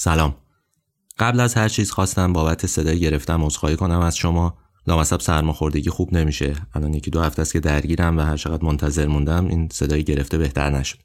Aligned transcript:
سلام. 0.00 0.34
قبل 1.18 1.40
از 1.40 1.54
هر 1.54 1.68
چیز 1.68 1.90
خواستم 1.90 2.32
بابت 2.32 2.66
صدای 2.66 3.00
گرفتم 3.00 3.44
عذرخواهی 3.44 3.76
کنم 3.76 4.00
از 4.00 4.16
شما. 4.16 4.58
لامصب 4.86 5.20
سرماخوردگی 5.20 5.90
خوب 5.90 6.14
نمیشه. 6.14 6.54
الان 6.74 6.94
یکی 6.94 7.10
دو 7.10 7.20
هفته 7.20 7.42
است 7.42 7.52
که 7.52 7.60
درگیرم 7.60 8.18
و 8.18 8.20
هر 8.20 8.36
چقدر 8.36 8.64
منتظر 8.64 9.06
موندم 9.06 9.46
این 9.46 9.68
صدای 9.72 10.04
گرفته 10.04 10.38
بهتر 10.38 10.70
نشد. 10.70 10.98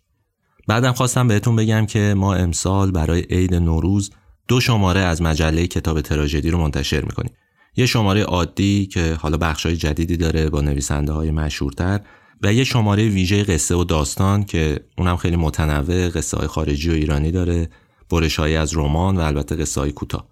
بعدم 0.68 0.92
خواستم 0.92 1.28
بهتون 1.28 1.56
بگم 1.56 1.86
که 1.86 2.14
ما 2.18 2.36
امسال 2.36 2.92
برای 2.92 3.22
عید 3.22 3.56
نوروز 3.56 4.12
دو 4.48 4.60
شماره 4.60 5.00
از 5.00 5.22
مجله 5.22 5.68
کتاب 5.68 6.02
تراژدی 6.02 6.50
رو 6.50 6.58
منتشر 6.58 7.02
می‌کنیم. 7.02 7.32
یه 7.76 7.86
شماره 7.86 8.24
عادی 8.24 8.86
که 8.86 9.18
حالا 9.20 9.38
بخشای 9.38 9.76
جدیدی 9.76 10.18
داره 10.18 10.50
با 10.50 10.62
نویسنده 10.62 11.12
های 11.12 11.32
مشهورتر 11.32 12.00
و 12.42 12.54
یه 12.54 12.64
شماره 12.64 13.10
ویژه 13.10 13.44
قصه 13.44 13.76
و 13.76 13.84
داستان 13.84 14.44
که 14.44 14.80
اونم 14.98 15.18
خیلی 15.18 15.36
متنوع 15.36 16.10
قصه 16.10 16.38
های 16.38 16.48
خارجی 16.48 16.90
و 16.90 16.94
ایرانی 16.94 17.32
داره. 17.32 17.70
برش 18.10 18.40
از 18.40 18.78
رمان 18.78 19.18
و 19.18 19.20
البته 19.20 19.56
قصه 19.56 19.92
کوتاه. 19.92 20.28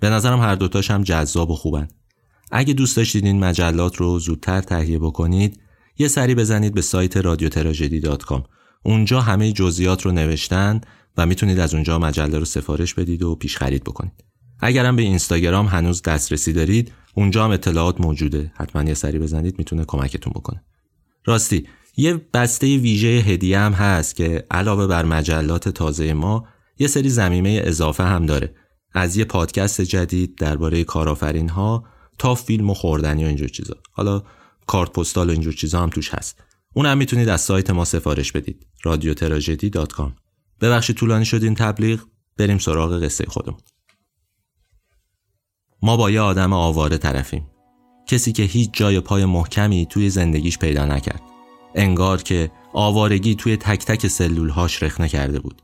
به 0.00 0.10
نظرم 0.10 0.40
هر 0.40 0.54
دوتاش 0.54 0.90
هم 0.90 1.02
جذاب 1.02 1.50
و 1.50 1.54
خوبن. 1.54 1.88
اگه 2.50 2.74
دوست 2.74 2.96
داشتید 2.96 3.24
این 3.24 3.38
مجلات 3.38 3.96
رو 3.96 4.18
زودتر 4.18 4.60
تهیه 4.60 4.98
بکنید 4.98 5.60
یه 5.98 6.08
سری 6.08 6.34
بزنید 6.34 6.74
به 6.74 6.82
سایت 6.82 7.16
رادیو 7.16 7.48
اونجا 8.82 9.20
همه 9.20 9.52
جزئیات 9.52 10.02
رو 10.02 10.12
نوشتن 10.12 10.80
و 11.16 11.26
می‌تونید 11.26 11.58
از 11.58 11.74
اونجا 11.74 11.98
مجله 11.98 12.38
رو 12.38 12.44
سفارش 12.44 12.94
بدید 12.94 13.22
و 13.22 13.34
پیش 13.34 13.56
خرید 13.56 13.84
بکنید. 13.84 14.24
اگرم 14.60 14.96
به 14.96 15.02
اینستاگرام 15.02 15.66
هنوز 15.66 16.02
دسترسی 16.02 16.52
دارید 16.52 16.92
اونجا 17.14 17.44
هم 17.44 17.50
اطلاعات 17.50 18.00
موجوده. 18.00 18.52
حتما 18.56 18.82
یه 18.82 18.94
سری 18.94 19.18
بزنید 19.18 19.58
می‌تونه 19.58 19.84
کمکتون 19.84 20.32
بکنه. 20.36 20.64
راستی 21.24 21.66
یه 21.96 22.20
بسته 22.34 22.76
ویژه 22.76 23.08
هدیه 23.08 23.58
هم 23.58 23.72
هست 23.72 24.16
که 24.16 24.46
علاوه 24.50 24.86
بر 24.86 25.04
مجلات 25.04 25.68
تازه 25.68 26.12
ما 26.12 26.46
یه 26.78 26.86
سری 26.86 27.10
زمینه 27.10 27.60
اضافه 27.64 28.04
هم 28.04 28.26
داره. 28.26 28.54
از 28.92 29.16
یه 29.16 29.24
پادکست 29.24 29.80
جدید 29.80 30.36
درباره 30.38 30.84
کارآفرین 30.84 31.48
ها 31.48 31.84
تا 32.18 32.34
فیلم 32.34 32.70
و 32.70 32.74
خوردنی 32.74 33.24
و 33.24 33.26
اینجور 33.26 33.48
چیزا. 33.48 33.74
حالا 33.92 34.22
کارت 34.66 34.92
پستال 34.92 35.28
و 35.28 35.32
اینجور 35.32 35.52
چیزا 35.52 35.80
هم 35.80 35.90
توش 35.90 36.14
هست. 36.14 36.42
اون 36.74 36.86
هم 36.86 36.98
می‌تونید 36.98 37.28
از 37.28 37.40
سایت 37.40 37.70
ما 37.70 37.84
سفارش 37.84 38.32
بدید. 38.32 38.66
کام. 39.92 40.16
ببخشید 40.60 40.96
طولانی 40.96 41.24
شد 41.24 41.42
این 41.42 41.54
تبلیغ. 41.54 42.00
بریم 42.36 42.58
سراغ 42.58 43.04
قصه 43.04 43.24
خودمون. 43.26 43.60
ما 45.82 45.96
با 45.96 46.10
یه 46.10 46.20
آدم 46.20 46.52
آواره 46.52 46.98
طرفیم. 46.98 47.50
کسی 48.08 48.32
که 48.32 48.42
هیچ 48.42 48.70
جای 48.72 49.00
پای 49.00 49.24
محکمی 49.24 49.86
توی 49.86 50.10
زندگیش 50.10 50.58
پیدا 50.58 50.84
نکرد. 50.86 51.22
انگار 51.74 52.22
که 52.22 52.50
آوارگی 52.72 53.34
توی 53.34 53.56
تک 53.56 53.84
تک 53.84 54.06
سلولهاش 54.06 54.82
رخنه 54.82 55.08
کرده 55.08 55.40
بود. 55.40 55.62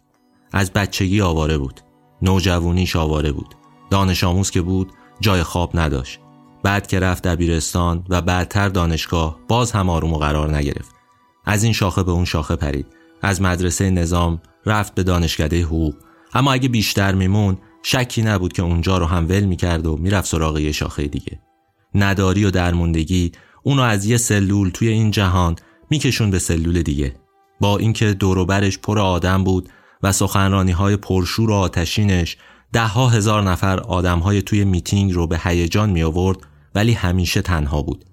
از 0.53 0.73
بچگی 0.73 1.21
آواره 1.21 1.59
بود. 1.59 1.81
نوجوانیش 2.23 2.97
آواره 2.97 3.33
بود. 3.33 3.55
دانش 3.91 4.25
آموز 4.25 4.51
که 4.51 4.63
بود 4.63 4.93
جای 5.21 5.43
خواب 5.43 5.71
نداشت. 5.75 6.21
بعد 6.63 6.87
که 6.87 7.01
رفت 7.01 7.23
دبیرستان 7.23 8.05
و 8.09 8.23
بعدتر 8.23 8.69
دانشگاه 8.69 9.39
باز 9.49 9.73
هم 9.73 9.91
آروم 9.91 10.13
و 10.13 10.19
قرار 10.19 10.57
نگرفت. 10.57 10.95
از 11.45 11.65
این 11.65 11.73
شاخه 11.73 12.03
به 12.03 12.13
اون 12.13 12.25
شاخه 12.25 12.57
پرید. 12.57 12.87
از 13.23 13.43
مدرسه 13.43 13.91
نظام 13.91 14.41
رفت 14.67 14.95
به 14.95 15.03
دانشکده 15.03 15.63
حقوق. 15.63 15.95
اما 16.35 16.53
اگه 16.53 16.69
بیشتر 16.69 17.15
میمون 17.15 17.59
شکی 17.83 18.23
نبود 18.23 18.53
که 18.53 18.63
اونجا 18.63 18.99
رو 18.99 19.07
هم 19.07 19.29
ول 19.29 19.45
می‌کرد 19.45 19.87
و 19.87 19.97
می‌رفت 19.97 20.29
سراغ 20.29 20.59
یه 20.59 20.73
شاخه 20.73 21.07
دیگه. 21.07 21.41
نداری 21.95 22.45
و 22.45 22.51
درموندگی 22.51 23.33
اونو 23.63 23.83
از 23.83 24.07
یه 24.07 24.17
سلول 24.17 24.71
توی 24.71 24.89
این 24.89 25.11
جهان 25.11 25.57
میکشون 25.91 26.31
به 26.31 26.39
سلول 26.39 26.83
دیگه. 26.83 27.15
با 27.61 27.79
اینکه 27.79 28.15
دوروبرش 28.15 28.79
پر 28.79 28.99
آدم 28.99 29.45
بود 29.45 29.69
و 30.03 30.13
سخنرانی 30.13 30.73
های 30.73 30.97
پرشور 30.97 31.51
و 31.51 31.55
آتشینش 31.55 32.37
ده 32.73 32.87
ها 32.87 33.09
هزار 33.09 33.43
نفر 33.43 33.81
آدم 33.81 34.19
های 34.19 34.43
توی 34.43 34.65
میتینگ 34.65 35.13
رو 35.13 35.27
به 35.27 35.41
هیجان 35.45 35.91
می 35.91 36.03
آورد 36.03 36.39
ولی 36.75 36.93
همیشه 36.93 37.43
تنها 37.43 37.83
بود. 37.83 38.05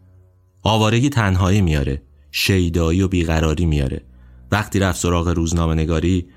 آوارگی 0.63 1.09
تنهایی 1.09 1.61
میاره 1.61 2.01
شیدایی 2.31 3.01
و 3.01 3.07
بیقراری 3.07 3.65
میاره. 3.65 4.03
وقتی 4.51 4.79
رفت 4.79 4.99
سراغ 4.99 5.27
روزنامه 5.27 5.73
نگاری 5.73 6.27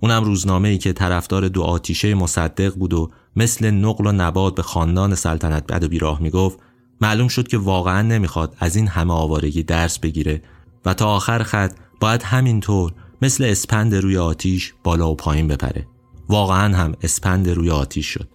اونم 0.00 0.24
روزنامه 0.24 0.68
ای 0.68 0.78
که 0.78 0.92
طرفدار 0.92 1.48
دو 1.48 1.62
آتیشه 1.62 2.14
مصدق 2.14 2.74
بود 2.74 2.94
و 2.94 3.10
مثل 3.36 3.70
نقل 3.70 4.06
و 4.06 4.12
نباد 4.12 4.54
به 4.54 4.62
خاندان 4.62 5.14
سلطنت 5.14 5.66
بد 5.66 5.84
و 5.84 5.88
بیراه 5.88 6.22
می‌گفت 6.22 6.58
معلوم 7.00 7.28
شد 7.28 7.48
که 7.48 7.58
واقعا 7.58 8.02
نمی‌خواد 8.02 8.56
از 8.58 8.76
این 8.76 8.88
همه 8.88 9.12
آوارگی 9.12 9.62
درس 9.62 9.98
بگیره 9.98 10.42
و 10.84 10.94
تا 10.94 11.06
آخر 11.06 11.42
خط 11.42 11.72
باید 12.00 12.22
همینطور 12.22 12.92
مثل 13.24 13.44
اسپند 13.44 13.94
روی 13.94 14.16
آتیش 14.16 14.74
بالا 14.82 15.10
و 15.10 15.14
پایین 15.14 15.48
بپره. 15.48 15.86
واقعا 16.28 16.76
هم 16.76 16.94
اسپند 17.02 17.48
روی 17.48 17.70
آتیش 17.70 18.06
شد. 18.06 18.28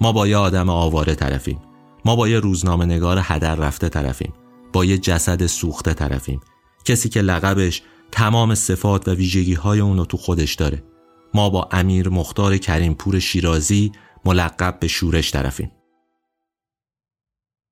ما 0.00 0.12
با 0.12 0.26
یه 0.26 0.36
آدم 0.36 0.70
آواره 0.70 1.14
طرفیم. 1.14 1.58
ما 2.04 2.16
با 2.16 2.28
یه 2.28 2.40
روزنامه 2.40 2.84
نگار 2.84 3.18
هدر 3.22 3.54
رفته 3.54 3.88
طرفیم. 3.88 4.32
با 4.72 4.84
یه 4.84 4.98
جسد 4.98 5.46
سوخته 5.46 5.94
طرفیم. 5.94 6.40
کسی 6.84 7.08
که 7.08 7.20
لقبش 7.20 7.82
تمام 8.12 8.54
صفات 8.54 9.08
و 9.08 9.14
ویژگی 9.14 9.54
های 9.54 9.80
اونو 9.80 10.04
تو 10.04 10.16
خودش 10.16 10.54
داره. 10.54 10.82
ما 11.34 11.50
با 11.50 11.68
امیر 11.72 12.08
مختار 12.08 12.56
کریم 12.56 12.94
پور 12.94 13.18
شیرازی 13.18 13.92
ملقب 14.24 14.78
به 14.80 14.88
شورش 14.88 15.30
طرفیم. 15.30 15.70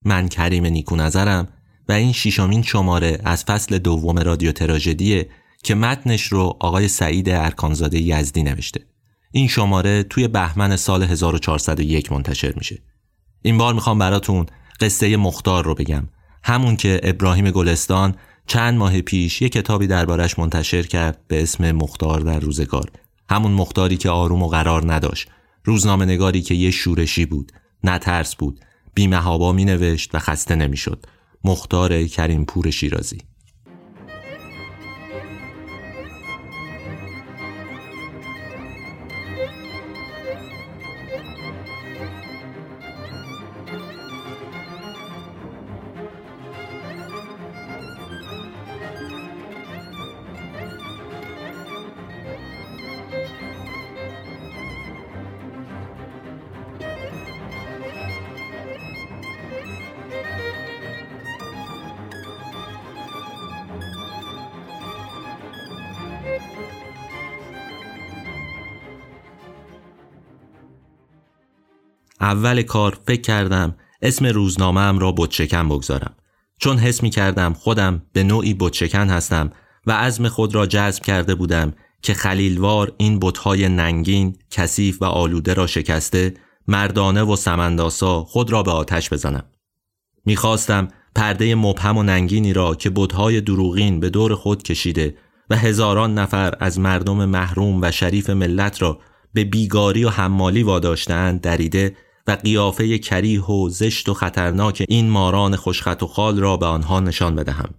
من 0.04 0.28
کریم 0.28 0.66
نیکو 0.66 0.96
نظرم 0.96 1.48
و 1.88 1.92
این 1.92 2.12
شیشمین 2.12 2.62
شماره 2.62 3.20
از 3.24 3.44
فصل 3.44 3.78
دوم 3.78 4.18
رادیو 4.18 4.52
تراژدیه 4.52 5.28
که 5.62 5.74
متنش 5.74 6.26
رو 6.26 6.56
آقای 6.60 6.88
سعید 6.88 7.28
ارکانزاده 7.28 8.00
یزدی 8.00 8.42
نوشته. 8.42 8.86
این 9.32 9.48
شماره 9.48 10.02
توی 10.02 10.28
بهمن 10.28 10.76
سال 10.76 11.02
1401 11.02 12.12
منتشر 12.12 12.52
میشه. 12.56 12.82
این 13.42 13.58
بار 13.58 13.74
می‌خوام 13.74 13.98
براتون 13.98 14.46
قصه 14.80 15.16
مختار 15.16 15.64
رو 15.64 15.74
بگم. 15.74 16.08
همون 16.44 16.76
که 16.76 17.00
ابراهیم 17.02 17.50
گلستان 17.50 18.14
چند 18.46 18.78
ماه 18.78 19.00
پیش 19.00 19.42
یه 19.42 19.48
کتابی 19.48 19.86
دربارش 19.86 20.38
منتشر 20.38 20.82
کرد 20.82 21.18
به 21.28 21.42
اسم 21.42 21.72
مختار 21.72 22.20
در 22.20 22.40
روزگار. 22.40 22.90
همون 23.30 23.52
مختاری 23.52 23.96
که 23.96 24.10
آروم 24.10 24.42
و 24.42 24.48
قرار 24.48 24.92
نداشت. 24.92 25.28
روزنامه 25.64 26.04
نگاری 26.04 26.42
که 26.42 26.54
یه 26.54 26.70
شورشی 26.70 27.26
بود 27.26 27.52
نه 27.84 27.98
ترس 27.98 28.34
بود. 28.34 28.60
بیمهابا 28.94 29.52
می 29.52 29.64
نوشت 29.64 30.14
و 30.14 30.18
خسته 30.18 30.54
نمی‌شد. 30.54 31.06
مختار 31.44 32.04
کریم 32.04 32.44
پور 32.44 32.70
شیرازی. 32.70 33.18
اول 72.22 72.62
کار 72.62 72.98
فکر 73.06 73.20
کردم 73.20 73.74
اسم 74.02 74.26
روزنامه 74.26 74.98
را 74.98 75.12
بودشکن 75.12 75.68
بگذارم 75.68 76.14
چون 76.58 76.78
حس 76.78 77.02
می 77.02 77.10
کردم 77.10 77.52
خودم 77.52 78.02
به 78.12 78.22
نوعی 78.22 78.54
بودشکن 78.54 79.10
هستم 79.10 79.50
و 79.86 79.92
عزم 79.92 80.28
خود 80.28 80.54
را 80.54 80.66
جذب 80.66 81.02
کرده 81.02 81.34
بودم 81.34 81.72
که 82.02 82.14
خلیلوار 82.14 82.92
این 82.96 83.18
بتهای 83.18 83.68
ننگین، 83.68 84.36
کثیف 84.50 85.02
و 85.02 85.04
آلوده 85.04 85.54
را 85.54 85.66
شکسته 85.66 86.34
مردانه 86.68 87.22
و 87.22 87.36
سمنداسا 87.36 88.24
خود 88.24 88.52
را 88.52 88.62
به 88.62 88.70
آتش 88.70 89.12
بزنم. 89.12 89.44
می‌خواستم 90.24 90.88
پرده 91.14 91.54
مبهم 91.54 91.98
و 91.98 92.02
ننگینی 92.02 92.52
را 92.52 92.74
که 92.74 92.90
بتهای 92.90 93.40
دروغین 93.40 94.00
به 94.00 94.10
دور 94.10 94.34
خود 94.34 94.62
کشیده 94.62 95.16
و 95.50 95.56
هزاران 95.56 96.18
نفر 96.18 96.54
از 96.60 96.78
مردم 96.78 97.24
محروم 97.24 97.82
و 97.82 97.90
شریف 97.90 98.30
ملت 98.30 98.82
را 98.82 98.98
به 99.34 99.44
بیگاری 99.44 100.04
و 100.04 100.08
حمالی 100.08 100.62
واداشتند 100.62 101.40
دریده 101.40 101.96
و 102.26 102.32
قیافه 102.32 102.98
کریه 102.98 103.44
و 103.44 103.68
زشت 103.68 104.08
و 104.08 104.14
خطرناک 104.14 104.84
این 104.88 105.10
ماران 105.10 105.56
خوشخط 105.56 106.02
و 106.02 106.06
خال 106.06 106.40
را 106.40 106.56
به 106.56 106.66
آنها 106.66 107.00
نشان 107.00 107.36
بدهم. 107.36 107.74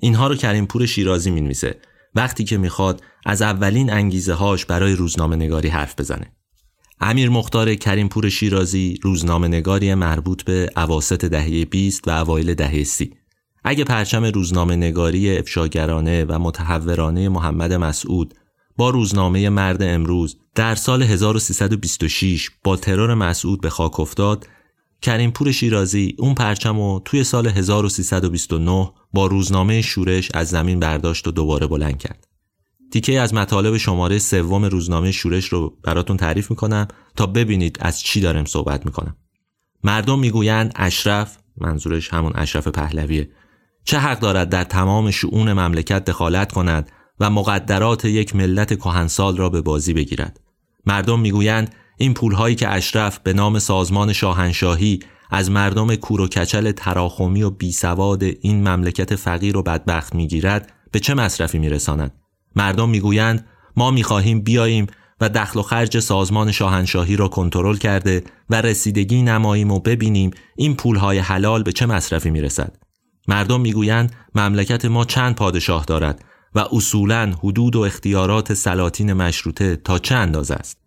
اینها 0.00 0.26
رو 0.26 0.34
کریم 0.34 0.66
پور 0.66 0.86
شیرازی 0.86 1.30
می‌نویسه. 1.30 1.80
وقتی 2.14 2.44
که 2.44 2.58
می‌خواد 2.58 3.02
از 3.26 3.42
اولین 3.42 3.92
انگیزه 3.92 4.34
هاش 4.34 4.64
برای 4.64 4.92
روزنامه 4.92 5.36
نگاری 5.36 5.68
حرف 5.68 5.94
بزنه. 6.00 6.32
امیر 7.00 7.30
مختار 7.30 7.74
کریم 7.74 8.08
پور 8.08 8.28
شیرازی 8.28 8.98
روزنامه 9.02 9.48
نگاری 9.48 9.94
مربوط 9.94 10.42
به 10.42 10.70
عواست 10.76 11.24
دهه 11.24 11.64
20 11.64 12.08
و 12.08 12.10
اوایل 12.10 12.54
دهه 12.54 12.84
سی. 12.84 13.14
اگه 13.64 13.84
پرچم 13.84 14.24
روزنامه 14.24 14.76
نگاری 14.76 15.38
افشاگرانه 15.38 16.24
و 16.24 16.38
متحورانه 16.38 17.28
محمد 17.28 17.72
مسعود 17.72 18.34
با 18.80 18.90
روزنامه 18.90 19.48
مرد 19.48 19.82
امروز 19.82 20.36
در 20.54 20.74
سال 20.74 21.02
1326 21.02 22.50
با 22.64 22.76
ترور 22.76 23.14
مسعود 23.14 23.60
به 23.60 23.70
خاک 23.70 24.00
افتاد 24.00 24.46
کریم 25.02 25.30
پور 25.30 25.52
شیرازی 25.52 26.14
اون 26.18 26.34
پرچم 26.34 26.76
رو 26.76 27.02
توی 27.04 27.24
سال 27.24 27.46
1329 27.46 28.90
با 29.12 29.26
روزنامه 29.26 29.82
شورش 29.82 30.30
از 30.34 30.48
زمین 30.48 30.80
برداشت 30.80 31.28
و 31.28 31.30
دوباره 31.30 31.66
بلند 31.66 31.98
کرد. 31.98 32.26
تیکه 32.92 33.20
از 33.20 33.34
مطالب 33.34 33.76
شماره 33.76 34.18
سوم 34.18 34.64
روزنامه 34.64 35.12
شورش 35.12 35.48
رو 35.48 35.76
براتون 35.84 36.16
تعریف 36.16 36.50
می‌کنم 36.50 36.88
تا 37.16 37.26
ببینید 37.26 37.78
از 37.80 38.00
چی 38.00 38.20
دارم 38.20 38.44
صحبت 38.44 38.86
می‌کنم. 38.86 39.16
مردم 39.84 40.18
می‌گویند 40.18 40.72
اشرف 40.76 41.38
منظورش 41.56 42.12
همون 42.12 42.32
اشرف 42.34 42.68
پهلویه 42.68 43.30
چه 43.84 43.98
حق 43.98 44.20
دارد 44.20 44.48
در 44.48 44.64
تمام 44.64 45.10
شعون 45.10 45.52
مملکت 45.52 46.04
دخالت 46.04 46.52
کند 46.52 46.90
و 47.20 47.30
مقدرات 47.30 48.04
یک 48.04 48.36
ملت 48.36 48.74
کهنسال 48.74 49.36
را 49.36 49.48
به 49.48 49.60
بازی 49.60 49.92
بگیرد 49.92 50.40
مردم 50.86 51.20
می‌گویند 51.20 51.74
این 51.98 52.14
پولهایی 52.14 52.54
که 52.54 52.68
اشرف 52.68 53.18
به 53.18 53.32
نام 53.32 53.58
سازمان 53.58 54.12
شاهنشاهی 54.12 55.00
از 55.30 55.50
مردم 55.50 55.94
کور 55.94 56.20
و 56.20 56.26
کچل 56.26 56.72
تراخمی 56.72 57.42
و 57.42 57.50
بیسواد 57.50 58.22
این 58.22 58.68
مملکت 58.68 59.16
فقیر 59.16 59.56
و 59.56 59.62
بدبخت 59.62 60.14
می‌گیرد 60.14 60.72
به 60.92 61.00
چه 61.00 61.14
مصرفی 61.14 61.58
میرساند 61.58 62.14
مردم 62.56 62.88
می‌گویند 62.88 63.46
ما 63.76 63.90
می‌خواهیم 63.90 64.40
بیاییم 64.40 64.86
و 65.20 65.28
دخل 65.28 65.60
و 65.60 65.62
خرج 65.62 65.98
سازمان 65.98 66.52
شاهنشاهی 66.52 67.16
را 67.16 67.28
کنترل 67.28 67.76
کرده 67.76 68.24
و 68.50 68.62
رسیدگی 68.62 69.22
نماییم 69.22 69.70
و 69.70 69.80
ببینیم 69.80 70.30
این 70.56 70.76
پولهای 70.76 71.18
حلال 71.18 71.62
به 71.62 71.72
چه 71.72 71.86
مصرفی 71.86 72.30
می‌رسد. 72.30 72.76
مردم 73.28 73.60
می‌گویند 73.60 74.12
مملکت 74.34 74.84
ما 74.84 75.04
چند 75.04 75.34
پادشاه 75.34 75.84
دارد 75.84 76.24
و 76.54 76.64
اصولا 76.72 77.34
حدود 77.42 77.76
و 77.76 77.80
اختیارات 77.80 78.54
سلاطین 78.54 79.12
مشروطه 79.12 79.76
تا 79.76 79.98
چه 79.98 80.14
اندازه 80.14 80.54
است؟ 80.54 80.78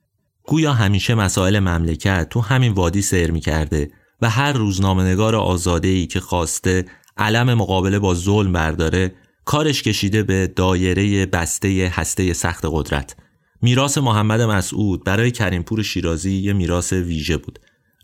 گویا 0.44 0.74
همیشه 0.74 1.15
مسائل 1.15 1.60
مملکت 1.60 2.27
تو 2.30 2.42
همین 2.42 2.74
وادی 2.74 3.01
سیر 3.01 3.31
می 3.31 3.39
کرده 3.39 3.92
و 4.21 4.30
هر 4.30 4.54
روزنامه‌نگار 4.54 5.36
آزاده 5.36 5.88
ای 5.88 6.07
که 6.07 6.19
خواسته 6.19 6.86
علم 7.18 7.54
مقابله 7.54 8.00
با 8.00 8.13
ظلم 8.13 8.54
برداره 8.54 9.15
کارش 9.45 9.83
کشیده 9.83 10.24
به 10.24 10.48
دایره 10.48 11.25
بسته 11.25 11.92
هسته 11.94 12.33
سخت 12.33 12.66
قدرت. 12.71 13.16
میراث 13.62 13.98
محمد 13.98 14.42
مسعود 14.42 15.04
برای 15.04 15.31
کریمپور 15.31 15.83
شیرازی 15.83 16.31
یه 16.31 16.54
میراث 16.54 16.94
ویژه 16.94 17.38
بود. 17.38 17.59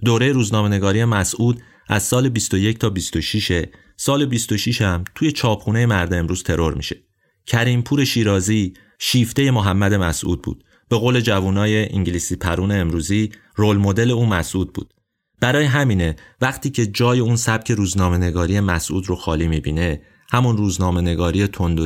دوره 0.05 0.31
روزنامه‌نگاری 0.31 1.05
مسعود 1.05 1.61
از 1.87 2.03
سال 2.03 2.29
21 2.29 2.79
تا 2.79 2.89
26 2.89 3.65
سال 3.97 4.25
26 4.25 4.81
هم 4.81 5.03
توی 5.15 5.31
چاپخونه 5.31 5.85
مرد 5.85 6.13
امروز 6.13 6.43
ترور 6.43 6.73
میشه. 6.73 7.08
کریمپور 7.49 8.05
شیرازی 8.05 8.73
شیفته 8.99 9.51
محمد 9.51 9.93
مسعود 9.93 10.41
بود. 10.41 10.63
به 10.89 10.97
قول 10.97 11.19
جوانای 11.19 11.93
انگلیسی 11.93 12.35
پرون 12.35 12.71
امروزی 12.71 13.29
رول 13.55 13.77
مدل 13.77 14.11
اون 14.11 14.29
مسعود 14.29 14.73
بود. 14.73 14.93
برای 15.41 15.65
همینه 15.65 16.15
وقتی 16.41 16.69
که 16.69 16.85
جای 16.85 17.19
اون 17.19 17.35
سبک 17.35 17.71
روزنامه 17.71 18.17
نگاری 18.17 18.59
مسعود 18.59 19.09
رو 19.09 19.15
خالی 19.15 19.47
می‌بینه 19.47 20.01
همون 20.31 20.57
روزنامه 20.57 21.01
نگاری 21.01 21.47
تند 21.47 21.79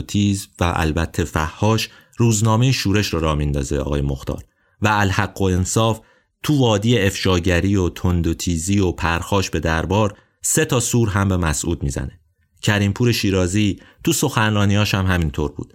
و 0.59 0.73
البته 0.75 1.23
فحاش 1.23 1.89
روزنامه 2.17 2.71
شورش 2.71 3.07
رو 3.07 3.19
را 3.19 3.35
میندازه 3.35 3.77
آقای 3.77 4.01
مختار. 4.01 4.43
و 4.81 4.87
الحق 4.87 5.41
و 5.41 5.43
انصاف 5.43 5.99
تو 6.43 6.59
وادی 6.59 6.99
افشاگری 6.99 7.75
و 7.75 7.89
تند 7.89 8.27
و 8.27 8.33
و 8.79 8.91
پرخاش 8.91 9.49
به 9.49 9.59
دربار 9.59 10.17
سه 10.41 10.65
تا 10.65 10.79
سور 10.79 11.09
هم 11.09 11.27
به 11.29 11.37
مسعود 11.37 11.83
می‌زنه. 11.83 12.19
کریمپور 12.63 13.11
شیرازی 13.11 13.79
تو 14.03 14.13
سخنرانیاش 14.13 14.95
هم 14.95 15.05
همینطور 15.05 15.51
بود. 15.51 15.73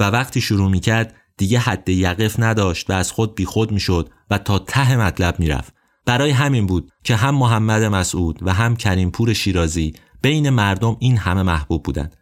و 0.00 0.04
وقتی 0.04 0.40
شروع 0.40 0.70
می‌کرد 0.70 1.14
دیگه 1.36 1.58
حد 1.58 1.88
یقف 1.88 2.40
نداشت 2.40 2.90
و 2.90 2.92
از 2.92 3.12
خود 3.12 3.34
بیخود 3.34 3.72
می‌شد 3.72 4.10
و 4.30 4.38
تا 4.38 4.58
ته 4.58 4.96
مطلب 4.96 5.40
می‌رفت. 5.40 5.74
برای 6.06 6.30
همین 6.30 6.66
بود 6.66 6.92
که 7.04 7.16
هم 7.16 7.34
محمد 7.34 7.82
مسعود 7.82 8.38
و 8.42 8.52
هم 8.52 8.76
کریمپور 8.76 9.32
شیرازی 9.32 9.94
بین 10.22 10.50
مردم 10.50 10.96
این 11.00 11.16
همه 11.16 11.42
محبوب 11.42 11.82
بودند. 11.82 12.16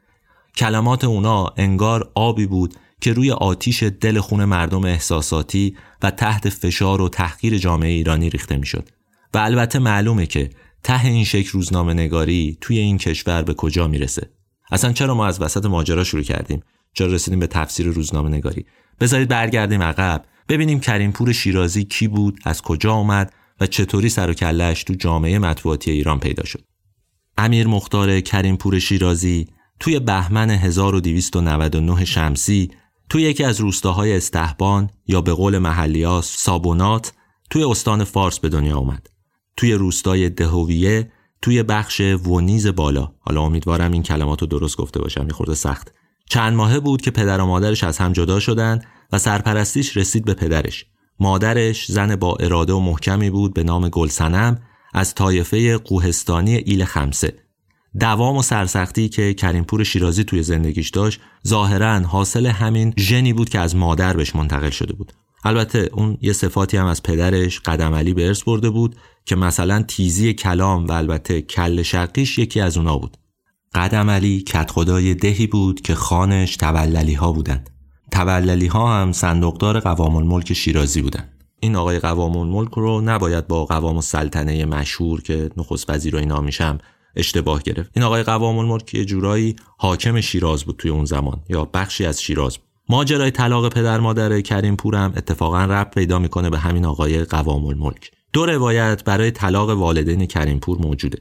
کلمات 0.56 1.04
اونا 1.04 1.52
انگار 1.56 2.10
آبی 2.14 2.46
بود 2.46 2.74
که 3.00 3.12
روی 3.12 3.30
آتیش 3.30 3.82
دل 3.82 4.20
خون 4.20 4.44
مردم 4.44 4.84
احساساتی 4.84 5.76
و 6.02 6.10
تحت 6.10 6.48
فشار 6.48 7.00
و 7.00 7.08
تحقیر 7.08 7.58
جامعه 7.58 7.90
ایرانی 7.90 8.30
ریخته 8.30 8.56
می‌شد. 8.56 8.88
و 9.34 9.38
البته 9.38 9.78
معلومه 9.78 10.26
که 10.26 10.50
ته 10.84 11.04
این 11.04 11.24
شکل 11.24 11.50
روزنامه 11.50 11.94
نگاری 11.94 12.58
توی 12.60 12.78
این 12.78 12.98
کشور 12.98 13.42
به 13.42 13.54
کجا 13.54 13.88
می‌رسه؟ 13.88 14.30
اصلا 14.72 14.92
چرا 14.92 15.14
ما 15.14 15.26
از 15.26 15.42
وسط 15.42 15.66
ماجرا 15.66 16.04
شروع 16.04 16.22
کردیم؟ 16.22 16.62
چرا 16.94 17.06
رسیدیم 17.06 17.40
به 17.40 17.46
تفسیر 17.46 17.86
روزنامه 17.86 18.28
نگاری 18.28 18.66
بذارید 19.00 19.28
برگردیم 19.28 19.82
عقب 19.82 20.24
ببینیم 20.48 20.80
کریمپور 20.80 21.32
شیرازی 21.32 21.84
کی 21.84 22.08
بود 22.08 22.40
از 22.44 22.62
کجا 22.62 22.92
آمد 22.92 23.32
و 23.60 23.66
چطوری 23.66 24.08
سر 24.08 24.30
و 24.30 24.34
کلش 24.34 24.84
تو 24.84 24.94
جامعه 24.94 25.38
مطبوعاتی 25.38 25.90
ایران 25.90 26.20
پیدا 26.20 26.44
شد. 26.44 26.64
امیر 27.38 27.66
مختار 27.66 28.20
کریمپور 28.20 28.78
شیرازی 28.78 29.48
توی 29.80 29.98
بهمن 29.98 30.50
1299 30.50 32.04
شمسی 32.04 32.70
توی 33.08 33.22
یکی 33.22 33.44
از 33.44 33.60
روستاهای 33.60 34.16
استحبان 34.16 34.90
یا 35.06 35.20
به 35.20 35.32
قول 35.32 35.58
محلی 35.58 36.22
سابونات 36.22 37.12
توی 37.50 37.64
استان 37.64 38.04
فارس 38.04 38.38
به 38.38 38.48
دنیا 38.48 38.78
آمد 38.78 39.13
توی 39.56 39.72
روستای 39.72 40.28
دهویه 40.28 41.12
توی 41.42 41.62
بخش 41.62 42.00
ونیز 42.00 42.66
بالا. 42.66 43.12
حالا 43.20 43.42
امیدوارم 43.42 43.92
این 43.92 44.02
کلمات 44.02 44.40
رو 44.40 44.46
درست 44.46 44.76
گفته 44.76 45.00
باشم 45.00 45.28
خورده 45.28 45.54
سخت. 45.54 45.94
چند 46.28 46.52
ماهه 46.52 46.80
بود 46.80 47.02
که 47.02 47.10
پدر 47.10 47.40
و 47.40 47.46
مادرش 47.46 47.84
از 47.84 47.98
هم 47.98 48.12
جدا 48.12 48.40
شدن 48.40 48.82
و 49.12 49.18
سرپرستیش 49.18 49.96
رسید 49.96 50.24
به 50.24 50.34
پدرش. 50.34 50.86
مادرش 51.20 51.86
زن 51.86 52.16
با 52.16 52.36
اراده 52.40 52.72
و 52.72 52.80
محکمی 52.80 53.30
بود 53.30 53.54
به 53.54 53.62
نام 53.62 53.88
گلسنم 53.88 54.60
از 54.94 55.14
طایفه 55.14 55.78
قوهستانی 55.78 56.54
ایل 56.54 56.84
خمسه. 56.84 57.34
دوام 58.00 58.36
و 58.36 58.42
سرسختی 58.42 59.08
که 59.08 59.34
کریمپور 59.34 59.84
شیرازی 59.84 60.24
توی 60.24 60.42
زندگیش 60.42 60.90
داشت 60.90 61.20
ظاهرا 61.46 62.00
حاصل 62.00 62.46
همین 62.46 62.94
ژنی 62.98 63.32
بود 63.32 63.48
که 63.48 63.58
از 63.58 63.76
مادر 63.76 64.16
بهش 64.16 64.36
منتقل 64.36 64.70
شده 64.70 64.92
بود. 64.92 65.12
البته 65.44 65.90
اون 65.92 66.18
یه 66.20 66.32
صفاتی 66.32 66.76
هم 66.76 66.86
از 66.86 67.02
پدرش 67.02 67.60
قدم 67.60 67.94
علی 67.94 68.14
به 68.14 68.26
ارث 68.26 68.42
برده 68.42 68.70
بود 68.70 68.96
که 69.24 69.36
مثلا 69.36 69.82
تیزی 69.82 70.34
کلام 70.34 70.86
و 70.86 70.92
البته 70.92 71.42
کل 71.42 71.82
شقیش 71.82 72.38
یکی 72.38 72.60
از 72.60 72.76
اونا 72.76 72.98
بود. 72.98 73.16
قدم 73.74 74.10
علی 74.10 74.40
کت 74.40 74.70
خدای 74.70 75.14
دهی 75.14 75.46
بود 75.46 75.80
که 75.80 75.94
خانش 75.94 76.56
توللی 76.56 77.14
ها 77.14 77.32
بودند. 77.32 77.70
توللی 78.10 78.66
ها 78.66 79.00
هم 79.00 79.12
صندوقدار 79.12 79.80
قوام 79.80 80.16
الملک 80.16 80.52
شیرازی 80.52 81.02
بودند. 81.02 81.30
این 81.60 81.76
آقای 81.76 81.98
قوام 81.98 82.36
الملک 82.36 82.70
رو 82.70 83.00
نباید 83.00 83.46
با 83.48 83.64
قوام 83.64 83.96
السلطنه 83.96 84.64
مشهور 84.64 85.22
که 85.22 85.50
نخست 85.56 85.90
وزیر 85.90 86.16
و 86.16 86.18
اینا 86.18 86.40
میشم 86.40 86.78
اشتباه 87.16 87.62
گرفت. 87.62 87.90
این 87.94 88.04
آقای 88.04 88.22
قوام 88.22 88.58
الملک 88.58 88.94
یه 88.94 89.04
جورایی 89.04 89.56
حاکم 89.78 90.20
شیراز 90.20 90.64
بود 90.64 90.76
توی 90.76 90.90
اون 90.90 91.04
زمان 91.04 91.40
یا 91.48 91.64
بخشی 91.64 92.04
از 92.04 92.22
شیراز. 92.22 92.56
بود 92.56 92.66
ماجرای 92.88 93.30
طلاق 93.30 93.68
پدر 93.68 94.00
مادر 94.00 94.40
کریم 94.40 94.76
پورم 94.76 95.12
اتفاقا 95.16 95.64
ربط 95.64 95.94
پیدا 95.94 96.18
می‌کنه 96.18 96.50
به 96.50 96.58
همین 96.58 96.84
آقای 96.84 97.24
قوام 97.24 97.66
الملک. 97.66 98.10
دو 98.34 98.46
روایت 98.46 99.04
برای 99.04 99.30
طلاق 99.30 99.70
والدین 99.70 100.26
کریم 100.26 100.58
پور 100.58 100.78
موجوده. 100.78 101.18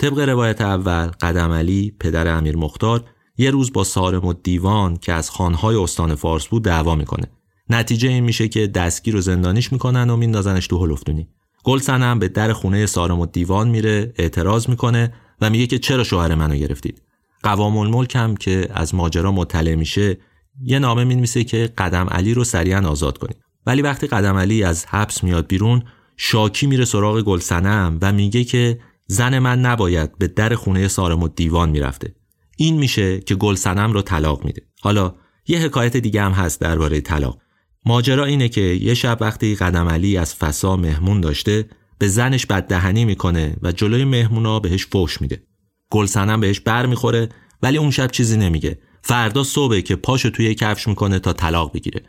طبق 0.00 0.18
روایت 0.18 0.60
اول 0.60 1.06
قدم 1.06 1.52
علی 1.52 1.94
پدر 2.00 2.36
امیر 2.36 2.56
مختار 2.56 3.04
یه 3.36 3.50
روز 3.50 3.72
با 3.72 3.84
سارم 3.84 4.24
و 4.24 4.32
دیوان 4.32 4.96
که 4.96 5.12
از 5.12 5.30
خانهای 5.30 5.76
استان 5.76 6.14
فارس 6.14 6.46
بود 6.46 6.64
دعوا 6.64 6.94
می‌کنه. 6.94 7.26
نتیجه 7.70 8.08
این 8.08 8.24
میشه 8.24 8.48
که 8.48 8.66
دستگیر 8.66 9.16
و 9.16 9.20
زندانیش 9.20 9.72
می‌کنن 9.72 10.10
و 10.10 10.16
میندازنش 10.16 10.66
تو 10.66 10.86
هلفتونی 10.86 11.28
گلسنم 11.64 12.18
به 12.18 12.28
در 12.28 12.52
خونه 12.52 12.86
سارم 12.86 13.20
و 13.20 13.26
دیوان 13.26 13.68
میره 13.68 14.12
اعتراض 14.16 14.68
می‌کنه 14.68 15.14
و 15.40 15.50
میگه 15.50 15.66
که 15.66 15.78
چرا 15.78 16.04
شوهر 16.04 16.34
منو 16.34 16.54
گرفتید. 16.54 17.02
قوام 17.42 17.76
الملک 17.76 18.16
هم 18.16 18.36
که 18.36 18.68
از 18.74 18.94
ماجرا 18.94 19.32
مطلع 19.32 19.74
میشه 19.74 20.18
یه 20.62 20.78
نامه 20.78 21.04
می‌نویسه 21.04 21.44
که 21.44 21.72
قدم 21.78 22.06
علی 22.10 22.34
رو 22.34 22.44
سریعا 22.44 22.88
آزاد 22.88 23.18
کنید. 23.18 23.36
ولی 23.66 23.82
وقتی 23.82 24.06
قدم 24.06 24.36
علی 24.36 24.64
از 24.64 24.86
حبس 24.86 25.24
میاد 25.24 25.46
بیرون 25.46 25.82
شاکی 26.16 26.66
میره 26.66 26.84
سراغ 26.84 27.20
گلسنم 27.20 27.98
و 28.02 28.12
میگه 28.12 28.44
که 28.44 28.80
زن 29.06 29.38
من 29.38 29.60
نباید 29.60 30.18
به 30.18 30.26
در 30.26 30.54
خونه 30.54 30.88
سارم 30.88 31.22
و 31.22 31.28
دیوان 31.28 31.70
می‌رفته. 31.70 32.14
این 32.56 32.78
میشه 32.78 33.20
که 33.20 33.34
گلسنم 33.34 33.92
رو 33.92 34.02
طلاق 34.02 34.44
میده. 34.44 34.62
حالا 34.80 35.14
یه 35.46 35.58
حکایت 35.58 35.96
دیگه 35.96 36.22
هم 36.22 36.32
هست 36.32 36.60
درباره 36.60 37.00
طلاق. 37.00 37.38
ماجرا 37.86 38.24
اینه 38.24 38.48
که 38.48 38.60
یه 38.60 38.94
شب 38.94 39.18
وقتی 39.20 39.54
قدم 39.54 39.88
علی 39.88 40.16
از 40.16 40.34
فسا 40.34 40.76
مهمون 40.76 41.20
داشته 41.20 41.64
به 41.98 42.08
زنش 42.08 42.46
بددهنی 42.46 43.04
می‌کنه 43.04 43.56
و 43.62 43.72
جلوی 43.72 44.04
مهمونا 44.04 44.60
بهش 44.60 44.86
فوش 44.86 45.20
میده. 45.20 45.42
گلسنم 45.90 46.40
بهش 46.40 46.60
بر 46.60 46.86
می‌خوره 46.86 47.28
ولی 47.62 47.78
اون 47.78 47.90
شب 47.90 48.10
چیزی 48.10 48.36
نمیگه. 48.36 48.78
فردا 49.02 49.44
صبح 49.44 49.80
که 49.80 49.96
پاشو 49.96 50.30
توی 50.30 50.54
کفش 50.54 50.88
می‌کنه 50.88 51.18
تا 51.18 51.32
طلاق 51.32 51.72
بگیره. 51.72 52.02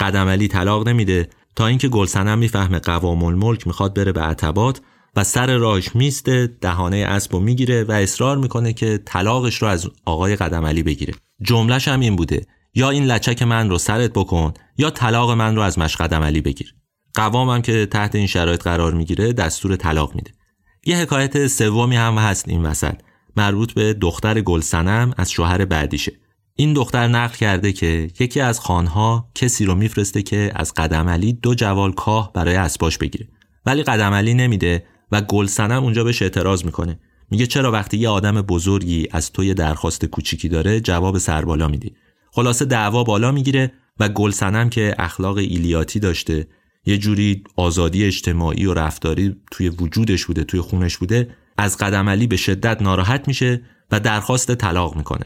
قدم 0.00 0.28
علی 0.28 0.48
طلاق 0.48 0.88
نمیده 0.88 1.28
تا 1.56 1.66
اینکه 1.66 1.88
گلسنم 1.88 2.38
می‌فهمه 2.38 2.78
قوام 2.78 3.24
الملک 3.24 3.66
می‌خواد 3.66 3.94
بره 3.94 4.12
به 4.12 4.20
عتبات 4.20 4.80
و 5.16 5.24
سر 5.24 5.56
راش 5.56 5.96
میسته 5.96 6.46
دهانه 6.60 6.96
اسب 6.96 7.34
و 7.34 7.40
می‌گیره 7.40 7.84
و 7.84 7.92
اصرار 7.92 8.36
می‌کنه 8.36 8.72
که 8.72 9.00
طلاقش 9.04 9.62
رو 9.62 9.68
از 9.68 9.90
آقای 10.04 10.36
قدم 10.36 10.66
علی 10.66 10.82
بگیره. 10.82 11.14
جملهش 11.42 11.88
هم 11.88 12.00
این 12.00 12.16
بوده 12.16 12.46
یا 12.74 12.90
این 12.90 13.04
لچک 13.04 13.42
من 13.42 13.70
رو 13.70 13.78
سرت 13.78 14.12
بکن 14.12 14.54
یا 14.78 14.90
طلاق 14.90 15.30
من 15.30 15.56
رو 15.56 15.62
از 15.62 15.78
مشقدم 15.78 16.22
علی 16.22 16.40
بگیر. 16.40 16.74
قوامم 17.14 17.62
که 17.62 17.86
تحت 17.86 18.14
این 18.14 18.26
شرایط 18.26 18.62
قرار 18.62 18.94
می‌گیره 18.94 19.32
دستور 19.32 19.76
طلاق 19.76 20.14
میده. 20.14 20.30
یه 20.86 20.96
حکایت 20.96 21.46
سومی 21.46 21.96
هم 21.96 22.18
هست 22.18 22.48
این 22.48 22.62
وسط 22.62 22.94
مربوط 23.36 23.72
به 23.72 23.94
دختر 23.94 24.40
گلسنم 24.40 25.14
از 25.16 25.30
شوهر 25.30 25.64
بعدیشه. 25.64 26.12
این 26.58 26.72
دختر 26.72 27.08
نقل 27.08 27.34
کرده 27.34 27.72
که 27.72 28.10
یکی 28.20 28.40
از 28.40 28.60
خانها 28.60 29.30
کسی 29.34 29.64
رو 29.64 29.74
میفرسته 29.74 30.22
که 30.22 30.52
از 30.54 30.74
قدم 30.74 31.08
علی 31.08 31.32
دو 31.32 31.54
جوال 31.54 31.92
کاه 31.92 32.32
برای 32.32 32.56
اسباش 32.56 32.98
بگیره. 32.98 33.28
ولی 33.66 33.82
قدم 33.82 34.12
علی 34.12 34.34
نمیده 34.34 34.84
و 35.12 35.20
گلسنم 35.20 35.84
اونجا 35.84 36.04
بهش 36.04 36.22
اعتراض 36.22 36.64
می‌کنه. 36.64 37.00
میگه 37.30 37.46
چرا 37.46 37.72
وقتی 37.72 37.96
یه 37.96 38.08
آدم 38.08 38.42
بزرگی 38.42 39.08
از 39.10 39.32
تو 39.32 39.44
یه 39.44 39.54
درخواست 39.54 40.04
کوچیکی 40.04 40.48
داره 40.48 40.80
جواب 40.80 41.18
سربالا 41.18 41.68
میدی 41.68 41.92
خلاصه 42.32 42.64
دعوا 42.64 43.04
بالا 43.04 43.32
می‌گیره 43.32 43.72
و 44.00 44.08
گلسنم 44.08 44.70
که 44.70 44.94
اخلاق 44.98 45.36
ایلیاتی 45.36 46.00
داشته 46.00 46.46
یه 46.86 46.98
جوری 46.98 47.44
آزادی 47.56 48.04
اجتماعی 48.04 48.66
و 48.66 48.74
رفتاری 48.74 49.36
توی 49.50 49.68
وجودش 49.68 50.24
بوده 50.24 50.44
توی 50.44 50.60
خونش 50.60 50.96
بوده 50.96 51.36
از 51.58 51.76
قدم 51.76 52.08
علی 52.08 52.26
به 52.26 52.36
شدت 52.36 52.82
ناراحت 52.82 53.28
میشه 53.28 53.62
و 53.90 54.00
درخواست 54.00 54.54
طلاق 54.54 54.96
می‌کنه. 54.96 55.24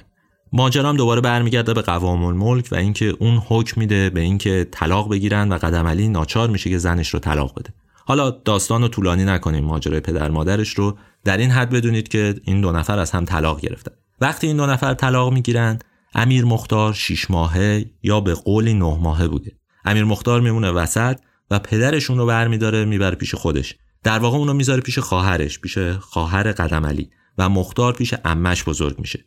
ماجرام 0.52 0.96
دوباره 0.96 1.20
برمیگرده 1.20 1.74
به 1.74 1.82
قوام 1.82 2.24
الملک 2.24 2.68
و 2.72 2.74
اینکه 2.74 3.16
اون 3.18 3.42
حکم 3.46 3.80
میده 3.80 4.10
به 4.10 4.20
اینکه 4.20 4.66
طلاق 4.70 5.10
بگیرن 5.10 5.52
و 5.52 5.58
قدم 5.58 5.86
علی 5.86 6.08
ناچار 6.08 6.50
میشه 6.50 6.70
که 6.70 6.78
زنش 6.78 7.08
رو 7.08 7.20
طلاق 7.20 7.58
بده. 7.58 7.70
حالا 8.04 8.30
داستان 8.30 8.82
رو 8.82 8.88
طولانی 8.88 9.24
نکنیم 9.24 9.64
ماجرای 9.64 10.00
پدر 10.00 10.30
مادرش 10.30 10.68
رو. 10.68 10.98
در 11.24 11.36
این 11.36 11.50
حد 11.50 11.70
بدونید 11.70 12.08
که 12.08 12.34
این 12.44 12.60
دو 12.60 12.72
نفر 12.72 12.98
از 12.98 13.10
هم 13.10 13.24
طلاق 13.24 13.60
گرفتن. 13.60 13.92
وقتی 14.20 14.46
این 14.46 14.56
دو 14.56 14.66
نفر 14.66 14.94
طلاق 14.94 15.32
می‌گیرن 15.32 15.78
امیر 16.14 16.44
مختار 16.44 16.94
شیش 16.94 17.30
ماهه 17.30 17.84
یا 18.02 18.20
به 18.20 18.34
قولی 18.34 18.74
نه 18.74 18.98
ماهه 18.98 19.28
بوده. 19.28 19.52
امیر 19.84 20.04
مختار 20.04 20.40
میمونه 20.40 20.70
وسط 20.70 21.18
و 21.50 21.58
پدرشون 21.58 22.18
رو 22.18 22.26
برمیداره 22.26 22.84
می‌بره 22.84 23.14
پیش 23.14 23.34
خودش. 23.34 23.74
در 24.02 24.18
واقع 24.18 24.38
اونو 24.38 24.52
می‌ذاره 24.52 24.80
پیش 24.80 24.98
خواهرش 24.98 25.60
پیش 25.60 25.78
خواهر 26.00 26.52
قدم 26.52 26.86
علی 26.86 27.10
و 27.38 27.48
مختار 27.48 27.92
پیش 27.92 28.14
امش 28.24 28.64
بزرگ 28.64 28.98
میشه. 28.98 29.24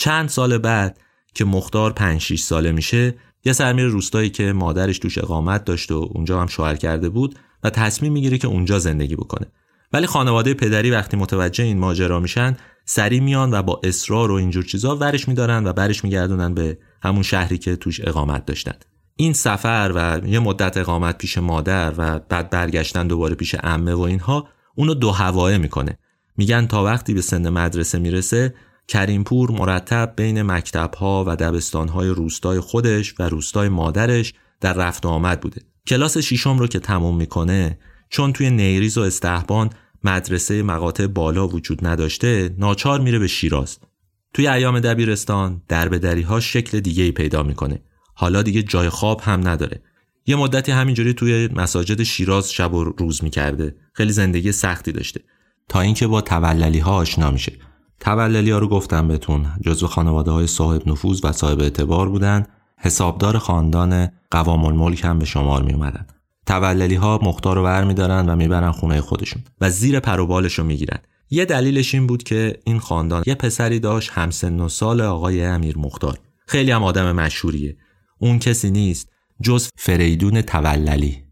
چند 0.00 0.28
سال 0.28 0.58
بعد 0.58 0.98
که 1.34 1.44
مختار 1.44 1.92
5 1.92 2.20
6 2.20 2.40
ساله 2.40 2.72
میشه 2.72 3.14
یه 3.44 3.52
سر 3.52 3.72
میره 3.72 3.88
روستایی 3.88 4.30
که 4.30 4.52
مادرش 4.52 4.98
توش 4.98 5.18
اقامت 5.18 5.64
داشت 5.64 5.92
و 5.92 6.08
اونجا 6.14 6.40
هم 6.40 6.46
شوهر 6.46 6.76
کرده 6.76 7.08
بود 7.08 7.38
و 7.64 7.70
تصمیم 7.70 8.12
می‌گیره 8.12 8.38
که 8.38 8.48
اونجا 8.48 8.78
زندگی 8.78 9.16
بکنه. 9.16 9.46
ولی 9.92 10.06
خانواده 10.06 10.54
پدری 10.54 10.90
وقتی 10.90 11.16
متوجه 11.16 11.64
این 11.64 11.78
ماجرا 11.78 12.20
میشن 12.20 12.56
سری 12.84 13.20
میان 13.20 13.54
و 13.54 13.62
با 13.62 13.80
اصرار 13.84 14.30
و 14.30 14.34
اینجور 14.34 14.64
چیزا 14.64 14.96
ورش 14.96 15.28
میدارن 15.28 15.66
و 15.66 15.72
برش 15.72 16.04
میگردونن 16.04 16.54
به 16.54 16.78
همون 17.02 17.22
شهری 17.22 17.58
که 17.58 17.76
توش 17.76 18.00
اقامت 18.04 18.46
داشتن. 18.46 18.74
این 19.16 19.32
سفر 19.32 19.92
و 19.94 20.20
یه 20.26 20.38
مدت 20.38 20.76
اقامت 20.76 21.18
پیش 21.18 21.38
مادر 21.38 21.94
و 21.96 22.18
بعد 22.18 22.50
برگشتن 22.50 23.06
دوباره 23.06 23.34
پیش 23.34 23.54
عمه 23.54 23.94
و 23.94 24.00
اینها 24.00 24.48
اونو 24.74 24.94
دو 24.94 25.10
هوایه 25.10 25.58
می‌کنه. 25.58 25.98
میگن 26.36 26.66
تا 26.66 26.84
وقتی 26.84 27.14
به 27.14 27.20
سن 27.20 27.48
مدرسه 27.48 27.98
می‌رسه 27.98 28.54
کریمپور 28.90 29.50
مرتب 29.50 30.12
بین 30.16 30.42
مکتبها 30.42 31.24
و 31.28 31.36
دبستانهای 31.36 32.08
روستای 32.08 32.60
خودش 32.60 33.14
و 33.18 33.22
روستای 33.22 33.68
مادرش 33.68 34.34
در 34.60 34.72
رفت 34.72 35.06
و 35.06 35.08
آمد 35.08 35.40
بوده. 35.40 35.62
کلاس 35.86 36.18
شیشم 36.18 36.58
رو 36.58 36.66
که 36.66 36.78
تموم 36.78 37.16
می‌کنه 37.16 37.78
چون 38.08 38.32
توی 38.32 38.50
نیریز 38.50 38.98
و 38.98 39.00
استحبان 39.00 39.70
مدرسه 40.04 40.62
مقاطع 40.62 41.06
بالا 41.06 41.48
وجود 41.48 41.86
نداشته 41.86 42.54
ناچار 42.58 43.00
میره 43.00 43.18
به 43.18 43.26
شیراز. 43.26 43.78
توی 44.34 44.48
ایام 44.48 44.80
دبیرستان 44.80 45.62
دربدری 45.68 46.22
ها 46.22 46.40
شکل 46.40 46.80
دیگه 46.80 47.02
ای 47.02 47.12
پیدا 47.12 47.42
می‌کنه. 47.42 47.82
حالا 48.14 48.42
دیگه 48.42 48.62
جای 48.62 48.88
خواب 48.88 49.20
هم 49.20 49.48
نداره. 49.48 49.82
یه 50.26 50.36
مدتی 50.36 50.72
همینجوری 50.72 51.14
توی 51.14 51.48
مساجد 51.48 52.02
شیراز 52.02 52.52
شب 52.52 52.74
و 52.74 52.84
روز 52.84 53.24
می‌کرده. 53.24 53.76
خیلی 53.92 54.12
زندگی 54.12 54.52
سختی 54.52 54.92
داشته. 54.92 55.20
تا 55.68 55.80
اینکه 55.80 56.06
با 56.06 56.20
توللی 56.20 56.78
ها 56.78 56.94
آشنا 56.94 57.30
میشه. 57.30 57.52
توللی 58.00 58.50
رو 58.50 58.68
گفتم 58.68 59.08
بهتون. 59.08 59.46
جزو 59.62 59.86
خانواده 59.86 60.30
های 60.30 60.46
صاحب 60.46 60.88
نفوذ 60.88 61.24
و 61.24 61.32
صاحب 61.32 61.60
اعتبار 61.60 62.08
بودن. 62.08 62.46
حسابدار 62.78 63.38
خاندان 63.38 64.08
قوام 64.30 64.64
الملک 64.64 65.04
هم 65.04 65.18
به 65.18 65.24
شمار 65.24 65.62
می 65.62 65.72
اومدن 65.72 66.06
توللی 66.46 66.94
ها 66.94 67.20
مختار 67.22 67.56
رو 67.56 67.64
ور 67.64 67.84
و 68.28 68.36
می‌برن 68.36 68.70
خونه 68.70 69.00
خودشون 69.00 69.42
و 69.60 69.70
زیر 69.70 70.00
پروبالش 70.00 70.58
رو 70.58 70.64
می‌گیرن. 70.64 70.98
یه 71.30 71.44
دلیلش 71.44 71.94
این 71.94 72.06
بود 72.06 72.22
که 72.22 72.60
این 72.64 72.78
خاندان 72.78 73.22
یه 73.26 73.34
پسری 73.34 73.78
داشت 73.78 74.10
همسن 74.10 74.60
و 74.60 74.68
سال 74.68 75.00
آقای 75.00 75.44
امیر 75.44 75.78
مختار. 75.78 76.18
خیلی 76.46 76.70
هم 76.70 76.84
آدم 76.84 77.12
مشهوریه. 77.12 77.76
اون 78.18 78.38
کسی 78.38 78.70
نیست 78.70 79.08
جز 79.42 79.68
فریدون 79.76 80.42
توللی 80.42 81.24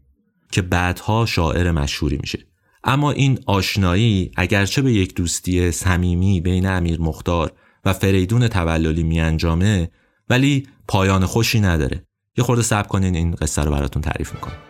که 0.51 0.61
بعدها 0.61 1.25
شاعر 1.25 1.71
مشهوری 1.71 2.17
میشه. 2.21 2.48
اما 2.83 3.11
این 3.11 3.39
آشنایی 3.45 4.31
اگرچه 4.35 4.81
به 4.81 4.93
یک 4.93 5.15
دوستی 5.15 5.71
صمیمی 5.71 6.41
بین 6.41 6.65
امیر 6.65 7.01
مختار 7.01 7.51
و 7.85 7.93
فریدون 7.93 8.47
توللی 8.47 9.03
میانجامه 9.03 9.91
ولی 10.29 10.67
پایان 10.87 11.25
خوشی 11.25 11.59
نداره. 11.59 12.03
یه 12.37 12.43
خورده 12.43 12.61
سب 12.61 12.87
کنین 12.87 13.15
این 13.15 13.31
قصه 13.31 13.63
رو 13.63 13.71
براتون 13.71 14.01
تعریف 14.01 14.33
می‌کنم. 14.33 14.68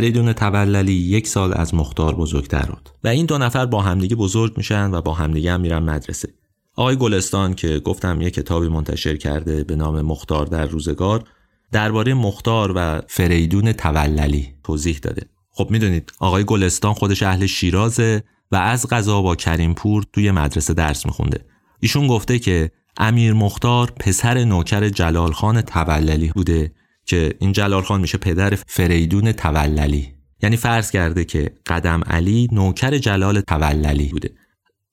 فریدون 0.00 0.32
توللی 0.32 0.92
یک 0.92 1.28
سال 1.28 1.52
از 1.54 1.74
مختار 1.74 2.14
بزرگتر 2.14 2.66
بود 2.66 2.88
و 3.04 3.08
این 3.08 3.26
دو 3.26 3.38
نفر 3.38 3.66
با 3.66 3.82
همدیگه 3.82 4.16
بزرگ 4.16 4.56
میشن 4.56 4.90
و 4.90 5.00
با 5.00 5.14
همدیگه 5.14 5.52
هم 5.52 5.60
میرن 5.60 5.82
مدرسه. 5.82 6.28
آقای 6.76 6.96
گلستان 6.96 7.54
که 7.54 7.78
گفتم 7.78 8.20
یک 8.20 8.34
کتابی 8.34 8.68
منتشر 8.68 9.16
کرده 9.16 9.64
به 9.64 9.76
نام 9.76 10.00
مختار 10.00 10.46
در 10.46 10.66
روزگار 10.66 11.24
درباره 11.72 12.14
مختار 12.14 12.72
و 12.76 13.00
فریدون 13.08 13.72
توللی 13.72 14.48
توضیح 14.64 14.98
داده. 15.02 15.26
خب 15.50 15.70
می‌دونید 15.70 16.12
آقای 16.18 16.44
گلستان 16.44 16.94
خودش 16.94 17.22
اهل 17.22 17.46
شیرازه 17.46 18.22
و 18.52 18.56
از 18.56 18.88
غذا 18.88 19.22
با 19.22 19.36
کریمپور 19.36 20.04
توی 20.12 20.30
مدرسه 20.30 20.74
درس 20.74 21.06
میخونده. 21.06 21.44
ایشون 21.80 22.06
گفته 22.06 22.38
که 22.38 22.70
امیر 22.96 23.32
مختار 23.32 23.92
پسر 24.00 24.44
نوکر 24.44 24.88
جلال 24.88 25.32
خان 25.32 25.60
توللی 25.62 26.28
بوده 26.28 26.72
که 27.10 27.34
این 27.38 27.52
جلال 27.52 27.82
خان 27.82 28.00
میشه 28.00 28.18
پدر 28.18 28.58
فریدون 28.66 29.32
توللی. 29.32 30.08
یعنی 30.42 30.56
فرض 30.56 30.90
کرده 30.90 31.24
که 31.24 31.50
قدم 31.66 32.00
علی 32.06 32.48
نوکر 32.52 32.98
جلال 32.98 33.40
توللی 33.40 34.08
بوده. 34.08 34.30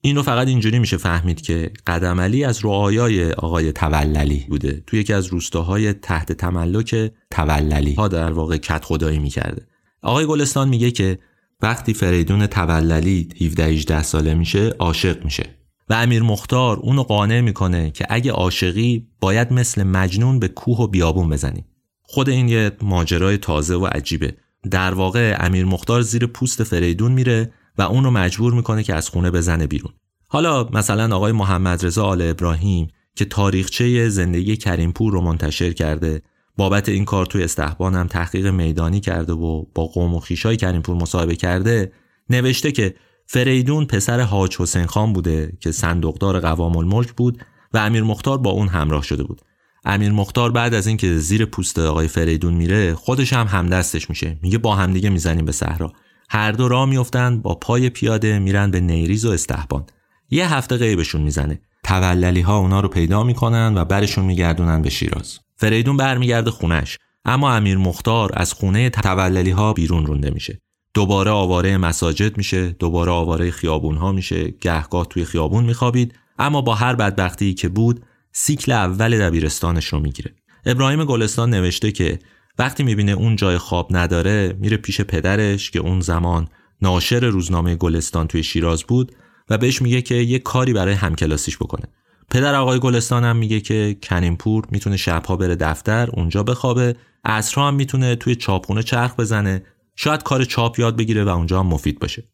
این 0.00 0.16
رو 0.16 0.22
فقط 0.22 0.48
اینجوری 0.48 0.78
میشه 0.78 0.96
فهمید 0.96 1.40
که 1.40 1.70
قدم 1.86 2.20
علی 2.20 2.44
از 2.44 2.64
رعایای 2.64 3.32
آقای 3.32 3.72
توللی 3.72 4.46
بوده. 4.48 4.82
توی 4.86 5.00
یکی 5.00 5.12
از 5.12 5.26
روستاهای 5.26 5.92
تحت 5.92 6.32
تملک 6.32 7.12
توللی 7.30 7.94
ها 7.94 8.08
در 8.08 8.32
واقع 8.32 8.56
کت 8.56 8.84
خدایی 8.84 9.18
می‌کرده. 9.18 9.66
آقای 10.02 10.26
گلستان 10.26 10.68
میگه 10.68 10.90
که 10.90 11.18
وقتی 11.62 11.94
فریدون 11.94 12.46
توللی 12.46 13.28
17 13.40 13.64
18 13.64 14.02
ساله 14.02 14.34
میشه 14.34 14.68
عاشق 14.78 15.24
میشه. 15.24 15.44
و 15.88 15.94
امیر 15.94 16.22
مختار 16.22 16.76
اونو 16.76 17.02
قانع 17.02 17.40
می‌کنه 17.40 17.90
که 17.90 18.06
اگه 18.08 18.32
عاشقی 18.32 19.06
باید 19.20 19.52
مثل 19.52 19.82
مجنون 19.82 20.38
به 20.38 20.48
کوه 20.48 20.78
و 20.78 20.86
بیابون 20.86 21.28
بزنی. 21.28 21.64
خود 22.10 22.28
این 22.28 22.48
یه 22.48 22.70
ماجرای 22.82 23.38
تازه 23.38 23.74
و 23.74 23.86
عجیبه. 23.86 24.34
در 24.70 24.94
واقع 24.94 25.36
امیر 25.40 25.64
مختار 25.64 26.02
زیر 26.02 26.26
پوست 26.26 26.62
فریدون 26.62 27.12
میره 27.12 27.52
و 27.78 27.82
اون 27.82 28.04
رو 28.04 28.10
مجبور 28.10 28.52
می‌کنه 28.52 28.82
که 28.82 28.94
از 28.94 29.08
خونه 29.08 29.30
بزنه 29.30 29.66
بیرون. 29.66 29.92
حالا 30.28 30.68
مثلا 30.72 31.16
آقای 31.16 31.32
محمد 31.32 31.86
رضا 31.86 32.04
آل 32.04 32.22
ابراهیم 32.22 32.88
که 33.14 33.24
تاریخچه 33.24 34.08
زندگی 34.08 34.56
کریمپور 34.56 35.12
رو 35.12 35.20
منتشر 35.20 35.72
کرده 35.72 36.22
بابت 36.56 36.88
این 36.88 37.04
کار 37.04 37.26
توی 37.26 37.44
استحبان 37.44 37.94
هم 37.94 38.06
تحقیق 38.06 38.46
میدانی 38.46 39.00
کرده 39.00 39.32
و 39.32 39.64
با 39.74 39.86
قوم 39.86 40.14
و 40.14 40.20
خیشای 40.20 40.56
کریمپور 40.56 40.96
مصاحبه 40.96 41.36
کرده 41.36 41.92
نوشته 42.30 42.72
که 42.72 42.94
فریدون 43.26 43.84
پسر 43.84 44.20
حاج 44.20 44.56
حسین 44.56 44.86
خان 44.86 45.12
بوده 45.12 45.52
که 45.60 45.72
صندوقدار 45.72 46.40
قوام 46.40 46.76
الملک 46.76 47.12
بود 47.12 47.38
و 47.74 47.78
امیر 47.78 48.02
مختار 48.02 48.38
با 48.38 48.50
اون 48.50 48.68
همراه 48.68 49.02
شده 49.02 49.22
بود. 49.22 49.40
امیر 49.90 50.12
مختار 50.12 50.50
بعد 50.50 50.74
از 50.74 50.86
اینکه 50.86 51.18
زیر 51.18 51.44
پوست 51.44 51.78
آقای 51.78 52.08
فریدون 52.08 52.54
میره 52.54 52.94
خودش 52.94 53.32
هم 53.32 53.46
همدستش 53.46 54.10
میشه. 54.10 54.38
میگه 54.42 54.58
با 54.58 54.74
همدیگه 54.74 55.10
می‌زنیم 55.10 55.44
به 55.44 55.52
صحرا. 55.52 55.92
هر 56.30 56.52
دو 56.52 56.68
راه 56.68 56.88
میفتن 56.88 57.40
با 57.40 57.54
پای 57.54 57.90
پیاده 57.90 58.38
میرن 58.38 58.70
به 58.70 58.80
نیریز 58.80 59.24
و 59.24 59.30
استحبان. 59.30 59.86
یه 60.30 60.54
هفته 60.54 60.76
غیبشون 60.76 61.20
می‌زنه. 61.20 61.60
توللی 61.84 62.40
ها 62.40 62.58
اونا 62.58 62.80
رو 62.80 62.88
پیدا 62.88 63.22
می‌کنن 63.22 63.74
و 63.76 63.84
برشون 63.84 64.24
میگردونن 64.24 64.82
به 64.82 64.90
شیراز. 64.90 65.38
فریدون 65.56 65.96
برمیگرده 65.96 66.50
خونش 66.50 66.98
اما 67.24 67.52
امیر 67.52 67.78
مختار 67.78 68.30
از 68.34 68.52
خونه 68.52 68.90
توللی 68.90 69.50
ها 69.50 69.72
بیرون 69.72 70.06
رونده 70.06 70.30
میشه. 70.30 70.60
دوباره 70.94 71.30
آواره 71.30 71.76
مساجد 71.76 72.36
میشه 72.36 72.70
دوباره 72.70 73.10
آواره 73.10 73.50
خیابون 73.50 73.96
ها 73.96 74.12
میشه. 74.12 74.54
گهگاه 74.60 75.06
توی 75.06 75.24
خیابون 75.24 75.64
میخوابید. 75.64 76.14
اما 76.38 76.60
با 76.60 76.74
هر 76.74 76.94
بدبختی 76.94 77.54
که 77.54 77.68
بود 77.68 78.04
سیکل 78.32 78.72
اول 78.72 79.18
دبیرستانش 79.18 79.86
رو 79.86 80.00
می‌گیره. 80.00 80.34
ابراهیم 80.66 81.04
گلستان 81.04 81.50
نوشته 81.50 81.92
که 81.92 82.18
وقتی 82.58 82.82
می‌بینه 82.82 83.12
اون 83.12 83.36
جای 83.36 83.58
خواب 83.58 83.88
نداره 83.90 84.56
میره 84.58 84.76
پیش 84.76 85.00
پدرش 85.00 85.70
که 85.70 85.78
اون 85.78 86.00
زمان 86.00 86.48
ناشر 86.82 87.20
روزنامه 87.24 87.74
گلستان 87.74 88.26
توی 88.26 88.42
شیراز 88.42 88.84
بود 88.84 89.12
و 89.50 89.58
بهش 89.58 89.82
میگه 89.82 90.02
که 90.02 90.14
یه 90.14 90.38
کاری 90.38 90.72
برای 90.72 90.94
همکلاسیش 90.94 91.56
بکنه. 91.56 91.84
پدر 92.30 92.54
آقای 92.54 92.78
گلستان 92.78 93.24
هم 93.24 93.36
میگه 93.36 93.60
که 93.60 93.96
کنیمپور 94.02 94.66
می‌تونه 94.70 94.96
شبها 94.96 95.36
بره 95.36 95.56
دفتر 95.56 96.08
اونجا 96.12 96.42
بخوابه 96.42 96.96
عصرها 97.24 97.68
هم 97.68 97.74
می‌تونه 97.74 98.16
توی 98.16 98.34
چاپخونه 98.34 98.82
چرخ 98.82 99.16
بزنه. 99.16 99.62
شاید 99.96 100.22
کار 100.22 100.44
چاپ 100.44 100.78
یاد 100.78 100.96
بگیره 100.96 101.24
و 101.24 101.28
اونجا 101.28 101.60
هم 101.60 101.66
مفید 101.66 101.98
باشه. 101.98 102.24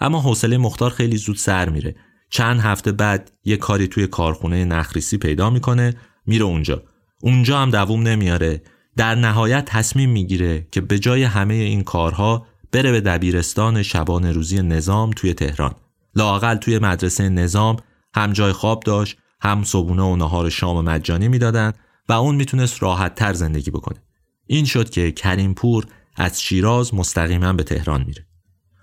اما 0.00 0.20
حوصله 0.20 0.58
مختار 0.58 0.90
خیلی 0.90 1.16
زود 1.16 1.36
سر 1.36 1.68
میره. 1.68 1.94
چند 2.30 2.60
هفته 2.60 2.92
بعد 2.92 3.32
یه 3.44 3.56
کاری 3.56 3.88
توی 3.88 4.06
کارخونه 4.06 4.64
نخریسی 4.64 5.18
پیدا 5.18 5.50
می‌کنه 5.50 5.94
میره 6.26 6.44
اونجا. 6.44 6.82
اونجا 7.22 7.58
هم 7.58 7.70
دووم 7.70 8.02
نمیاره. 8.02 8.62
در 8.96 9.14
نهایت 9.14 9.64
تصمیم 9.64 10.10
می‌گیره 10.10 10.66
که 10.72 10.80
به 10.80 10.98
جای 10.98 11.22
همه 11.22 11.54
این 11.54 11.82
کارها 11.82 12.46
بره 12.72 12.92
به 12.92 13.00
دبیرستان 13.00 13.82
شبان 13.82 14.24
روزی 14.24 14.62
نظام 14.62 15.10
توی 15.10 15.34
تهران. 15.34 15.74
لاقل 16.14 16.56
توی 16.56 16.78
مدرسه 16.78 17.28
نظام 17.28 17.76
هم 18.14 18.32
جای 18.32 18.52
خواب 18.52 18.82
داشت 18.82 19.16
هم 19.42 19.64
صبونه 19.64 20.02
و 20.02 20.16
نهار 20.16 20.50
شام 20.50 20.84
مجانی 20.84 21.28
می‌دادن 21.28 21.72
و 22.08 22.12
اون 22.12 22.34
می‌تونست 22.34 22.82
راحت 22.82 23.14
تر 23.14 23.32
زندگی 23.32 23.70
بکنه. 23.70 24.02
این 24.46 24.64
شد 24.64 24.90
که 24.90 25.12
کریمپور 25.12 25.86
از 26.16 26.42
شیراز 26.42 26.94
مستقیما 26.94 27.52
به 27.52 27.62
تهران 27.62 28.04
میره. 28.06 28.26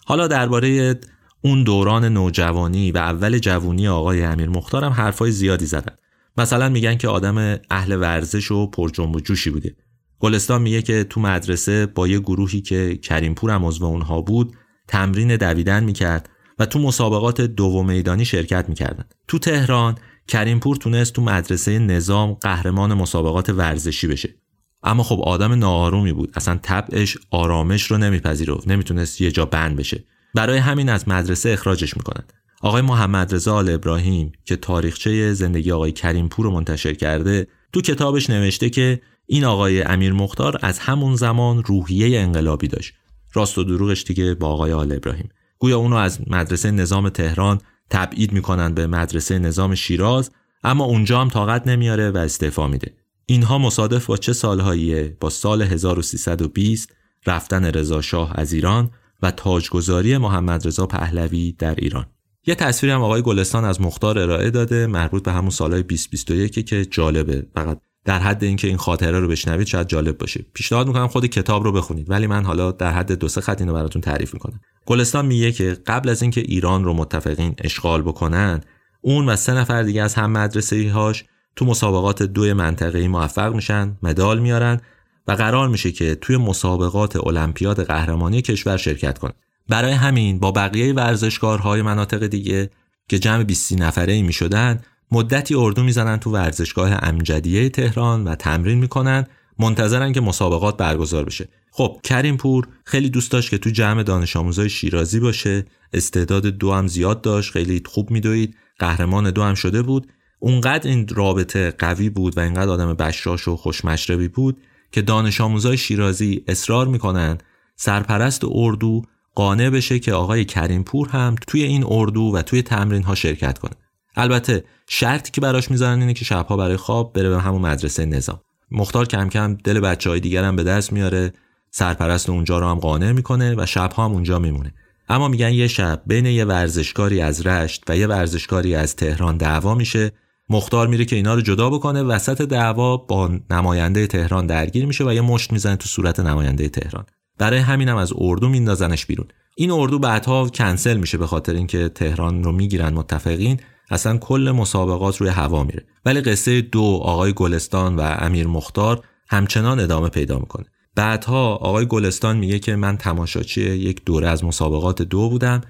حالا 0.06 0.28
درباره 0.28 1.00
اون 1.48 1.64
دوران 1.64 2.06
نوجوانی 2.06 2.92
و 2.92 2.98
اول 2.98 3.38
جوونی 3.40 3.88
آقای 3.88 4.24
امیر 4.24 4.50
مختارم 4.50 4.92
حرفای 4.92 5.32
زیادی 5.32 5.66
زدن. 5.66 5.96
مثلا 6.38 6.70
میگن 6.70 6.96
که 6.96 7.08
آدم 7.08 7.58
اهل 7.70 8.02
ورزش 8.02 8.52
و 8.52 8.68
پرجنب 8.68 9.16
و 9.16 9.20
جوشی 9.20 9.50
بوده. 9.50 9.76
گلستان 10.20 10.62
میگه 10.62 10.82
که 10.82 11.04
تو 11.04 11.22
مدرسه 11.22 11.86
با 11.86 12.08
یه 12.08 12.20
گروهی 12.20 12.62
که 12.62 12.98
کریمپور 12.98 13.52
هم 13.52 13.66
عضو 13.66 13.86
اونها 13.86 14.22
بود 14.22 14.54
تمرین 14.88 15.36
دویدن 15.36 15.84
می‌کرد 15.84 16.30
و 16.60 16.66
تو 16.66 16.80
مسابقات 16.80 17.42
دو 17.42 17.84
میدانی 17.84 18.26
شرکت 18.26 18.70
می‌کردن. 18.70 19.06
تو 19.28 19.40
تهران 19.40 19.96
کریمپور 20.28 20.76
تونست 20.76 21.14
تو 21.14 21.22
مدرسه 21.22 21.80
نظام 21.80 22.34
قهرمان 22.34 22.94
مسابقات 22.94 23.50
ورزشی 23.50 24.08
بشه. 24.08 24.36
اما 24.84 25.04
خب 25.04 25.20
آدم 25.20 25.54
ناآرومی 25.54 26.14
بود. 26.14 26.32
اصلا 26.36 26.60
طبعش 26.62 27.18
آرامش 27.32 27.92
رو 27.92 27.98
نمیپذیرفت. 27.98 28.68
نمی‌تونست 28.68 29.22
یه 29.22 29.32
جا 29.32 29.46
بند 29.46 29.76
بشه. 29.76 30.04
برای 30.38 30.58
همین 30.58 30.90
از 30.90 31.08
مدرسه 31.08 31.50
اخراجش 31.50 31.98
می‌کنن 31.98 32.24
آقای 32.62 32.82
محمد 32.82 33.36
رضا 33.36 33.56
آل 33.56 33.70
ابراهیم 33.70 34.32
که 34.46 34.56
تاریخچه 34.56 35.34
زندگی 35.34 35.72
آقای 35.72 35.92
کریمپور 35.92 36.46
رو 36.46 36.52
منتشر 36.52 36.94
کرده 36.94 37.48
تو 37.74 37.82
کتابش 37.82 38.30
نوشته 38.30 38.70
که 38.70 39.02
این 39.26 39.46
آقای 39.46 39.82
امیر 39.82 40.14
مختار 40.14 40.60
از 40.62 40.80
همون 40.80 41.16
زمان 41.16 41.64
روحیه 41.64 42.20
انقلابی 42.20 42.68
داشت. 42.68 42.94
راست 43.34 43.58
و 43.58 43.64
دروغش 43.64 44.04
دیگه 44.04 44.34
با 44.34 44.48
آقای 44.48 44.74
آل 44.74 44.92
ابراهیم. 44.92 45.30
گویا 45.60 45.78
اونو 45.78 45.96
از 45.96 46.20
مدرسه 46.28 46.72
نظام 46.72 47.10
تهران 47.10 47.62
تبعید 47.90 48.32
می‌کنن 48.32 48.74
به 48.74 48.88
مدرسه 48.88 49.40
نظام 49.40 49.76
شیراز 49.76 50.32
اما 50.64 50.86
اونجا 50.86 51.22
هم 51.22 51.30
طاقت 51.30 51.68
نمیاره 51.68 52.12
و 52.12 52.18
استعفا 52.18 52.68
میده. 52.68 52.94
اینها 53.26 53.58
مصادف 53.58 54.06
با 54.06 54.18
چه 54.18 54.34
سالهاییه؟ 54.34 55.18
با 55.20 55.30
سال 55.30 55.62
1320 55.62 56.94
رفتن 57.26 57.66
رضا 57.66 58.02
شاه 58.02 58.32
از 58.36 58.54
ایران 58.54 58.92
و 59.22 59.32
تاجگذاری 59.32 60.18
محمد 60.18 60.68
رضا 60.68 60.86
پهلوی 60.86 61.52
در 61.52 61.76
ایران. 61.76 62.06
یه 62.48 62.56
تصویری 62.56 62.94
هم 62.94 63.02
آقای 63.02 63.22
گلستان 63.22 63.66
از 63.66 63.82
مختار 63.82 64.20
ارائه 64.20 64.50
داده 64.50 64.88
مربوط 64.88 65.24
به 65.24 65.32
همون 65.32 65.50
سالهای 65.50 65.84
2021 65.84 66.66
که 66.66 66.86
جالبه. 66.86 67.46
فقط 67.56 67.80
در 68.06 68.20
حد 68.20 68.44
اینکه 68.44 68.68
این 68.68 68.78
خاطره 68.78 69.20
رو 69.20 69.28
بشنوید 69.28 69.68
شاید 69.68 69.88
جالب 69.88 70.18
باشه. 70.18 70.46
پیشنهاد 70.54 70.88
می‌کنم 70.88 71.08
خود 71.08 71.26
کتاب 71.26 71.64
رو 71.64 71.72
بخونید 71.72 72.10
ولی 72.10 72.28
من 72.28 72.46
حالا 72.46 72.72
در 72.72 72.92
حد 72.92 73.12
دو 73.12 73.28
سه 73.28 73.42
خط 73.42 73.62
اینو 73.62 73.74
براتون 73.74 74.02
تعریف 74.02 74.34
می‌کنم. 74.34 74.60
گلستان 74.86 75.26
میگه 75.26 75.52
که 75.52 75.78
قبل 75.88 76.10
از 76.10 76.22
اینکه 76.22 76.42
ایران 76.42 76.84
رو 76.84 76.94
متفقین 76.94 77.56
اشغال 77.64 78.02
بکنن 78.02 78.62
اون 79.02 79.30
و 79.30 79.36
سه 79.36 79.54
نفر 79.54 79.84
دیگه 79.84 80.02
از 80.02 80.16
هم 80.16 80.32
مدرسه 80.32 80.92
هاش 80.92 81.26
تو 81.56 81.66
مسابقات 81.66 82.24
دوی 82.24 82.54
منطقه‌ای 82.54 83.08
موفق 83.08 83.54
میشن 83.54 83.98
مدال 84.04 84.40
میارن 84.40 84.82
و 85.28 85.32
قرار 85.32 85.68
میشه 85.68 85.92
که 85.92 86.16
توی 86.16 86.38
مسابقات 86.38 87.16
المپیاد 87.16 87.84
قهرمانی 87.84 88.42
کشور 88.42 88.78
شرکت 88.78 89.18
کنن 89.18 89.34
برای 89.70 89.92
همین 89.92 90.40
با 90.40 90.52
بقیه 90.52 90.94
ورزشکارهای 90.94 91.82
مناطق 91.82 92.28
دیگه 92.28 92.70
که 93.08 93.20
جمع 93.20 93.44
20 93.44 93.74
نفره 93.74 94.14
ای 94.14 94.22
می‌شدن 94.22 94.82
مدتی 95.12 95.56
اردو 95.56 95.84
می‌زنن 95.84 96.18
تو 96.18 96.32
ورزشگاه 96.32 96.92
امجدیه 97.02 97.70
تهران 97.70 98.24
و 98.24 98.36
تمرین 98.36 98.78
می‌کنن 98.78 99.28
منتظرن 99.60 100.14
که 100.14 100.22
مسابقات 100.22 100.78
برگزار 100.78 101.24
بشه. 101.24 101.50
خب 101.72 102.00
کریم 102.04 102.38
پور 102.38 102.68
خیلی 102.84 103.10
دوست 103.10 103.32
داشت 103.32 103.50
که 103.50 103.58
تو 103.58 103.70
جمع 103.70 104.04
دانش 104.04 104.36
آموزای 104.36 104.70
شیرازی 104.70 105.20
باشه. 105.20 105.66
استعداد 105.94 106.46
دو 106.46 106.74
هم 106.74 106.88
زیاد 106.88 107.22
داشت 107.22 107.52
خیلی 107.52 107.82
خوب 107.86 108.12
میدوید. 108.12 108.56
قهرمان 108.80 109.32
دو 109.32 109.44
هم 109.44 109.54
شده 109.54 109.82
بود. 109.82 110.08
اونقدر 110.40 110.90
این 110.90 111.08
رابطه 111.08 111.72
قوی 111.72 112.10
بود 112.10 112.38
و 112.38 112.40
اینقدر 112.40 112.70
آدم 112.70 112.94
بشاش 112.94 113.48
و 113.48 113.56
خوشمشربی 113.56 114.28
بود 114.28 114.58
که 114.92 115.02
دانش 115.02 115.42
آموزای 115.42 115.78
شیرازی 115.78 116.44
اصرار 116.48 116.88
می‌کنن. 116.88 117.38
سرپرست 117.76 118.42
اردو 118.52 119.02
قانع 119.36 119.70
بشه 119.70 120.00
که 120.00 120.14
آقای 120.14 120.46
کریمپور 120.46 121.10
هم 121.10 121.36
توی 121.48 121.64
این 121.64 121.86
اردو 121.88 122.22
و 122.22 122.42
توی 122.42 122.62
تمرین 122.62 123.04
ها 123.04 123.16
شرکت 123.16 123.58
کنه. 123.58 123.74
البته 124.16 124.64
شرطی 124.88 125.32
که 125.32 125.42
براش 125.42 125.72
می‌ذارن 125.72 126.00
اینه 126.00 126.14
که 126.14 126.26
شبها 126.26 126.58
برای 126.58 126.78
خواب 126.78 127.14
بره 127.14 127.30
به 127.30 127.42
همون 127.42 127.62
مدرسه 127.62 128.06
نظام. 128.06 128.40
مختار 128.72 129.06
کم 129.06 129.30
کم 129.30 129.54
دل 129.54 129.80
بچه 129.80 130.10
های 130.10 130.20
دیگر 130.20 130.44
هم 130.44 130.56
به 130.56 130.64
دست 130.64 130.94
میاره. 130.94 131.34
سرپرست 131.72 132.30
اونجا 132.30 132.60
رو 132.60 132.68
هم 132.68 132.80
قانع 132.80 133.12
می‌کنه 133.12 133.56
و 133.58 133.66
شبها 133.66 134.06
هم 134.06 134.12
اونجا 134.12 134.40
میمونه. 134.40 134.74
اما 135.10 135.28
میگن 135.28 135.54
یه 135.54 135.68
شب 135.68 136.02
بین 136.06 136.26
یه 136.26 136.46
ورزشکاری 136.46 137.22
از 137.22 137.48
رشت 137.48 137.84
و 137.88 137.98
یه 137.98 138.08
ورزشکاری 138.08 138.76
از 138.76 138.96
تهران 138.96 139.38
دعوا 139.38 139.76
میشه. 139.76 140.12
مختار 140.50 140.88
میره 140.88 141.06
که 141.06 141.16
اینا 141.16 141.34
رو 141.34 141.42
جدا 141.42 141.70
بکنه 141.70 142.04
وسط 142.04 142.42
دعوا 142.42 142.98
با 142.98 143.40
نماینده 143.50 144.08
تهران 144.08 144.48
درگیر 144.48 144.86
میشه 144.86 145.04
و 145.04 145.14
یه 145.14 145.22
مشت 145.22 145.52
می‌زنه 145.52 145.76
تو 145.76 145.88
صورت 145.88 146.20
نماینده 146.20 146.70
تهران. 146.70 147.06
برای 147.38 147.60
همینم 147.60 147.98
از 147.98 148.14
اردو 148.18 148.50
میندازنش 148.50 149.06
بیرون. 149.06 149.28
این 149.56 149.72
اردو 149.72 150.00
بعدها 150.00 150.50
کنسل 150.50 150.98
میشه 150.98 151.18
به 151.18 151.28
خاطر 151.28 151.54
اینکه 151.54 151.90
تهران 151.90 152.44
رو 152.44 152.52
می‌گیرن 152.52 152.94
متفقین. 152.94 153.60
اصلا 153.90 154.18
کل 154.18 154.54
مسابقات 154.56 155.18
روی 155.18 155.30
هوا 155.30 155.64
میره. 155.64 155.86
ولی 156.06 156.22
قصه 156.22 156.62
دو 156.62 157.00
آقای 157.04 157.34
گلستان 157.34 157.96
و 157.96 158.02
امیر 158.02 158.48
مختار 158.48 159.02
همچنان 159.30 159.80
ادامه 159.80 160.10
پیدا 160.10 160.40
می‌کنه. 160.40 160.66
بعدها 160.96 161.56
آقای 161.56 161.86
گلستان 161.86 162.38
میگه 162.38 162.60
که 162.60 162.76
من 162.76 162.98
تماشاچی 162.98 163.62
یک 163.62 164.06
دوره 164.06 164.28
از 164.28 164.44
مسابقات 164.44 165.02
دو 165.02 165.30
بودم. 165.30 165.62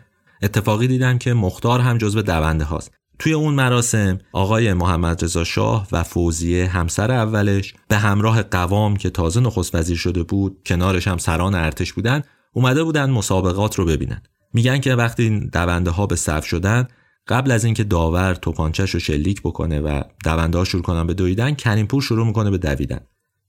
اتفاقی 0.42 0.88
دیدم 0.88 1.18
که 1.18 1.34
مختار 1.34 1.80
هم 1.80 1.98
جزو 1.98 2.22
دونده 2.22 2.66
هاست. 2.66 2.92
توی 3.20 3.34
اون 3.34 3.54
مراسم 3.54 4.18
آقای 4.32 4.74
محمد 4.74 5.24
رضا 5.24 5.44
شاه 5.44 5.88
و 5.92 6.04
فوزیه 6.04 6.68
همسر 6.68 7.12
اولش 7.12 7.74
به 7.88 7.98
همراه 7.98 8.44
قوام 8.44 8.96
که 8.96 9.10
تازه 9.10 9.40
نخست 9.40 9.76
وزیر 9.76 9.98
شده 9.98 10.24
بود 10.24 10.58
کنارش 10.66 11.08
هم 11.08 11.18
سران 11.18 11.56
ارتش 11.56 11.94
بودن 11.94 12.22
اومده 12.54 12.84
بودن 12.84 13.10
مسابقات 13.10 13.76
رو 13.76 13.86
ببینن. 13.86 14.22
میگن 14.54 14.80
که 14.80 14.96
وقتی 14.96 15.40
دونده 15.40 15.92
ها 15.92 16.06
به 16.08 16.16
صف 16.16 16.46
شدن 16.46 16.88
قبل 17.28 17.52
از 17.52 17.66
اینکه 17.66 17.84
داور 17.84 18.34
توپانچش 18.34 18.90
رو 18.90 19.00
شلیک 19.00 19.42
بکنه 19.42 19.80
و 19.80 20.02
دونده 20.24 20.58
ها 20.58 20.64
شروع 20.64 20.84
کنن 20.84 21.08
به 21.08 21.14
دویدن 21.14 21.54
کریمپور 21.54 22.02
شروع 22.02 22.26
می‌کنه 22.26 22.52
به 22.52 22.58
دویدن. 22.58 23.00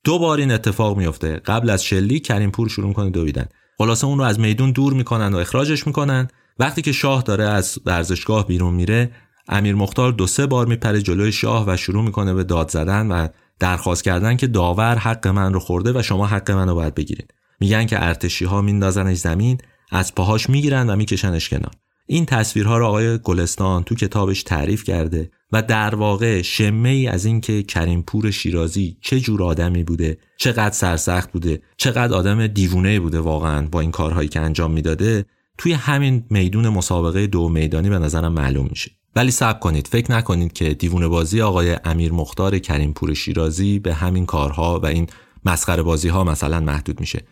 دو 0.04 0.18
بار 0.18 0.38
این 0.38 0.52
اتفاق 0.52 0.96
میفته 0.96 1.36
قبل 1.36 1.70
از 1.70 1.84
شلیک 1.84 2.26
کریمپور 2.26 2.68
شروع 2.68 2.88
می‌کنه 2.88 3.10
دویدن. 3.10 3.46
خلاصه 3.78 4.06
اون 4.06 4.18
رو 4.18 4.24
از 4.24 4.40
میدون 4.40 4.70
دور 4.70 4.92
می‌کنن 4.92 5.34
و 5.34 5.36
اخراجش 5.36 5.86
می‌کنن. 5.86 6.28
وقتی 6.58 6.82
که 6.82 6.92
شاه 6.92 7.22
داره 7.22 7.44
از 7.44 7.78
ورزشگاه 7.86 8.46
بیرون 8.46 8.74
میره 8.74 9.10
امیر 9.48 9.74
مختار 9.74 10.12
دو 10.12 10.26
سه 10.26 10.46
بار 10.46 10.66
میپره 10.66 11.02
جلوی 11.02 11.32
شاه 11.32 11.64
و 11.68 11.76
شروع 11.76 12.04
می‌کنه 12.04 12.34
به 12.34 12.44
داد 12.44 12.70
زدن 12.70 13.06
و 13.06 13.28
درخواست 13.58 14.04
کردن 14.04 14.36
که 14.36 14.46
داور 14.46 14.96
حق 14.96 15.26
من 15.26 15.52
رو 15.52 15.60
خورده 15.60 15.98
و 15.98 16.02
شما 16.02 16.26
حق 16.26 16.50
منو 16.50 16.74
باید 16.74 16.94
بگیرین 16.94 17.26
میگن 17.60 17.86
که 17.86 18.04
ارتشی 18.04 18.44
ها 18.44 18.62
میندازنش 18.62 19.16
زمین 19.16 19.58
از 19.90 20.14
پاهاش 20.14 20.50
می‌گیرن 20.50 20.90
و 20.90 20.96
میکشنش 20.96 21.48
کنار. 21.48 21.72
این 22.06 22.26
تصویرها 22.26 22.78
رو 22.78 22.86
آقای 22.86 23.18
گلستان 23.18 23.82
تو 23.82 23.94
کتابش 23.94 24.42
تعریف 24.42 24.84
کرده 24.84 25.30
و 25.52 25.62
در 25.62 25.94
واقع 25.94 26.42
شمه 26.42 26.88
ای 26.88 27.06
از 27.06 27.24
اینکه 27.24 27.62
کریمپور 27.62 28.30
شیرازی 28.30 28.96
چه 29.00 29.20
جور 29.20 29.42
آدمی 29.42 29.84
بوده 29.84 30.18
چقدر 30.36 30.74
سرسخت 30.74 31.32
بوده 31.32 31.62
چقدر 31.76 32.14
آدم 32.14 32.46
دیوونه 32.46 33.00
بوده 33.00 33.20
واقعا 33.20 33.66
با 33.66 33.80
این 33.80 33.90
کارهایی 33.90 34.28
که 34.28 34.40
انجام 34.40 34.72
می‌داده 34.72 35.24
توی 35.58 35.72
همین 35.72 36.24
میدون 36.30 36.68
مسابقه 36.68 37.26
دو 37.26 37.48
میدانی 37.48 37.90
به 37.90 37.98
نظرم 37.98 38.32
معلوم 38.32 38.66
میشه. 38.70 38.97
ولی 39.16 39.30
صبر 39.30 39.58
کنید 39.58 39.86
فکر 39.86 40.12
نکنید 40.12 40.52
که 40.52 40.74
دیوونه 40.74 41.08
بازی 41.08 41.40
آقای 41.40 41.76
امیر 41.84 42.12
مختار 42.12 42.58
کریمپور 42.58 43.14
شیرازی 43.14 43.78
به 43.78 43.94
همین 43.94 44.26
کارها 44.26 44.80
و 44.80 44.86
این 44.86 45.06
مسخره 45.44 45.82
بازی 45.82 46.08
ها 46.08 46.24
مثلا 46.24 46.60
محدود 46.60 47.00
میشه. 47.00 47.22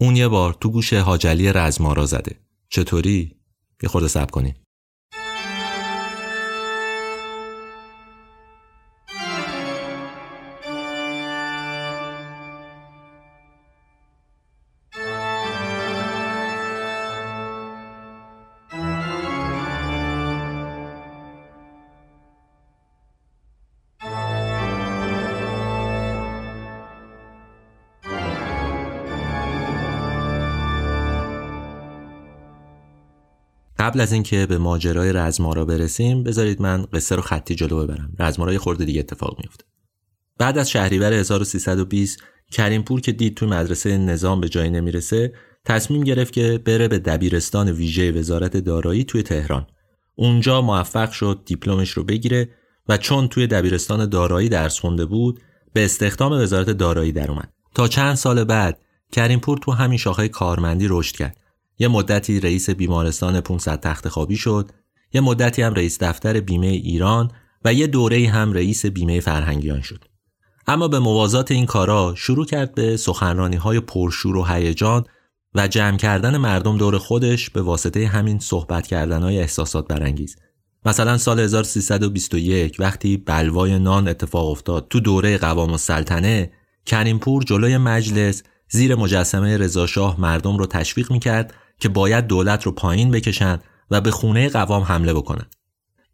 اون 0.00 0.16
یه 0.16 0.28
بار 0.28 0.56
تو 0.60 0.70
گوش 0.70 0.92
حاجلی 0.92 1.52
رزمارا 1.52 2.06
زده. 2.06 2.36
چطوری؟ 2.68 3.36
یه 3.82 3.88
خورده 3.88 4.08
سب 4.08 4.30
کنید 4.30 4.69
قبل 33.90 34.00
از 34.00 34.12
اینکه 34.12 34.46
به 34.46 34.58
ماجرای 34.58 35.12
رزمارا 35.12 35.64
برسیم 35.64 36.22
بذارید 36.22 36.62
من 36.62 36.82
قصه 36.92 37.16
رو 37.16 37.22
خطی 37.22 37.54
جلو 37.54 37.86
ببرم. 37.86 38.12
رزمارا 38.18 38.52
یه 38.52 38.58
خورده 38.58 38.84
دیگه 38.84 39.00
اتفاق 39.00 39.36
میفته 39.38 39.64
بعد 40.38 40.58
از 40.58 40.70
شهریور 40.70 41.12
1320 41.12 42.18
کریمپور 42.52 43.00
که 43.00 43.12
دید 43.12 43.34
توی 43.34 43.48
مدرسه 43.48 43.98
نظام 43.98 44.40
به 44.40 44.48
جایی 44.48 44.70
نمی‌رسه 44.70 45.32
تصمیم 45.64 46.04
گرفت 46.04 46.32
که 46.32 46.60
بره 46.64 46.88
به 46.88 46.98
دبیرستان 46.98 47.70
ویژه 47.70 48.12
وزارت 48.12 48.56
دارایی 48.56 49.04
توی 49.04 49.22
تهران. 49.22 49.66
اونجا 50.14 50.60
موفق 50.60 51.10
شد 51.10 51.42
دیپلمش 51.46 51.90
رو 51.90 52.04
بگیره 52.04 52.48
و 52.88 52.96
چون 52.96 53.28
توی 53.28 53.46
دبیرستان 53.46 54.06
دارایی 54.06 54.48
درس 54.48 54.78
خونده 54.78 55.04
بود 55.04 55.40
به 55.72 55.84
استخدام 55.84 56.32
وزارت 56.32 56.70
دارایی 56.70 57.12
در 57.12 57.30
اومد. 57.30 57.52
تا 57.74 57.88
چند 57.88 58.14
سال 58.14 58.44
بعد 58.44 58.80
کریمپور 59.12 59.58
تو 59.58 59.72
همین 59.72 59.98
شاخه 59.98 60.28
کارمندی 60.28 60.86
رشد 60.88 61.16
کرد. 61.16 61.39
یه 61.80 61.88
مدتی 61.88 62.40
رئیس 62.40 62.70
بیمارستان 62.70 63.40
500 63.40 63.80
تخت 63.80 64.08
خوابی 64.08 64.36
شد 64.36 64.70
یه 65.12 65.20
مدتی 65.20 65.62
هم 65.62 65.74
رئیس 65.74 66.02
دفتر 66.02 66.40
بیمه 66.40 66.66
ایران 66.66 67.30
و 67.64 67.74
یه 67.74 67.86
دوره 67.86 68.28
هم 68.28 68.52
رئیس 68.52 68.86
بیمه 68.86 69.20
فرهنگیان 69.20 69.80
شد. 69.80 70.04
اما 70.66 70.88
به 70.88 70.98
موازات 70.98 71.50
این 71.50 71.66
کارا 71.66 72.14
شروع 72.16 72.46
کرد 72.46 72.74
به 72.74 72.96
سخنرانی 72.96 73.56
های 73.56 73.80
پرشور 73.80 74.36
و 74.36 74.44
هیجان 74.44 75.04
و 75.54 75.68
جمع 75.68 75.96
کردن 75.96 76.36
مردم 76.36 76.76
دور 76.78 76.98
خودش 76.98 77.50
به 77.50 77.62
واسطه 77.62 78.06
همین 78.06 78.38
صحبت 78.38 78.86
کردن 78.86 79.22
های 79.22 79.38
احساسات 79.38 79.88
برانگیز. 79.88 80.36
مثلا 80.84 81.18
سال 81.18 81.40
1321 81.40 82.76
وقتی 82.78 83.16
بلوای 83.16 83.78
نان 83.78 84.08
اتفاق 84.08 84.48
افتاد 84.48 84.86
تو 84.90 85.00
دوره 85.00 85.38
قوام 85.38 85.70
السلطنه 85.70 86.52
کریمپور 86.86 87.44
جلوی 87.44 87.76
مجلس 87.76 88.42
زیر 88.70 88.94
مجسمه 88.94 89.56
رضاشاه 89.56 90.20
مردم 90.20 90.56
رو 90.56 90.66
تشویق 90.66 91.12
می‌کرد 91.12 91.54
که 91.80 91.88
باید 91.88 92.26
دولت 92.26 92.62
رو 92.62 92.72
پایین 92.72 93.10
بکشن 93.10 93.58
و 93.90 94.00
به 94.00 94.10
خونه 94.10 94.48
قوام 94.48 94.82
حمله 94.82 95.14
بکنن. 95.14 95.46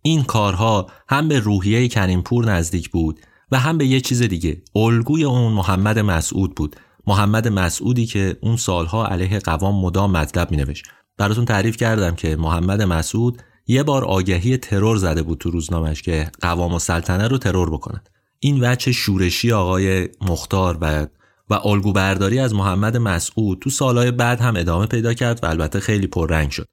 این 0.02 0.24
کارها 0.24 0.86
هم 1.08 1.28
به 1.28 1.40
روحیه 1.40 1.88
کریمپور 1.88 2.44
نزدیک 2.44 2.90
بود 2.90 3.20
و 3.50 3.58
هم 3.58 3.78
به 3.78 3.86
یه 3.86 4.00
چیز 4.00 4.22
دیگه. 4.22 4.62
الگوی 4.74 5.24
اون 5.24 5.52
محمد 5.52 5.98
مسعود 5.98 6.54
بود. 6.54 6.76
محمد 7.06 7.48
مسعودی 7.48 8.06
که 8.06 8.36
اون 8.40 8.56
سالها 8.56 9.06
علیه 9.06 9.38
قوام 9.38 9.80
مدام 9.80 10.10
مطلب 10.10 10.50
می 10.50 10.56
نوشت 10.56 10.84
براتون 11.18 11.44
تعریف 11.44 11.76
کردم 11.76 12.14
که 12.14 12.36
محمد 12.36 12.82
مسعود 12.82 13.42
یه 13.66 13.82
بار 13.82 14.04
آگهی 14.04 14.56
ترور 14.56 14.96
زده 14.96 15.22
بود 15.22 15.38
تو 15.38 15.50
روزنامهش 15.50 16.02
که 16.02 16.30
قوام 16.40 16.74
و 16.74 16.78
سلطنه 16.78 17.28
رو 17.28 17.38
ترور 17.38 17.70
بکنن. 17.70 18.00
این 18.38 18.60
وچه 18.60 18.92
شورشی 18.92 19.52
آقای 19.52 20.08
مختار 20.20 20.78
و 20.80 21.06
و 21.50 21.54
الگو 21.54 21.92
برداری 21.92 22.38
از 22.38 22.54
محمد 22.54 22.96
مسعود 22.96 23.58
تو 23.58 23.70
سالهای 23.70 24.10
بعد 24.10 24.40
هم 24.40 24.56
ادامه 24.56 24.86
پیدا 24.86 25.14
کرد 25.14 25.40
و 25.42 25.46
البته 25.46 25.80
خیلی 25.80 26.06
پررنگ 26.06 26.50
شد. 26.50 26.68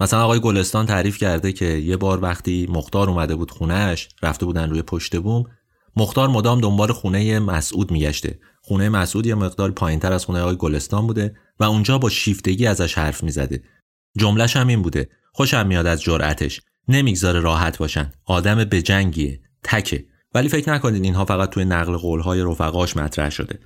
مثلا 0.00 0.24
آقای 0.24 0.40
گلستان 0.40 0.86
تعریف 0.86 1.18
کرده 1.18 1.52
که 1.52 1.64
یه 1.64 1.96
بار 1.96 2.22
وقتی 2.22 2.68
مختار 2.70 3.10
اومده 3.10 3.34
بود 3.34 3.50
خونهش 3.50 4.08
رفته 4.22 4.46
بودن 4.46 4.70
روی 4.70 4.82
پشت 4.82 5.16
بوم 5.16 5.44
مختار 5.96 6.28
مدام 6.28 6.60
دنبال 6.60 6.92
خونه 6.92 7.38
مسعود 7.38 7.90
میگشته. 7.90 8.38
خونه 8.62 8.88
مسعود 8.88 9.26
یه 9.26 9.34
مقدار 9.34 9.70
پایینتر 9.70 10.12
از 10.12 10.24
خونه 10.24 10.40
آقای 10.40 10.56
گلستان 10.56 11.06
بوده 11.06 11.36
و 11.60 11.64
اونجا 11.64 11.98
با 11.98 12.08
شیفتگی 12.08 12.66
ازش 12.66 12.98
حرف 12.98 13.22
می‌زده. 13.22 13.62
جملهش 14.18 14.56
هم 14.56 14.68
این 14.68 14.82
بوده. 14.82 15.08
خوشم 15.32 15.66
میاد 15.66 15.86
از 15.86 16.02
جرأتش. 16.02 16.60
نمی‌گذاره 16.88 17.40
راحت 17.40 17.78
باشن. 17.78 18.12
آدم 18.24 18.64
به 18.64 18.82
جنگیه 18.82 19.40
تکه. 19.62 20.04
ولی 20.34 20.48
فکر 20.48 20.72
نکنید 20.72 21.04
اینها 21.04 21.24
فقط 21.24 21.50
توی 21.50 21.64
نقل 21.64 21.96
قولهای 21.96 22.42
رفقاش 22.42 22.96
مطرح 22.96 23.30
شده. 23.30 23.58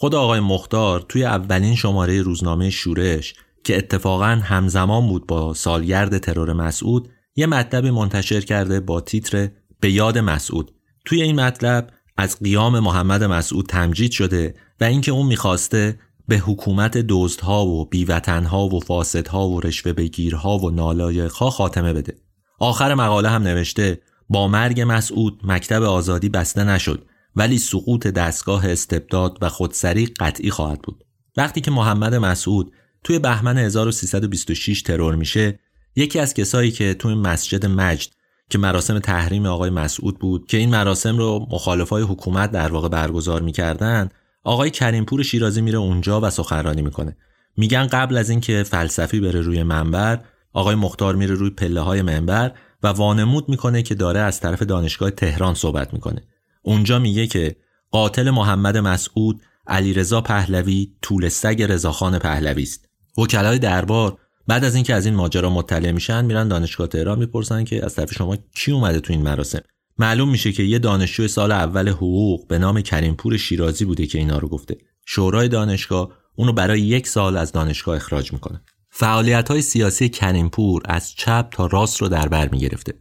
خود 0.00 0.14
آقای 0.14 0.40
مختار 0.40 1.04
توی 1.08 1.24
اولین 1.24 1.74
شماره 1.74 2.22
روزنامه 2.22 2.70
شورش 2.70 3.34
که 3.64 3.76
اتفاقا 3.76 4.24
همزمان 4.24 5.06
بود 5.06 5.26
با 5.26 5.54
سالگرد 5.54 6.18
ترور 6.18 6.52
مسعود 6.52 7.08
یه 7.36 7.46
مطلبی 7.46 7.90
منتشر 7.90 8.40
کرده 8.40 8.80
با 8.80 9.00
تیتر 9.00 9.48
به 9.80 9.90
یاد 9.90 10.18
مسعود. 10.18 10.72
توی 11.04 11.22
این 11.22 11.40
مطلب 11.40 11.90
از 12.16 12.38
قیام 12.38 12.80
محمد 12.80 13.24
مسعود 13.24 13.66
تمجید 13.66 14.10
شده 14.10 14.54
و 14.80 14.84
اینکه 14.84 15.12
اون 15.12 15.26
می‌خواسته 15.26 15.98
به 16.28 16.36
حکومت 16.36 16.98
دزدها 17.08 17.66
و 17.66 17.84
بیوطنها 17.84 18.66
و 18.66 18.80
فاسدها 18.80 19.48
و 19.48 19.60
رشوه 19.60 19.92
بگیرها 19.92 20.58
و 20.58 20.70
نالایقها 20.70 21.50
خاتمه 21.50 21.92
بده. 21.92 22.16
آخر 22.58 22.94
مقاله 22.94 23.28
هم 23.28 23.42
نوشته 23.42 24.00
با 24.28 24.48
مرگ 24.48 24.84
مسعود 24.88 25.40
مکتب 25.44 25.82
آزادی 25.82 26.28
بسته 26.28 26.64
نشد. 26.64 27.07
ولی 27.38 27.58
سقوط 27.58 28.06
دستگاه 28.06 28.66
استبداد 28.66 29.38
و 29.40 29.48
خودسری 29.48 30.06
قطعی 30.06 30.50
خواهد 30.50 30.82
بود. 30.82 31.04
وقتی 31.36 31.60
که 31.60 31.70
محمد 31.70 32.14
مسعود 32.14 32.72
توی 33.04 33.18
بهمن 33.18 33.58
1326 33.58 34.82
ترور 34.82 35.14
میشه 35.14 35.58
یکی 35.96 36.18
از 36.18 36.34
کسایی 36.34 36.70
که 36.70 36.94
توی 36.94 37.14
مسجد 37.14 37.66
مجد 37.66 38.10
که 38.50 38.58
مراسم 38.58 38.98
تحریم 38.98 39.46
آقای 39.46 39.70
مسعود 39.70 40.18
بود 40.18 40.46
که 40.46 40.56
این 40.56 40.70
مراسم 40.70 41.18
رو 41.18 41.46
مخالفای 41.50 42.02
حکومت 42.02 42.50
در 42.50 42.72
واقع 42.72 42.88
برگزار 42.88 43.42
می‌کردن 43.42 44.08
آقای 44.44 44.70
کریمپور 44.70 45.22
شیرازی 45.22 45.60
میره 45.60 45.78
اونجا 45.78 46.20
و 46.20 46.30
سخنرانی 46.30 46.82
می‌کنه. 46.82 47.16
میگن 47.56 47.86
قبل 47.86 48.16
از 48.16 48.30
اینکه 48.30 48.62
فلسفی 48.62 49.20
بره 49.20 49.40
روی 49.40 49.62
منبر 49.62 50.20
آقای 50.52 50.74
مختار 50.74 51.14
میره 51.14 51.34
روی 51.34 51.50
پله 51.50 51.80
های 51.80 52.02
منبر 52.02 52.52
و 52.82 52.88
وانمود 52.88 53.48
می‌کنه 53.48 53.82
که 53.82 53.94
داره 53.94 54.20
از 54.20 54.40
طرف 54.40 54.62
دانشگاه 54.62 55.10
تهران 55.10 55.54
صحبت 55.54 55.94
می‌کنه. 55.94 56.22
اونجا 56.62 56.98
میگه 56.98 57.26
که 57.26 57.56
قاتل 57.90 58.30
محمد 58.30 58.76
مسعود 58.76 59.42
علیرضا 59.66 60.20
پهلوی 60.20 60.92
طول 61.02 61.28
سگ 61.28 61.62
رضاخان 61.62 62.18
پهلوی 62.18 62.62
است. 62.62 62.88
وکلای 63.18 63.58
دربار 63.58 64.18
بعد 64.46 64.64
از 64.64 64.74
اینکه 64.74 64.94
از 64.94 65.06
این 65.06 65.14
ماجرا 65.14 65.50
مطلع 65.50 65.90
میشن 65.90 66.24
میرن 66.24 66.48
دانشگاه 66.48 66.86
تهران 66.86 67.18
می‌پرسن 67.18 67.64
که 67.64 67.84
از 67.84 67.94
طرف 67.94 68.14
شما 68.14 68.36
کی 68.36 68.72
اومده 68.72 69.00
تو 69.00 69.12
این 69.12 69.22
مراسم. 69.22 69.60
معلوم 69.98 70.30
میشه 70.30 70.52
که 70.52 70.62
یه 70.62 70.78
دانشجو 70.78 71.28
سال 71.28 71.52
اول 71.52 71.88
حقوق 71.88 72.48
به 72.48 72.58
نام 72.58 72.80
کریمپور 72.80 73.36
شیرازی 73.36 73.84
بوده 73.84 74.06
که 74.06 74.18
اینا 74.18 74.38
رو 74.38 74.48
گفته. 74.48 74.76
شورای 75.06 75.48
دانشگاه 75.48 76.08
اونو 76.36 76.52
برای 76.52 76.80
یک 76.80 77.06
سال 77.06 77.36
از 77.36 77.52
دانشگاه 77.52 77.96
اخراج 77.96 78.32
می‌کنه. 78.32 78.62
فعالیت 78.90 79.48
های 79.48 79.62
سیاسی 79.62 80.08
کریمپور 80.08 80.82
از 80.84 81.14
چپ 81.14 81.48
تا 81.50 81.66
راست 81.66 82.02
رو 82.02 82.08
در 82.08 82.28
بر 82.28 82.48
می‌گرفته. 82.48 82.94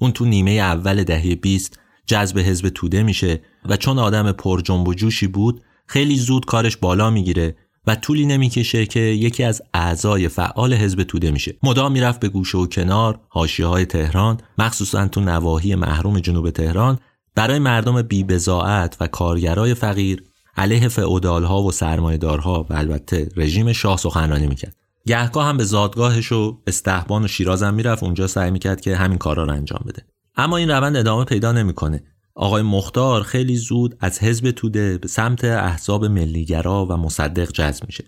اون 0.00 0.12
تو 0.12 0.24
نیمه 0.24 0.50
اول 0.50 1.04
دهه 1.04 1.34
20 1.34 1.78
جذب 2.06 2.38
حزب 2.38 2.68
توده 2.68 3.02
میشه 3.02 3.40
و 3.68 3.76
چون 3.76 3.98
آدم 3.98 4.32
پر 4.32 4.60
جنب 4.60 4.88
و 4.88 4.94
جوشی 4.94 5.26
بود 5.26 5.60
خیلی 5.86 6.16
زود 6.16 6.44
کارش 6.44 6.76
بالا 6.76 7.10
می‌گیره 7.10 7.56
و 7.86 7.94
طولی 7.94 8.26
نمی‌کشه 8.26 8.86
که 8.86 9.00
یکی 9.00 9.44
از 9.44 9.62
اعضای 9.74 10.28
فعال 10.28 10.74
حزب 10.74 11.02
توده 11.02 11.30
میشه. 11.30 11.56
مدام 11.62 11.92
می‌رفت 11.92 12.20
به 12.20 12.28
گوشه 12.28 12.58
و 12.58 12.66
کنار 12.66 13.20
حاشیه 13.28 13.66
های 13.66 13.86
تهران 13.86 14.40
مخصوصا 14.58 15.08
تو 15.08 15.20
نواحی 15.20 15.74
محروم 15.74 16.20
جنوب 16.20 16.50
تهران 16.50 16.98
برای 17.34 17.58
مردم 17.58 18.02
بیبزاعت 18.02 18.96
و 19.00 19.06
کارگرای 19.06 19.74
فقیر 19.74 20.24
علیه 20.56 20.88
ها 21.24 21.62
و 21.62 21.72
سرمایه‌دارها 21.72 22.66
و 22.70 22.74
البته 22.74 23.28
رژیم 23.36 23.72
شاه 23.72 23.96
سخنرانی 23.96 24.46
می‌کرد. 24.46 24.76
گهگاه 25.06 25.46
هم 25.46 25.56
به 25.56 25.64
زادگاهش 25.64 26.32
و 26.32 26.58
استحبان 26.66 27.24
و 27.24 27.28
شیراز 27.28 27.62
هم 27.62 27.74
می‌رفت 27.74 28.02
اونجا 28.02 28.26
سعی 28.26 28.50
می‌کرد 28.50 28.80
که 28.80 28.96
همین 28.96 29.18
کارا 29.18 29.44
رو 29.44 29.52
انجام 29.52 29.84
بده. 29.86 30.02
اما 30.36 30.56
این 30.56 30.70
روند 30.70 30.96
ادامه 30.96 31.24
پیدا 31.24 31.52
نمی‌کنه. 31.52 32.02
آقای 32.34 32.62
مختار 32.62 33.22
خیلی 33.22 33.56
زود 33.56 33.96
از 34.00 34.18
حزب 34.18 34.50
توده 34.50 34.98
به 34.98 35.08
سمت 35.08 35.44
احزاب 35.44 36.04
ملیگرا 36.04 36.86
و 36.86 36.92
مصدق 36.92 37.52
جذب 37.52 37.86
میشه. 37.86 38.04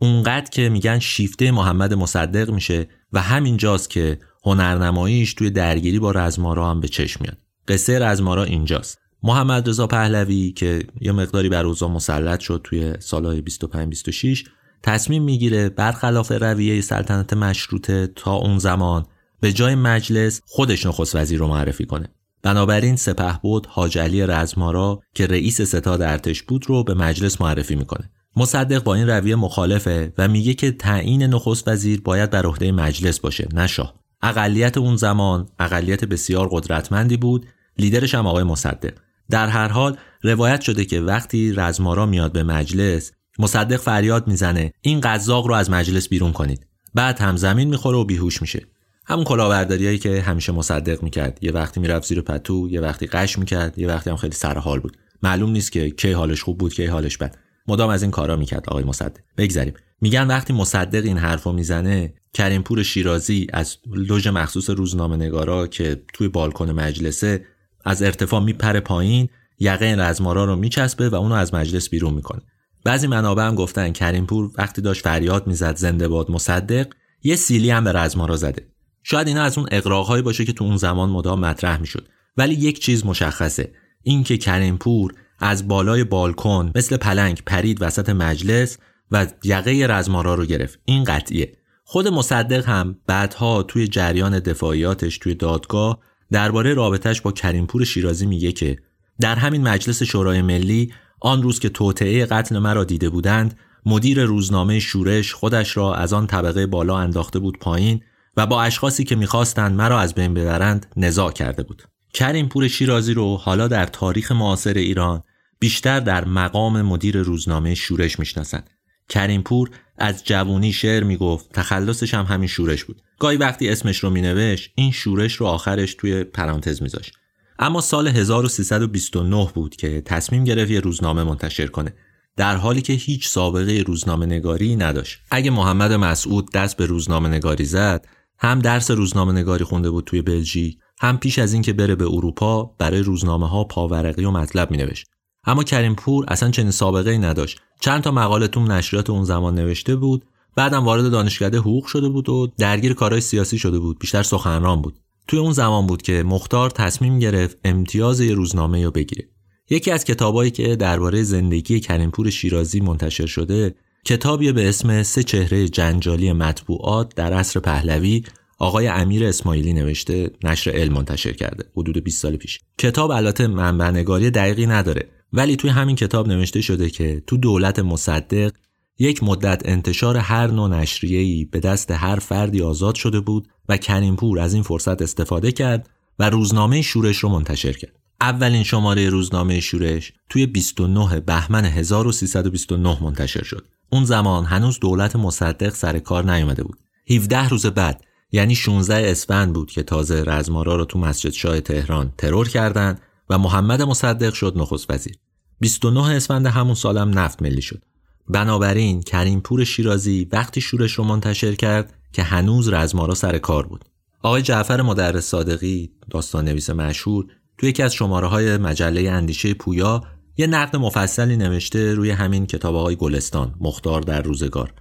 اونقدر 0.00 0.50
که 0.50 0.68
میگن 0.68 0.98
شیفته 0.98 1.50
محمد 1.50 1.94
مصدق 1.94 2.50
میشه 2.50 2.88
و 3.12 3.20
همینجاست 3.20 3.90
که 3.90 4.18
هنرنماییش 4.44 5.34
توی 5.34 5.50
درگیری 5.50 5.98
با 5.98 6.10
رزمارا 6.10 6.70
هم 6.70 6.80
به 6.80 6.88
چشم 6.88 7.20
میاد. 7.20 7.38
قصه 7.68 7.98
رزمارا 7.98 8.44
اینجاست. 8.44 8.98
محمد 9.22 9.68
رضا 9.68 9.86
پهلوی 9.86 10.52
که 10.52 10.86
یه 11.00 11.12
مقداری 11.12 11.48
بر 11.48 11.66
اوضاع 11.66 11.90
مسلط 11.90 12.40
شد 12.40 12.60
توی 12.64 12.94
سالهای 12.98 13.40
25 13.40 13.88
26 13.88 14.44
تصمیم 14.82 15.22
می‌گیره 15.22 15.68
برخلاف 15.68 16.32
رویه 16.32 16.80
سلطنت 16.80 17.32
مشروطه 17.32 18.06
تا 18.06 18.34
اون 18.34 18.58
زمان 18.58 19.06
به 19.40 19.52
جای 19.52 19.74
مجلس 19.74 20.40
خودش 20.46 20.86
نخست 20.86 21.16
وزیر 21.16 21.38
رو 21.38 21.48
معرفی 21.48 21.86
کنه. 21.86 22.08
بنابراین 22.42 22.96
سپه 22.96 23.38
بود 23.42 23.66
حاج 23.66 23.98
علی 23.98 24.26
رزمارا 24.26 25.00
که 25.14 25.26
رئیس 25.26 25.60
ستاد 25.62 26.02
ارتش 26.02 26.42
بود 26.42 26.64
رو 26.68 26.84
به 26.84 26.94
مجلس 26.94 27.40
معرفی 27.40 27.76
می‌کنه. 27.76 28.10
مصدق 28.36 28.82
با 28.82 28.94
این 28.94 29.08
رویه 29.08 29.36
مخالفه 29.36 30.12
و 30.18 30.28
میگه 30.28 30.54
که 30.54 30.72
تعیین 30.72 31.22
نخست 31.22 31.68
وزیر 31.68 32.00
باید 32.00 32.30
بر 32.30 32.46
عهده 32.46 32.72
مجلس 32.72 33.20
باشه 33.20 33.48
نه 33.52 33.66
شاه. 33.66 33.94
اقلیت 34.22 34.78
اون 34.78 34.96
زمان 34.96 35.48
اقلیت 35.58 36.04
بسیار 36.04 36.48
قدرتمندی 36.52 37.16
بود 37.16 37.46
لیدرش 37.78 38.14
هم 38.14 38.26
آقای 38.26 38.44
مصدق. 38.44 38.92
در 39.30 39.48
هر 39.48 39.68
حال 39.68 39.96
روایت 40.22 40.60
شده 40.60 40.84
که 40.84 41.00
وقتی 41.00 41.52
رزمارا 41.52 42.06
میاد 42.06 42.32
به 42.32 42.42
مجلس 42.42 43.12
مصدق 43.38 43.76
فریاد 43.76 44.28
می‌زنه 44.28 44.72
این 44.80 45.00
قزاق 45.00 45.46
رو 45.46 45.54
از 45.54 45.70
مجلس 45.70 46.08
بیرون 46.08 46.32
کنید. 46.32 46.66
بعد 46.94 47.18
هم 47.18 47.36
زمین 47.36 47.68
می‌خوره 47.68 47.98
و 47.98 48.04
بیهوش 48.04 48.42
میشه. 48.42 48.66
همون 49.10 49.24
کلاهبرداریایی 49.24 49.98
که 49.98 50.22
همیشه 50.22 50.52
مصدق 50.52 51.02
می‌کرد. 51.02 51.38
یه 51.42 51.52
وقتی 51.52 51.80
می‌رفت 51.80 52.08
زیر 52.08 52.20
پتو 52.20 52.68
یه 52.70 52.80
وقتی 52.80 53.06
قش 53.06 53.38
می‌کرد 53.38 53.78
یه 53.78 53.88
وقتی 53.88 54.10
هم 54.10 54.16
خیلی 54.16 54.34
سرحال 54.34 54.80
بود. 54.80 54.96
معلوم 55.22 55.50
نیست 55.50 55.72
که 55.72 55.90
کی 55.90 56.12
حالش 56.12 56.42
خوب 56.42 56.58
بود 56.58 56.74
کی 56.74 56.86
حالش 56.86 57.16
بد. 57.16 57.36
مدام 57.68 57.90
از 57.90 58.02
این 58.02 58.10
کارا 58.10 58.36
می‌کرد 58.36 58.68
آقای 58.68 58.84
مصدق. 58.84 59.18
بگذریم. 59.36 59.74
میگن 60.00 60.26
وقتی 60.26 60.52
مصدق 60.52 61.04
این 61.04 61.18
حرفو 61.18 61.52
می‌زنه 61.52 62.14
کریمپور 62.34 62.82
شیرازی 62.82 63.46
از 63.52 63.76
لوژ 63.86 64.26
مخصوص 64.26 64.70
روزنامه 64.70 65.16
نگارا 65.16 65.66
که 65.66 66.02
توی 66.14 66.28
بالکن 66.28 66.70
مجلسه 66.70 67.44
از 67.84 68.02
ارتفاع 68.02 68.44
میپره 68.44 68.80
پایین 68.80 69.28
یقه 69.58 69.94
رزمارا 69.98 70.44
رو 70.44 70.56
میچسبه 70.56 71.08
و 71.08 71.14
اونو 71.14 71.34
از 71.34 71.54
مجلس 71.54 71.88
بیرون 71.88 72.14
می‌کنه. 72.14 72.40
بعضی 72.84 73.06
منابع 73.06 73.42
هم 73.42 73.54
گفتن 73.54 73.92
کریمپور 73.92 74.50
وقتی 74.58 74.82
داشت 74.82 75.04
فریاد 75.04 75.46
می‌زد 75.46 75.76
زنده 75.76 76.08
باد 76.08 76.30
مصدق 76.30 76.86
یه 77.22 77.36
سیلی 77.36 77.70
هم 77.70 77.84
به 77.84 77.92
رزمارا 77.92 78.36
زده. 78.36 78.66
شاید 79.10 79.28
اینا 79.28 79.42
از 79.42 79.58
اون 79.58 79.68
اقراقهایی 79.70 80.22
باشه 80.22 80.44
که 80.44 80.52
تو 80.52 80.64
اون 80.64 80.76
زمان 80.76 81.10
مدام 81.10 81.40
مطرح 81.40 81.80
می‌شد. 81.80 82.08
ولی 82.36 82.54
یک 82.54 82.78
چیز 82.80 83.06
مشخصه. 83.06 83.72
اینکه 84.02 84.38
کریمپور 84.38 85.14
از 85.38 85.68
بالای 85.68 86.04
بالکن 86.04 86.72
مثل 86.74 86.96
پلنگ 86.96 87.42
پرید 87.46 87.78
وسط 87.82 88.08
مجلس 88.08 88.78
و 89.10 89.26
یقه 89.44 89.86
رزمارا 89.90 90.34
رو 90.34 90.44
گرفت. 90.44 90.78
این 90.84 91.04
قطعیه. 91.04 91.52
خود 91.84 92.08
مصدق 92.08 92.68
هم 92.68 92.96
بعدها 93.06 93.62
توی 93.62 93.88
جریان 93.88 94.38
دفاعیاتش 94.38 95.18
توی 95.18 95.34
دادگاه 95.34 95.98
درباره 96.30 96.74
رابطش 96.74 97.20
با 97.20 97.32
کریمپور 97.32 97.84
شیرازی 97.84 98.26
میگه 98.26 98.52
که 98.52 98.78
در 99.20 99.34
همین 99.34 99.68
مجلس 99.68 100.02
شورای 100.02 100.42
ملی 100.42 100.92
آن 101.20 101.42
روز 101.42 101.60
که 101.60 101.68
توطعه 101.68 102.26
قتل 102.26 102.58
مرا 102.58 102.84
دیده 102.84 103.10
بودند 103.10 103.58
مدیر 103.86 104.24
روزنامه 104.24 104.78
شورش 104.78 105.34
خودش 105.34 105.76
را 105.76 105.94
از 105.94 106.12
آن 106.12 106.26
طبقه 106.26 106.66
بالا 106.66 106.98
انداخته 106.98 107.38
بود 107.38 107.58
پایین 107.58 108.00
و 108.38 108.46
با 108.46 108.62
اشخاصی 108.62 109.04
که 109.04 109.16
می‌خواستند 109.16 109.76
مرا 109.76 110.00
از 110.00 110.14
بین 110.14 110.34
ببرند 110.34 110.86
نزاع 110.96 111.32
کرده 111.32 111.62
بود. 111.62 111.82
کریم 112.12 112.48
پور 112.48 112.68
شیرازی 112.68 113.14
رو 113.14 113.36
حالا 113.36 113.68
در 113.68 113.86
تاریخ 113.86 114.32
معاصر 114.32 114.74
ایران 114.74 115.22
بیشتر 115.58 116.00
در 116.00 116.24
مقام 116.24 116.82
مدیر 116.82 117.22
روزنامه 117.22 117.74
شورش 117.74 118.18
می‌شناسند. 118.18 118.70
کریم 119.08 119.42
پور 119.42 119.70
از 119.98 120.24
جوونی 120.24 120.72
شعر 120.72 121.04
می‌گفت 121.04 121.52
تخلصش 121.52 122.14
هم 122.14 122.24
همین 122.24 122.48
شورش 122.48 122.84
بود. 122.84 123.02
گاهی 123.18 123.36
وقتی 123.36 123.68
اسمش 123.68 123.98
رو 123.98 124.10
مینوشت 124.10 124.72
این 124.74 124.92
شورش 124.92 125.34
رو 125.34 125.46
آخرش 125.46 125.94
توی 125.94 126.24
پرانتز 126.24 126.82
میذاشت. 126.82 127.12
اما 127.58 127.80
سال 127.80 128.08
1329 128.08 129.48
بود 129.54 129.76
که 129.76 130.00
تصمیم 130.00 130.44
گرفت 130.44 130.70
یه 130.70 130.80
روزنامه 130.80 131.24
منتشر 131.24 131.66
کنه. 131.66 131.94
در 132.36 132.56
حالی 132.56 132.82
که 132.82 132.92
هیچ 132.92 133.28
سابقه 133.28 133.84
روزنامه 133.86 134.26
نگاری 134.26 134.76
نداشت. 134.76 135.20
اگه 135.30 135.50
محمد 135.50 135.92
مسعود 135.92 136.52
دست 136.52 136.76
به 136.76 136.86
روزنامه 136.86 137.28
نگاری 137.28 137.64
زد 137.64 138.06
هم 138.38 138.58
درس 138.58 138.90
روزنامه 138.90 139.32
نگاری 139.32 139.64
خونده 139.64 139.90
بود 139.90 140.04
توی 140.04 140.22
بلژیک 140.22 140.78
هم 141.00 141.18
پیش 141.18 141.38
از 141.38 141.52
اینکه 141.52 141.72
بره 141.72 141.94
به 141.94 142.04
اروپا 142.04 142.64
برای 142.78 143.00
روزنامه 143.00 143.48
ها 143.48 143.64
پاورقی 143.64 144.24
و 144.24 144.30
مطلب 144.30 144.70
مینوشت. 144.70 145.06
اما 145.44 145.64
کریم 145.64 145.94
پور 145.94 146.24
اصلا 146.28 146.50
چنین 146.50 146.70
سابقه 146.70 147.10
ای 147.10 147.18
نداشت. 147.18 147.60
چند 147.80 148.02
تا 148.02 148.10
مقاله 148.10 148.48
تو 148.48 148.60
نشریات 148.60 149.10
اون 149.10 149.24
زمان 149.24 149.54
نوشته 149.54 149.96
بود 149.96 150.24
بعدم 150.56 150.84
وارد 150.84 151.10
دانشکده 151.10 151.58
حقوق 151.58 151.86
شده 151.86 152.08
بود 152.08 152.28
و 152.28 152.48
درگیر 152.58 152.94
کارهای 152.94 153.20
سیاسی 153.20 153.58
شده 153.58 153.78
بود 153.78 153.98
بیشتر 153.98 154.22
سخنران 154.22 154.82
بود. 154.82 154.98
توی 155.28 155.38
اون 155.38 155.52
زمان 155.52 155.86
بود 155.86 156.02
که 156.02 156.22
مختار 156.22 156.70
تصمیم 156.70 157.18
گرفت 157.18 157.58
امتیاز 157.64 158.20
یه 158.20 158.34
روزنامه 158.34 158.84
رو 158.84 158.90
بگیره. 158.90 159.28
یکی 159.70 159.90
از 159.90 160.04
کتابایی 160.04 160.50
که 160.50 160.76
درباره 160.76 161.22
زندگی 161.22 161.80
کریمپور 161.80 162.30
شیرازی 162.30 162.80
منتشر 162.80 163.26
شده 163.26 163.74
کتابی 164.04 164.52
به 164.52 164.68
اسم 164.68 165.02
سه 165.02 165.22
چهره 165.22 165.68
جنجالی 165.68 166.32
مطبوعات 166.32 167.14
در 167.14 167.32
عصر 167.32 167.60
پهلوی 167.60 168.22
آقای 168.58 168.86
امیر 168.88 169.24
اسماعیلی 169.26 169.72
نوشته 169.72 170.30
نشر 170.44 170.70
علم 170.70 170.92
منتشر 170.92 171.32
کرده 171.32 171.64
حدود 171.76 172.04
20 172.04 172.22
سال 172.22 172.36
پیش 172.36 172.60
کتاب 172.78 173.10
البته 173.10 173.46
منبع 173.46 173.90
نگاری 173.90 174.30
دقیقی 174.30 174.66
نداره 174.66 175.08
ولی 175.32 175.56
توی 175.56 175.70
همین 175.70 175.96
کتاب 175.96 176.28
نوشته 176.28 176.60
شده 176.60 176.90
که 176.90 177.22
تو 177.26 177.36
دولت 177.36 177.78
مصدق 177.78 178.52
یک 178.98 179.22
مدت 179.22 179.62
انتشار 179.64 180.16
هر 180.16 180.46
نوع 180.46 180.68
نشریه‌ای 180.68 181.44
به 181.44 181.60
دست 181.60 181.90
هر 181.90 182.16
فردی 182.16 182.62
آزاد 182.62 182.94
شده 182.94 183.20
بود 183.20 183.48
و 183.68 183.76
کریمپور 183.76 184.40
از 184.40 184.54
این 184.54 184.62
فرصت 184.62 185.02
استفاده 185.02 185.52
کرد 185.52 185.90
و 186.18 186.30
روزنامه 186.30 186.82
شورش 186.82 187.16
رو 187.16 187.28
منتشر 187.28 187.72
کرد. 187.72 187.97
اولین 188.20 188.62
شماره 188.62 189.08
روزنامه 189.08 189.60
شورش 189.60 190.12
توی 190.28 190.46
29 190.46 191.20
بهمن 191.20 191.64
1329 191.64 193.02
منتشر 193.02 193.42
شد. 193.42 193.66
اون 193.90 194.04
زمان 194.04 194.44
هنوز 194.44 194.80
دولت 194.80 195.16
مصدق 195.16 195.74
سر 195.74 195.98
کار 195.98 196.32
نیومده 196.32 196.62
بود. 196.62 196.78
17 197.10 197.48
روز 197.48 197.66
بعد 197.66 198.04
یعنی 198.32 198.54
16 198.54 199.10
اسفند 199.10 199.52
بود 199.52 199.70
که 199.70 199.82
تازه 199.82 200.24
رزمارا 200.26 200.76
رو 200.76 200.84
تو 200.84 200.98
مسجد 200.98 201.30
شاه 201.30 201.60
تهران 201.60 202.12
ترور 202.18 202.48
کردند 202.48 203.00
و 203.30 203.38
محمد 203.38 203.82
مصدق 203.82 204.34
شد 204.34 204.52
نخست 204.56 204.90
وزیر. 204.90 205.16
29 205.60 206.00
اسفند 206.00 206.46
همون 206.46 206.74
سالم 206.74 207.18
نفت 207.18 207.42
ملی 207.42 207.62
شد. 207.62 207.82
بنابراین 208.28 209.02
کریمپور 209.02 209.64
شیرازی 209.64 210.28
وقتی 210.32 210.60
شورش 210.60 210.92
رو 210.92 211.04
منتشر 211.04 211.54
کرد 211.54 211.94
که 212.12 212.22
هنوز 212.22 212.68
رزمارا 212.68 213.14
سر 213.14 213.38
کار 213.38 213.66
بود. 213.66 213.84
آقای 214.22 214.42
جعفر 214.42 214.82
مدرس 214.82 215.24
صادقی 215.24 215.90
داستان 216.10 216.44
نویس 216.44 216.70
مشهور 216.70 217.26
توی 217.58 217.68
یکی 217.68 217.82
از 217.82 217.94
شماره 217.94 218.26
های 218.26 218.56
مجله 218.56 219.10
اندیشه 219.10 219.54
پویا 219.54 220.02
یه 220.36 220.46
نقد 220.46 220.76
مفصلی 220.76 221.36
نوشته 221.36 221.94
روی 221.94 222.10
همین 222.10 222.46
کتاب 222.46 222.76
آقای 222.76 222.96
گلستان 222.96 223.54
مختار 223.60 224.00
در 224.00 224.22
روزگار 224.22 224.72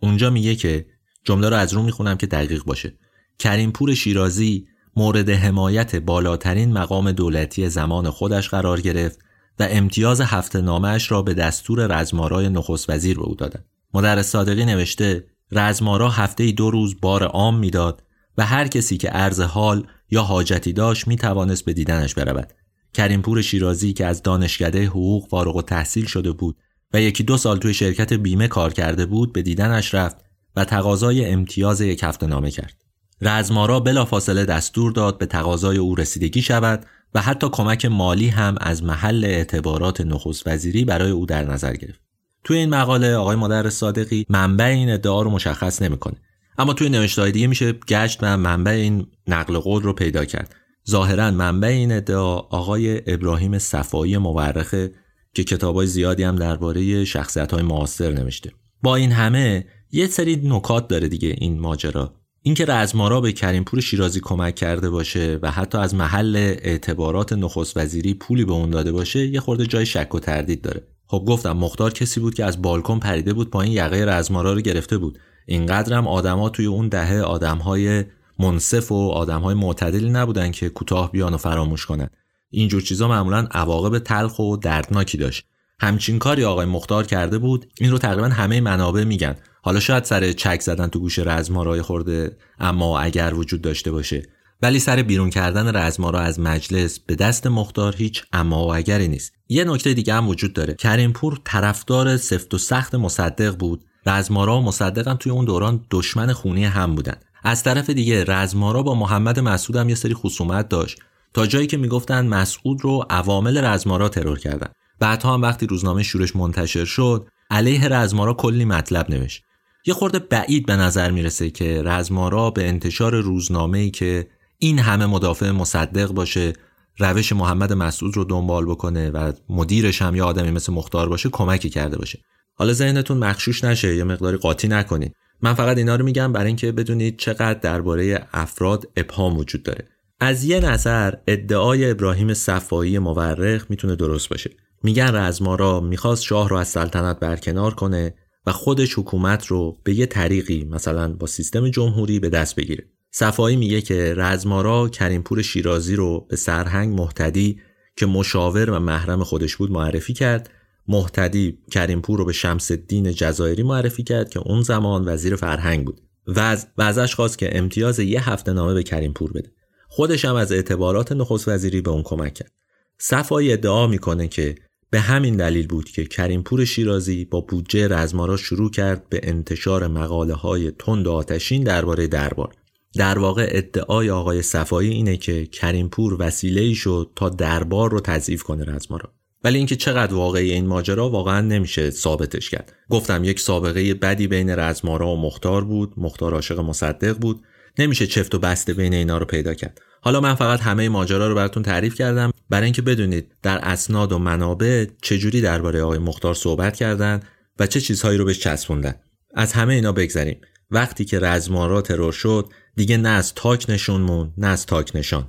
اونجا 0.00 0.30
میگه 0.30 0.54
که 0.54 0.86
جمله 1.24 1.48
رو 1.48 1.56
از 1.56 1.72
رو 1.72 1.82
می‌خونم 1.82 2.16
که 2.16 2.26
دقیق 2.26 2.64
باشه 2.64 2.98
کریمپور 3.38 3.94
شیرازی 3.94 4.66
مورد 4.96 5.30
حمایت 5.30 5.96
بالاترین 5.96 6.72
مقام 6.72 7.12
دولتی 7.12 7.68
زمان 7.68 8.10
خودش 8.10 8.48
قرار 8.48 8.80
گرفت 8.80 9.18
و 9.58 9.66
امتیاز 9.70 10.20
هفته 10.20 10.60
نامش 10.60 11.10
را 11.10 11.22
به 11.22 11.34
دستور 11.34 12.00
رزمارای 12.00 12.48
نخست 12.48 12.90
وزیر 12.90 13.16
به 13.16 13.22
او 13.22 13.34
دادند. 13.34 13.64
مدرس 13.94 14.30
صادقی 14.30 14.64
نوشته 14.64 15.24
رزمارا 15.52 16.10
هفته 16.10 16.52
دو 16.52 16.70
روز 16.70 17.00
بار 17.00 17.24
عام 17.24 17.58
می‌داد 17.58 18.02
و 18.38 18.46
هر 18.46 18.68
کسی 18.68 18.96
که 18.96 19.08
عرض 19.08 19.40
حال 19.40 19.86
یا 20.10 20.22
حاجتی 20.22 20.72
داشت 20.72 21.08
می 21.08 21.16
توانست 21.16 21.64
به 21.64 21.72
دیدنش 21.72 22.14
برود. 22.14 22.52
کریمپور 22.94 23.42
شیرازی 23.42 23.92
که 23.92 24.06
از 24.06 24.22
دانشکده 24.22 24.86
حقوق 24.86 25.28
فارغ 25.28 25.56
و 25.56 25.62
تحصیل 25.62 26.06
شده 26.06 26.32
بود 26.32 26.56
و 26.92 27.00
یکی 27.00 27.24
دو 27.24 27.36
سال 27.36 27.58
توی 27.58 27.74
شرکت 27.74 28.12
بیمه 28.12 28.48
کار 28.48 28.72
کرده 28.72 29.06
بود 29.06 29.32
به 29.32 29.42
دیدنش 29.42 29.94
رفت 29.94 30.16
و 30.56 30.64
تقاضای 30.64 31.24
امتیاز 31.24 31.80
یک 31.80 32.02
هفته 32.02 32.26
نامه 32.26 32.50
کرد. 32.50 32.74
رزمارا 33.20 33.80
بلافاصله 33.80 34.44
دستور 34.44 34.92
داد 34.92 35.18
به 35.18 35.26
تقاضای 35.26 35.76
او 35.76 35.94
رسیدگی 35.94 36.42
شود 36.42 36.86
و 37.14 37.22
حتی 37.22 37.48
کمک 37.52 37.86
مالی 37.86 38.28
هم 38.28 38.54
از 38.60 38.82
محل 38.82 39.24
اعتبارات 39.24 40.00
نخست 40.00 40.46
وزیری 40.46 40.84
برای 40.84 41.10
او 41.10 41.26
در 41.26 41.44
نظر 41.44 41.76
گرفت. 41.76 42.00
توی 42.44 42.58
این 42.58 42.70
مقاله 42.70 43.14
آقای 43.14 43.36
مدرس 43.36 43.74
صادقی 43.74 44.26
منبع 44.28 44.64
این 44.64 44.90
ادعا 44.90 45.22
رو 45.22 45.30
مشخص 45.30 45.82
نمی‌کنه. 45.82 46.16
اما 46.58 46.72
توی 46.72 46.88
نوشته‌های 46.88 47.32
دیگه 47.32 47.46
میشه 47.46 47.72
گشت 47.72 48.18
و 48.22 48.36
منبع 48.36 48.70
این 48.70 49.06
نقل 49.26 49.58
قول 49.58 49.82
رو 49.82 49.92
پیدا 49.92 50.24
کرد. 50.24 50.54
ظاهرا 50.90 51.30
منبع 51.30 51.68
این 51.68 51.92
ادعا 51.92 52.36
آقای 52.36 53.02
ابراهیم 53.06 53.58
صفایی 53.58 54.18
مورخه 54.18 54.92
که 55.34 55.44
کتابای 55.44 55.86
زیادی 55.86 56.22
هم 56.22 56.36
درباره 56.36 57.04
شخصیت 57.04 57.54
معاصر 57.54 58.12
نوشته. 58.12 58.50
با 58.82 58.96
این 58.96 59.12
همه 59.12 59.66
یه 59.92 60.06
سری 60.06 60.40
نکات 60.44 60.88
داره 60.88 61.08
دیگه 61.08 61.34
این 61.38 61.60
ماجرا 61.60 62.14
اینکه 62.42 62.64
رزمارا 62.64 63.20
به 63.20 63.32
کریمپور 63.32 63.80
شیرازی 63.80 64.20
کمک 64.20 64.54
کرده 64.54 64.90
باشه 64.90 65.38
و 65.42 65.50
حتی 65.50 65.78
از 65.78 65.94
محل 65.94 66.36
اعتبارات 66.36 67.32
نخست 67.32 67.76
وزیری 67.76 68.14
پولی 68.14 68.44
به 68.44 68.52
اون 68.52 68.70
داده 68.70 68.92
باشه 68.92 69.26
یه 69.26 69.40
خورده 69.40 69.66
جای 69.66 69.86
شک 69.86 70.14
و 70.14 70.20
تردید 70.20 70.62
داره 70.62 70.82
خب 71.06 71.24
گفتم 71.28 71.52
مختار 71.52 71.92
کسی 71.92 72.20
بود 72.20 72.34
که 72.34 72.44
از 72.44 72.62
بالکن 72.62 72.98
پریده 72.98 73.32
بود 73.32 73.50
پایین 73.50 73.72
یقه 73.72 74.04
رزمارا 74.04 74.52
رو 74.52 74.60
گرفته 74.60 74.98
بود 74.98 75.18
اینقدر 75.46 75.96
هم 75.96 76.06
آدما 76.06 76.48
توی 76.48 76.66
اون 76.66 76.88
دهه 76.88 77.20
آدمهای 77.20 78.04
منصف 78.38 78.92
و 78.92 79.10
آدمهای 79.10 79.54
معتدلی 79.54 80.10
نبودن 80.10 80.50
که 80.50 80.68
کوتاه 80.68 81.12
بیان 81.12 81.34
و 81.34 81.36
فراموش 81.36 81.86
کنن. 81.86 82.10
اینجور 82.50 82.82
چیزا 82.82 83.08
معمولا 83.08 83.48
عواقب 83.50 83.98
تلخ 83.98 84.38
و 84.38 84.56
دردناکی 84.56 85.18
داشت. 85.18 85.46
همچین 85.80 86.18
کاری 86.18 86.44
آقای 86.44 86.66
مختار 86.66 87.06
کرده 87.06 87.38
بود 87.38 87.66
این 87.80 87.90
رو 87.90 87.98
تقریبا 87.98 88.28
همه 88.28 88.60
منابع 88.60 89.04
میگن. 89.04 89.34
حالا 89.62 89.80
شاید 89.80 90.04
سر 90.04 90.32
چک 90.32 90.60
زدن 90.60 90.86
تو 90.86 91.00
گوش 91.00 91.18
رزمارای 91.18 91.82
خورده 91.82 92.36
اما 92.58 93.00
اگر 93.00 93.34
وجود 93.34 93.62
داشته 93.62 93.90
باشه. 93.90 94.22
ولی 94.62 94.78
سر 94.78 95.02
بیرون 95.02 95.30
کردن 95.30 95.76
رزمارا 95.76 96.20
از 96.20 96.40
مجلس 96.40 96.98
به 96.98 97.14
دست 97.14 97.46
مختار 97.46 97.96
هیچ 97.96 98.24
اما 98.32 98.66
و 98.66 98.74
اگری 98.74 99.08
نیست. 99.08 99.32
یه 99.48 99.64
نکته 99.64 99.94
دیگه 99.94 100.14
هم 100.14 100.28
وجود 100.28 100.52
داره. 100.52 100.74
کریمپور 100.74 101.40
طرفدار 101.44 102.16
سفت 102.16 102.54
و 102.54 102.58
سخت 102.58 102.94
مصدق 102.94 103.56
بود. 103.56 103.84
رزمارا 104.06 104.58
و 104.58 104.62
مصدق 104.64 105.08
هم 105.08 105.16
توی 105.16 105.32
اون 105.32 105.44
دوران 105.44 105.84
دشمن 105.90 106.32
خونی 106.32 106.64
هم 106.64 106.94
بودن. 106.94 107.16
از 107.42 107.62
طرف 107.62 107.90
دیگه 107.90 108.24
رزمارا 108.28 108.82
با 108.82 108.94
محمد 108.94 109.40
مسعود 109.40 109.76
هم 109.76 109.88
یه 109.88 109.94
سری 109.94 110.14
خصومت 110.14 110.68
داشت. 110.68 110.98
تا 111.34 111.46
جایی 111.46 111.66
که 111.66 111.76
می‌گفتن 111.76 112.26
مسعود 112.26 112.84
رو 112.84 113.04
عوامل 113.10 113.64
رزمارا 113.64 114.08
ترور 114.08 114.38
کردن. 114.38 114.68
بعدها 115.00 115.34
هم 115.34 115.42
وقتی 115.42 115.66
روزنامه 115.66 116.02
شورش 116.02 116.36
منتشر 116.36 116.84
شد 116.84 117.28
علیه 117.50 117.88
رزمارا 117.88 118.34
کلی 118.34 118.64
مطلب 118.64 119.10
نوشت. 119.10 119.42
یه 119.86 119.94
خورده 119.94 120.18
بعید 120.18 120.66
به 120.66 120.76
نظر 120.76 121.10
می‌رسه 121.10 121.50
که 121.50 121.82
رزمارا 121.84 122.50
به 122.50 122.68
انتشار 122.68 123.20
روزنامه 123.20 123.78
ای 123.78 123.90
که 123.90 124.28
این 124.58 124.78
همه 124.78 125.06
مدافع 125.06 125.50
مصدق 125.50 126.12
باشه 126.12 126.52
روش 126.98 127.32
محمد 127.32 127.72
مسعود 127.72 128.16
رو 128.16 128.24
دنبال 128.24 128.64
بکنه 128.66 129.10
و 129.10 129.32
مدیرش 129.48 130.02
هم 130.02 130.16
یه 130.16 130.22
آدمی 130.22 130.50
مثل 130.50 130.72
مختار 130.72 131.08
باشه 131.08 131.28
کمکی 131.28 131.70
کرده 131.70 131.98
باشه. 131.98 132.18
حالا 132.58 132.72
ذهنتون 132.72 133.18
مخشوش 133.18 133.64
نشه 133.64 133.96
یه 133.96 134.04
مقداری 134.04 134.36
قاطی 134.36 134.68
نکنید 134.68 135.14
من 135.42 135.54
فقط 135.54 135.78
اینا 135.78 135.96
رو 135.96 136.04
میگم 136.04 136.32
برای 136.32 136.46
اینکه 136.46 136.72
بدونید 136.72 137.18
چقدر 137.18 137.54
درباره 137.54 138.28
افراد 138.32 138.88
ابهام 138.96 139.36
وجود 139.38 139.62
داره. 139.62 139.84
از 140.20 140.44
یه 140.44 140.60
نظر 140.60 141.14
ادعای 141.26 141.90
ابراهیم 141.90 142.34
صفایی 142.34 142.98
مورخ 142.98 143.66
می‌تونه 143.70 143.96
درست 143.96 144.28
باشه. 144.28 144.50
میگن 144.82 145.14
رزمارا 145.14 145.80
می‌خواست 145.80 146.22
شاه 146.22 146.48
رو 146.48 146.56
از 146.56 146.68
سلطنت 146.68 147.20
برکنار 147.20 147.74
کنه 147.74 148.14
و 148.46 148.52
خودش 148.52 148.98
حکومت 148.98 149.46
رو 149.46 149.78
به 149.84 149.94
یه 149.94 150.06
طریقی 150.06 150.64
مثلا 150.64 151.12
با 151.12 151.26
سیستم 151.26 151.68
جمهوری 151.68 152.20
به 152.20 152.28
دست 152.28 152.56
بگیره. 152.56 152.84
صفایی 153.10 153.56
میگه 153.56 153.80
که 153.80 154.14
رزمارا 154.16 154.88
کریمپور 154.88 155.42
شیرازی 155.42 155.96
رو 155.96 156.26
به 156.30 156.36
سرهنگ 156.36 157.00
محتدی 157.00 157.60
که 157.96 158.06
مشاور 158.06 158.70
و 158.70 158.78
محرم 158.78 159.24
خودش 159.24 159.56
بود 159.56 159.70
معرفی 159.70 160.12
کرد 160.12 160.50
محتدی 160.88 161.58
کریمپور 161.70 162.18
رو 162.18 162.24
به 162.24 162.32
شمس 162.32 162.70
الدین 162.70 163.12
جزایری 163.12 163.62
معرفی 163.62 164.02
کرد 164.02 164.30
که 164.30 164.40
اون 164.40 164.62
زمان 164.62 165.08
وزیر 165.08 165.36
فرهنگ 165.36 165.84
بود 165.84 166.00
و, 166.26 166.56
و 166.78 166.82
ازش 166.82 167.14
خواست 167.14 167.38
که 167.38 167.58
امتیاز 167.58 167.98
یه 167.98 168.30
هفته 168.30 168.52
نامه 168.52 168.74
به 168.74 168.82
کریمپور 168.82 169.32
بده. 169.32 169.52
خودش 169.88 170.24
هم 170.24 170.34
از 170.34 170.52
اعتبارات 170.52 171.12
نخست 171.12 171.48
وزیری 171.48 171.80
به 171.80 171.90
اون 171.90 172.02
کمک 172.02 172.34
کرد. 172.34 172.52
صفایی 172.98 173.52
ادعا 173.52 173.86
می‌کنه 173.86 174.28
که 174.28 174.54
به 174.90 175.00
همین 175.00 175.36
دلیل 175.36 175.66
بود 175.66 175.88
که 175.88 176.04
کریمپور 176.04 176.64
شیرازی 176.64 177.24
با 177.24 177.40
بودجه 177.40 177.88
رزمارا 177.88 178.36
شروع 178.36 178.70
کرد 178.70 179.08
به 179.08 179.20
انتشار 179.22 179.86
مقاله 179.86 180.34
های 180.34 180.70
تند 180.70 181.08
آتشین 181.08 181.64
درباره 181.64 182.06
دربار. 182.06 182.54
در 182.94 183.18
واقع 183.18 183.48
ادعای 183.50 184.10
آقای 184.10 184.42
صفایی 184.42 184.90
اینه 184.90 185.16
که 185.16 185.46
کریمپور 185.46 186.16
وسیله 186.18 186.60
ای 186.60 186.74
شد 186.74 187.10
تا 187.16 187.28
دربار 187.28 187.90
رو 187.90 188.00
تضعیف 188.00 188.42
کنه 188.42 188.64
رزمارا 188.64 189.15
ولی 189.44 189.58
اینکه 189.58 189.76
چقدر 189.76 190.14
واقعی 190.14 190.52
این 190.52 190.66
ماجرا 190.66 191.10
واقعا 191.10 191.40
نمیشه 191.40 191.90
ثابتش 191.90 192.50
کرد. 192.50 192.72
گفتم 192.90 193.24
یک 193.24 193.40
سابقه 193.40 193.94
بدی 193.94 194.26
بین 194.26 194.50
رزمارا 194.50 195.08
و 195.08 195.20
مختار 195.20 195.64
بود 195.64 195.92
مختار 195.96 196.34
عاشق 196.34 196.58
مصدق 196.58 197.18
بود. 197.18 197.40
نمیشه 197.78 198.06
چفت 198.06 198.34
و 198.34 198.38
بسته 198.38 198.74
بین 198.74 198.94
اینا 198.94 199.18
رو 199.18 199.26
پیدا 199.26 199.54
کرد. 199.54 199.80
حالا 200.00 200.20
من 200.20 200.34
فقط 200.34 200.60
همه 200.60 200.88
ماجرا 200.88 201.28
رو 201.28 201.34
براتون 201.34 201.62
تعریف 201.62 201.94
کردم. 201.94 202.30
برای 202.50 202.64
اینکه 202.64 202.82
بدونید 202.82 203.32
در 203.42 203.58
اسناد 203.58 204.12
و 204.12 204.18
منابع 204.18 204.86
چجوری 205.02 205.40
درباره 205.40 205.82
آقای 205.82 205.98
مختار 205.98 206.34
صحبت 206.34 206.76
کردن 206.76 207.20
و 207.58 207.66
چه 207.66 207.80
چیزهایی 207.80 208.18
رو 208.18 208.24
بهش 208.24 208.38
چسبوندن. 208.38 208.94
از 209.34 209.52
همه 209.52 209.74
اینا 209.74 209.92
بگذریم. 209.92 210.40
وقتی 210.70 211.04
که 211.04 211.18
رزمارا 211.18 211.82
ترور 211.82 212.12
شد 212.12 212.48
دیگه 212.76 212.96
نه 212.96 213.08
از 213.08 213.34
تاک 213.34 213.66
نشون 213.68 214.00
موند 214.00 214.32
نه 214.38 214.46
از 214.46 214.66
تاک 214.66 214.96
نشان. 214.96 215.26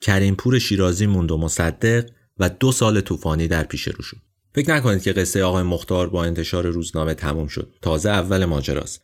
کریمپور 0.00 0.58
شیرازی 0.58 1.06
موند 1.06 1.30
و 1.30 1.36
مصدق 1.36 2.04
و 2.38 2.48
دو 2.48 2.72
سال 2.72 3.00
طوفانی 3.00 3.48
در 3.48 3.64
پیش 3.64 3.88
رو 3.88 4.02
شد 4.02 4.16
فکر 4.54 4.74
نکنید 4.74 5.02
که 5.02 5.12
قصه 5.12 5.44
آقای 5.44 5.62
مختار 5.62 6.08
با 6.08 6.24
انتشار 6.24 6.66
روزنامه 6.66 7.14
تموم 7.14 7.46
شد. 7.46 7.74
تازه 7.82 8.10
اول 8.10 8.44
ماجراست. 8.44 9.02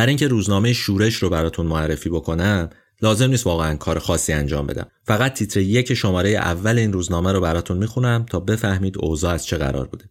برای 0.00 0.10
اینکه 0.10 0.28
روزنامه 0.28 0.72
شورش 0.72 1.14
رو 1.14 1.30
براتون 1.30 1.66
معرفی 1.66 2.10
بکنم 2.10 2.70
لازم 3.02 3.30
نیست 3.30 3.46
واقعا 3.46 3.76
کار 3.76 3.98
خاصی 3.98 4.32
انجام 4.32 4.66
بدم. 4.66 4.86
فقط 5.04 5.34
تیتر 5.34 5.60
یک 5.60 5.94
شماره 5.94 6.30
اول 6.30 6.78
این 6.78 6.92
روزنامه 6.92 7.32
رو 7.32 7.40
براتون 7.40 7.76
می‌خونم 7.76 8.26
تا 8.30 8.40
بفهمید 8.40 8.98
اوضاع 8.98 9.34
از 9.34 9.46
چه 9.46 9.56
قرار 9.56 9.86
بوده. 9.86 10.04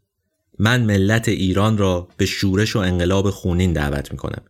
من 0.60 0.84
ملت 0.84 1.30
ایران 1.30 1.78
را 1.78 2.08
به 2.18 2.26
شورش 2.26 2.76
و 2.76 2.80
انقلاب 2.80 3.30
خونین 3.30 3.74
دعوت 3.74 4.12
می‌کنم. 4.12 4.42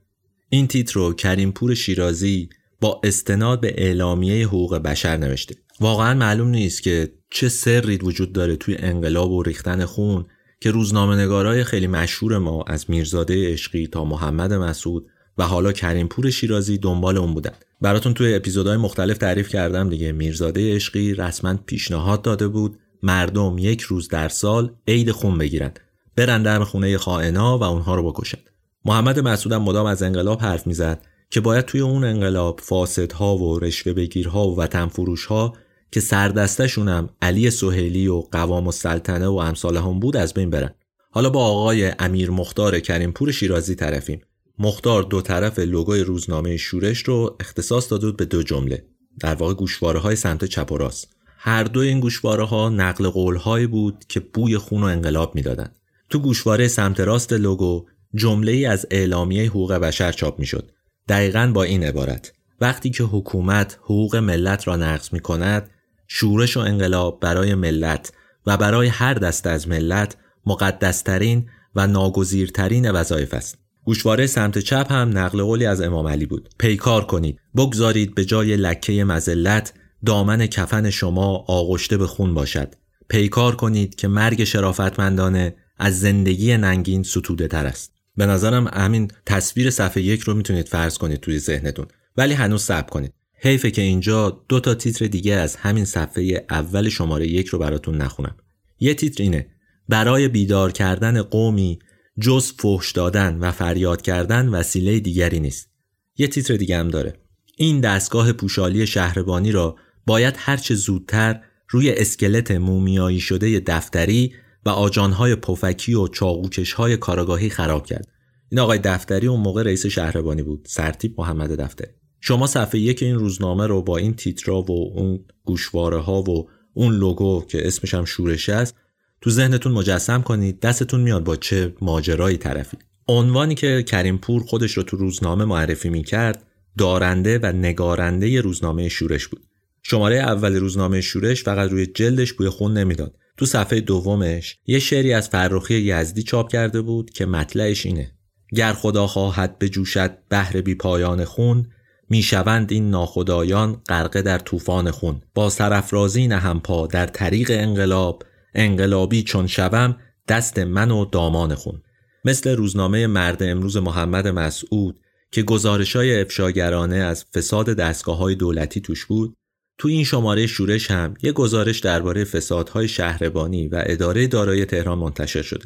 این 0.49 0.67
تیتر 0.67 0.93
رو 0.93 1.13
کریمپور 1.13 1.73
شیرازی 1.73 2.49
با 2.81 3.01
استناد 3.03 3.61
به 3.61 3.73
اعلامیه 3.77 4.47
حقوق 4.47 4.77
بشر 4.77 5.17
نوشته. 5.17 5.55
واقعا 5.79 6.13
معلوم 6.13 6.47
نیست 6.47 6.83
که 6.83 7.11
چه 7.31 7.49
سری 7.49 7.97
وجود 7.97 8.33
داره 8.33 8.55
توی 8.55 8.75
انقلاب 8.75 9.31
و 9.31 9.43
ریختن 9.43 9.85
خون 9.85 10.25
که 10.61 10.71
روزنامه 10.71 11.63
خیلی 11.63 11.87
مشهور 11.87 12.37
ما 12.37 12.63
از 12.67 12.89
میرزاده 12.89 13.53
عشقی 13.53 13.87
تا 13.87 14.05
محمد 14.05 14.53
مسعود 14.53 15.07
و 15.39 15.43
حالا 15.43 15.71
کریمپور 15.71 16.29
شیرازی 16.29 16.77
دنبال 16.77 17.17
اون 17.17 17.33
بودن. 17.33 17.53
براتون 17.81 18.13
توی 18.13 18.33
اپیزودهای 18.33 18.77
مختلف 18.77 19.17
تعریف 19.17 19.49
کردم 19.49 19.89
دیگه. 19.89 20.11
میرزاده 20.11 20.75
عشقی 20.75 21.13
رسما 21.13 21.55
پیشنهاد 21.65 22.21
داده 22.21 22.47
بود 22.47 22.77
مردم 23.03 23.57
یک 23.57 23.81
روز 23.81 24.07
در 24.07 24.29
سال 24.29 24.71
عید 24.87 25.11
خون 25.11 25.37
بگیرن. 25.37 25.71
برن 26.15 26.43
در 26.43 26.63
خونه 26.63 26.97
خائنا 26.97 27.57
و 27.57 27.63
اونها 27.63 27.95
رو 27.95 28.11
بکشن. 28.11 28.37
محمد 28.85 29.19
مسعود 29.19 29.53
مدام 29.53 29.85
از 29.85 30.03
انقلاب 30.03 30.41
حرف 30.41 30.67
می‌زد 30.67 31.01
که 31.29 31.41
باید 31.41 31.65
توی 31.65 31.81
اون 31.81 32.03
انقلاب 32.03 32.59
فاسدها 32.63 33.37
و 33.37 33.59
رشوه 33.59 33.93
بگیرها 33.93 34.47
و 34.47 34.59
وطن 34.59 34.87
فروشها 34.87 35.53
که 35.91 35.99
سردستشونم 35.99 37.09
علی 37.21 37.49
سهیلی 37.49 38.07
و 38.07 38.21
قوام 38.31 38.67
السلطنه 38.67 39.27
و 39.27 39.35
امثال 39.35 39.77
هم 39.77 39.99
بود 39.99 40.17
از 40.17 40.33
بین 40.33 40.49
برن. 40.49 40.73
حالا 41.11 41.29
با 41.29 41.45
آقای 41.45 41.91
امیر 41.99 42.31
مختار 42.31 42.79
کریمپور 42.79 43.31
شیرازی 43.31 43.75
طرفیم. 43.75 44.21
مختار 44.59 45.03
دو 45.03 45.21
طرف 45.21 45.59
لوگوی 45.59 45.99
روزنامه 45.99 46.57
شورش 46.57 47.03
رو 47.03 47.37
اختصاص 47.39 47.91
داده 47.91 48.05
بود 48.05 48.17
به 48.17 48.25
دو 48.25 48.43
جمله. 48.43 48.85
در 49.19 49.35
واقع 49.35 49.53
گوشواره 49.53 49.99
های 49.99 50.15
سمت 50.15 50.45
چپ 50.45 50.71
و 50.71 50.77
راست. 50.77 51.15
هر 51.37 51.63
دو 51.63 51.79
این 51.79 51.99
گوشواره 51.99 52.43
ها 52.43 52.69
نقل 52.69 53.09
قول 53.09 53.67
بود 53.67 54.05
که 54.09 54.19
بوی 54.19 54.57
خون 54.57 54.81
و 54.81 54.85
انقلاب 54.85 55.35
می‌دادند. 55.35 55.79
تو 56.09 56.19
گوشواره 56.19 56.67
سمت 56.67 56.99
راست 56.99 57.33
لوگو 57.33 57.85
جمله 58.15 58.51
ای 58.51 58.65
از 58.65 58.85
اعلامیه 58.91 59.49
حقوق 59.49 59.73
بشر 59.73 60.11
چاپ 60.11 60.39
می‌شد. 60.39 60.71
دقیقا 61.07 61.51
با 61.53 61.63
این 61.63 61.83
عبارت. 61.83 62.33
وقتی 62.61 62.89
که 62.89 63.03
حکومت 63.03 63.77
حقوق 63.83 64.15
ملت 64.15 64.67
را 64.67 64.75
نقض 64.75 65.13
می 65.13 65.19
کند 65.19 65.69
شورش 66.07 66.57
و 66.57 66.59
انقلاب 66.59 67.19
برای 67.19 67.55
ملت 67.55 68.13
و 68.45 68.57
برای 68.57 68.87
هر 68.87 69.13
دست 69.13 69.47
از 69.47 69.67
ملت 69.67 70.17
مقدسترین 70.45 71.49
و 71.75 71.87
ناگزیرترین 71.87 72.91
وظایف 72.91 73.33
است. 73.33 73.57
گوشواره 73.89 74.27
سمت 74.27 74.59
چپ 74.59 74.91
هم 74.91 75.17
نقل 75.17 75.43
قولی 75.43 75.65
از 75.65 75.81
امام 75.81 76.07
علی 76.07 76.25
بود. 76.25 76.49
پیکار 76.59 77.05
کنید. 77.05 77.39
بگذارید 77.55 78.15
به 78.15 78.25
جای 78.25 78.55
لکه 78.55 79.03
مزلت 79.03 79.73
دامن 80.05 80.47
کفن 80.47 80.89
شما 80.89 81.45
آغشته 81.47 81.97
به 81.97 82.07
خون 82.07 82.33
باشد. 82.33 82.75
پیکار 83.07 83.55
کنید 83.55 83.95
که 83.95 84.07
مرگ 84.07 84.43
شرافتمندانه 84.43 85.55
از 85.77 85.99
زندگی 85.99 86.57
ننگین 86.57 87.03
ستوده 87.03 87.47
تر 87.47 87.65
است. 87.65 87.93
به 88.17 88.25
نظرم 88.25 88.67
همین 88.67 89.11
تصویر 89.25 89.69
صفحه 89.69 90.03
یک 90.03 90.21
رو 90.21 90.33
می‌تونید 90.33 90.67
فرض 90.67 90.97
کنید 90.97 91.19
توی 91.19 91.39
ذهنتون. 91.39 91.85
ولی 92.17 92.33
هنوز 92.33 92.61
صبر 92.61 92.89
کنید. 92.89 93.13
حیفه 93.41 93.71
که 93.71 93.81
اینجا 93.81 94.43
دو 94.49 94.59
تا 94.59 94.75
تیتر 94.75 95.07
دیگه 95.07 95.33
از 95.33 95.55
همین 95.55 95.85
صفحه 95.85 96.45
اول 96.49 96.89
شماره 96.89 97.27
یک 97.27 97.47
رو 97.47 97.59
براتون 97.59 97.97
نخونم. 97.97 98.35
یه 98.79 98.93
تیتر 98.93 99.23
اینه. 99.23 99.47
برای 99.87 100.27
بیدار 100.27 100.71
کردن 100.71 101.21
قومی 101.21 101.79
جز 102.19 102.51
فحش 102.51 102.91
دادن 102.91 103.37
و 103.39 103.51
فریاد 103.51 104.01
کردن 104.01 104.47
وسیله 104.47 104.99
دیگری 104.99 105.39
نیست. 105.39 105.69
یه 106.17 106.27
تیتر 106.27 106.55
دیگه 106.57 106.77
هم 106.77 106.87
داره. 106.87 107.13
این 107.57 107.81
دستگاه 107.81 108.33
پوشالی 108.33 108.87
شهربانی 108.87 109.51
را 109.51 109.75
باید 110.05 110.35
هرچه 110.37 110.75
زودتر 110.75 111.41
روی 111.69 111.91
اسکلت 111.91 112.51
مومیایی 112.51 113.19
شده 113.19 113.59
دفتری 113.59 114.33
و 114.65 114.69
آجانهای 114.69 115.35
پفکی 115.35 115.93
و 115.93 116.07
چاقوکشهای 116.07 116.97
کاراگاهی 116.97 117.49
خراب 117.49 117.85
کرد. 117.85 118.07
این 118.51 118.59
آقای 118.59 118.79
دفتری 118.83 119.27
اون 119.27 119.39
موقع 119.39 119.63
رئیس 119.63 119.85
شهربانی 119.85 120.43
بود. 120.43 120.65
سرتیب 120.69 121.15
محمد 121.17 121.61
دفتری 121.61 121.91
شما 122.21 122.47
صفحه 122.47 122.79
یک 122.79 123.03
این 123.03 123.15
روزنامه 123.15 123.67
رو 123.67 123.81
با 123.81 123.97
این 123.97 124.13
تیترا 124.13 124.61
و 124.61 124.71
اون 124.71 125.25
گوشواره 125.43 125.97
ها 125.97 126.21
و 126.21 126.49
اون 126.73 126.93
لوگو 126.93 127.45
که 127.47 127.67
اسمش 127.67 127.93
هم 127.93 128.05
شورش 128.05 128.49
است 128.49 128.75
تو 129.21 129.29
ذهنتون 129.29 129.71
مجسم 129.71 130.21
کنید 130.21 130.59
دستتون 130.59 131.01
میاد 131.01 131.23
با 131.23 131.35
چه 131.35 131.73
ماجرایی 131.81 132.37
طرفی. 132.37 132.77
عنوانی 133.07 133.55
که 133.55 133.83
کریم 133.83 134.17
پور 134.17 134.43
خودش 134.43 134.71
رو 134.71 134.83
تو 134.83 134.97
روزنامه 134.97 135.45
معرفی 135.45 135.89
می 135.89 136.03
کرد 136.03 136.43
دارنده 136.77 137.39
و 137.43 137.45
نگارنده 137.45 138.41
روزنامه 138.41 138.89
شورش 138.89 139.27
بود. 139.27 139.45
شماره 139.83 140.15
اول 140.15 140.55
روزنامه 140.55 141.01
شورش 141.01 141.43
فقط 141.43 141.69
روی 141.71 141.85
جلدش 141.85 142.33
بوی 142.33 142.49
خون 142.49 142.77
نمی‌داد. 142.77 143.15
تو 143.37 143.45
صفحه 143.45 143.79
دومش 143.79 144.57
یه 144.65 144.79
شعری 144.79 145.13
از 145.13 145.29
فرخی 145.29 145.75
یزدی 145.75 146.23
چاپ 146.23 146.51
کرده 146.51 146.81
بود 146.81 147.11
که 147.11 147.25
مطلعش 147.25 147.85
اینه. 147.85 148.11
گر 148.55 148.73
خدا 148.73 149.07
خواهد 149.07 149.59
بجوشد 149.59 150.17
بهر 150.29 150.61
بی 150.61 150.75
پایان 150.75 151.25
خون 151.25 151.65
می‌شوند 152.09 152.71
این 152.71 152.89
ناخدایان 152.89 153.81
غرقه 153.89 154.21
در 154.21 154.39
طوفان 154.39 154.91
خون. 154.91 155.21
با 155.33 155.49
سرافرازی 155.49 156.27
نهم 156.27 156.59
پا 156.59 156.87
در 156.87 157.05
طریق 157.05 157.51
انقلاب 157.53 158.23
انقلابی 158.53 159.23
چون 159.23 159.47
شوم 159.47 159.97
دست 160.27 160.59
من 160.59 160.91
و 160.91 161.05
دامان 161.05 161.55
خون 161.55 161.81
مثل 162.25 162.55
روزنامه 162.55 163.07
مرد 163.07 163.43
امروز 163.43 163.77
محمد 163.77 164.27
مسعود 164.27 164.99
که 165.31 165.43
گزارش 165.43 165.95
های 165.95 166.21
افشاگرانه 166.21 166.95
از 166.95 167.25
فساد 167.35 167.69
دستگاه 167.69 168.17
های 168.17 168.35
دولتی 168.35 168.81
توش 168.81 169.05
بود 169.05 169.35
تو 169.77 169.87
این 169.87 170.03
شماره 170.03 170.47
شورش 170.47 170.91
هم 170.91 171.13
یه 171.23 171.31
گزارش 171.31 171.79
درباره 171.79 172.23
فسادهای 172.23 172.87
شهربانی 172.87 173.67
و 173.67 173.83
اداره 173.85 174.27
دارایی 174.27 174.65
تهران 174.65 174.97
منتشر 174.97 175.41
شده. 175.41 175.65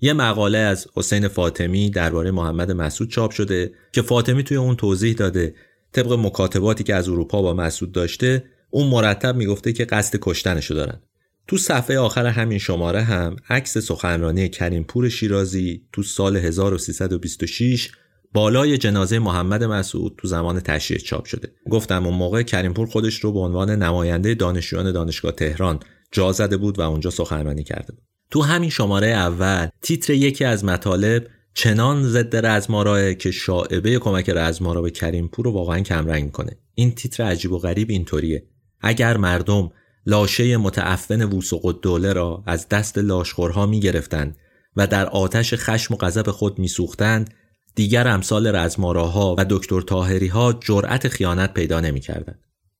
یه 0.00 0.12
مقاله 0.12 0.58
از 0.58 0.86
حسین 0.94 1.28
فاطمی 1.28 1.90
درباره 1.90 2.30
محمد 2.30 2.72
مسعود 2.72 3.10
چاپ 3.10 3.30
شده 3.30 3.72
که 3.92 4.02
فاطمی 4.02 4.44
توی 4.44 4.56
اون 4.56 4.76
توضیح 4.76 5.14
داده 5.14 5.54
طبق 5.92 6.12
مکاتباتی 6.12 6.84
که 6.84 6.94
از 6.94 7.08
اروپا 7.08 7.42
با 7.42 7.54
مسعود 7.54 7.92
داشته 7.92 8.44
اون 8.70 8.86
مرتب 8.86 9.36
می‌گفته 9.36 9.72
که 9.72 9.84
قصد 9.84 10.18
کشتنشو 10.22 10.74
دارن. 10.74 11.00
تو 11.48 11.56
صفحه 11.56 11.98
آخر 11.98 12.26
همین 12.26 12.58
شماره 12.58 13.02
هم 13.02 13.36
عکس 13.48 13.78
سخنرانی 13.78 14.48
کریم 14.48 14.84
پور 14.84 15.08
شیرازی 15.08 15.82
تو 15.92 16.02
سال 16.02 16.36
1326 16.36 17.90
بالای 18.32 18.78
جنازه 18.78 19.18
محمد 19.18 19.64
مسعود 19.64 20.14
تو 20.18 20.28
زمان 20.28 20.60
تشییع 20.60 21.00
چاپ 21.00 21.24
شده. 21.24 21.52
گفتم 21.70 22.06
اون 22.06 22.14
موقع 22.14 22.42
کریمپور 22.42 22.86
خودش 22.86 23.20
رو 23.20 23.32
به 23.32 23.38
عنوان 23.38 23.70
نماینده 23.70 24.34
دانشجویان 24.34 24.92
دانشگاه 24.92 25.32
تهران 25.32 25.80
جا 26.12 26.32
زده 26.32 26.56
بود 26.56 26.78
و 26.78 26.82
اونجا 26.82 27.10
سخنرانی 27.10 27.64
کرده 27.64 27.92
بود. 27.92 28.02
تو 28.30 28.42
همین 28.42 28.70
شماره 28.70 29.06
اول 29.06 29.68
تیتر 29.82 30.12
یکی 30.12 30.44
از 30.44 30.64
مطالب 30.64 31.26
چنان 31.54 32.02
ضد 32.02 32.46
رزماراه 32.46 33.14
که 33.14 33.30
شاعبه 33.30 33.98
کمک 33.98 34.30
رزمارا 34.30 34.82
به 34.82 34.90
کریمپور 34.90 35.44
رو 35.44 35.52
واقعا 35.52 35.80
کمرنگ 35.80 36.24
می‌کنه. 36.24 36.58
این 36.74 36.94
تیتر 36.94 37.22
عجیب 37.22 37.52
و 37.52 37.58
غریب 37.58 37.90
اینطوریه. 37.90 38.46
اگر 38.80 39.16
مردم 39.16 39.70
لاشه 40.08 40.56
متعفن 40.56 41.22
وسوق 41.22 41.80
دوله 41.82 42.12
را 42.12 42.42
از 42.46 42.68
دست 42.68 42.98
لاشخورها 42.98 43.66
می‌گرفتند 43.66 44.36
و 44.76 44.86
در 44.86 45.06
آتش 45.06 45.54
خشم 45.54 45.94
و 45.94 45.96
غضب 45.96 46.30
خود 46.30 46.58
میسوختند. 46.58 47.34
دیگر 47.74 48.08
امثال 48.08 48.56
رزماراها 48.56 49.34
و 49.38 49.44
دکتر 49.50 49.80
تاهری 49.80 50.26
ها 50.26 50.52
جرأت 50.52 51.08
خیانت 51.08 51.54
پیدا 51.54 51.80
نمی‌کردند. 51.80 52.38